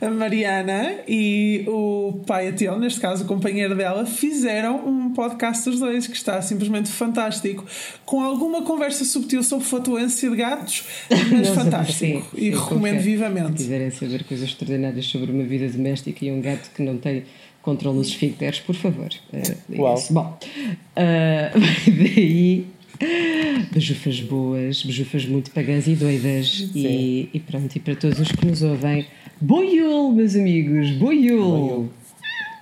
a 0.00 0.10
Mariana 0.10 0.94
e 1.06 1.64
o 1.68 2.20
pai 2.26 2.48
Atel, 2.48 2.78
neste 2.78 3.00
caso 3.00 3.24
o 3.24 3.26
companheiro 3.26 3.76
dela, 3.76 4.06
fizeram 4.06 4.86
um 4.86 5.12
podcast 5.12 5.68
dos 5.68 5.80
dois 5.80 6.06
que 6.06 6.16
está 6.16 6.40
simplesmente 6.42 6.90
fantástico, 6.90 7.64
com 8.04 8.22
alguma 8.22 8.62
conversa 8.62 9.04
subtil 9.04 9.42
sobre 9.42 9.64
flutuância 9.64 10.28
de 10.28 10.36
gatos, 10.36 10.84
mas 11.30 11.48
fantástico. 11.48 11.92
Sim, 11.92 12.22
e 12.34 12.40
sim, 12.40 12.50
recomendo 12.50 13.00
vivamente. 13.00 13.60
Se 13.60 13.64
quiserem 13.64 13.90
saber 13.90 14.24
coisas 14.24 14.48
extraordinárias 14.48 15.06
sobre 15.06 15.30
uma 15.30 15.44
vida 15.44 15.68
doméstica 15.68 16.24
e 16.24 16.32
um 16.32 16.40
gato 16.40 16.70
que 16.74 16.82
não 16.82 16.98
tem 16.98 17.24
controle 17.62 17.98
dos 17.98 18.08
esfíncteres, 18.08 18.60
por 18.60 18.74
favor. 18.74 19.10
Uh, 19.32 19.80
Uau. 19.82 19.94
Isso. 19.94 20.12
Bom, 20.12 20.38
uh, 20.96 21.60
daí 21.86 22.66
Bejufas 23.72 24.20
boas, 24.20 24.82
bejufas 24.82 25.24
muito 25.24 25.50
pagãs 25.50 25.86
e 25.86 25.94
doidas. 25.94 26.70
E, 26.74 27.28
e, 27.32 27.40
pronto, 27.40 27.74
e 27.74 27.80
para 27.80 27.96
todos 27.96 28.18
os 28.20 28.30
que 28.30 28.46
nos 28.46 28.62
ouvem, 28.62 29.06
boiul, 29.40 30.12
meus 30.12 30.36
amigos, 30.36 30.90
boiul! 30.92 31.88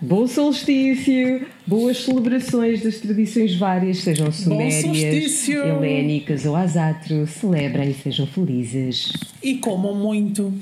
Bom 0.00 0.28
solstício, 0.28 1.44
boas 1.66 2.04
celebrações 2.04 2.82
das 2.82 2.98
tradições 2.98 3.56
várias, 3.56 3.98
sejam 3.98 4.30
sumérias, 4.30 5.48
helénicas 5.48 6.46
ou 6.46 6.54
asatro, 6.54 7.26
celebrem 7.26 7.90
e 7.90 7.94
sejam 7.94 8.24
felizes. 8.24 9.12
E 9.42 9.56
comam 9.56 9.96
muito. 9.96 10.54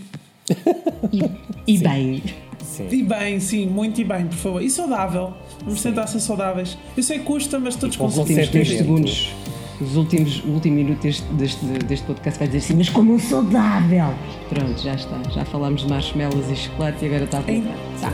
E, 1.12 1.74
e 1.74 1.78
bem. 1.78 2.22
Sim. 2.64 2.88
E 2.90 3.02
bem, 3.02 3.38
sim, 3.38 3.66
muito 3.66 4.00
e 4.00 4.04
bem, 4.04 4.26
por 4.26 4.36
favor. 4.36 4.62
E 4.62 4.70
saudável. 4.70 5.34
Vamos 5.60 5.82
tentar 5.82 6.06
ser 6.06 6.20
saudáveis. 6.20 6.78
Eu 6.96 7.02
sei 7.02 7.18
que 7.18 7.24
custa, 7.26 7.58
mas 7.58 7.76
todos 7.76 7.94
conseguimos. 7.94 8.48
30 8.48 8.64
segundos 8.64 9.34
os 9.80 9.96
últimos, 9.96 10.42
o 10.44 10.48
último 10.48 10.76
minuto 10.76 11.02
deste, 11.02 11.24
deste, 11.34 11.64
deste 11.64 12.06
podcast 12.06 12.38
vai 12.38 12.48
dizer 12.48 12.58
assim, 12.58 12.74
mas 12.76 12.88
como 12.88 13.18
saudável! 13.20 14.14
Pronto, 14.48 14.80
já 14.80 14.94
está. 14.94 15.20
Já 15.30 15.44
falámos 15.44 15.82
de 15.82 15.88
marshmallows 15.88 16.50
e 16.50 16.56
chocolate 16.56 17.04
e 17.04 17.08
agora 17.08 17.24
está 17.24 17.38
a 17.38 17.40
voltar. 17.42 17.76
Tá. 18.00 18.12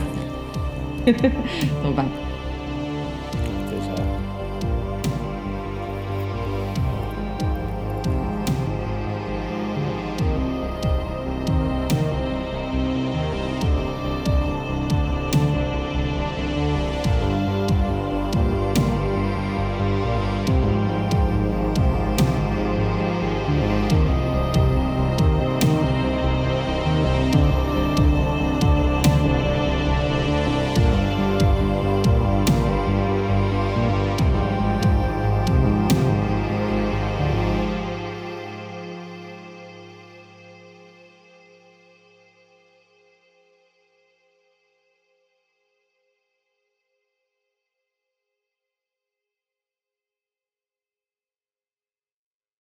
então 1.79 1.93
vá. 1.93 2.22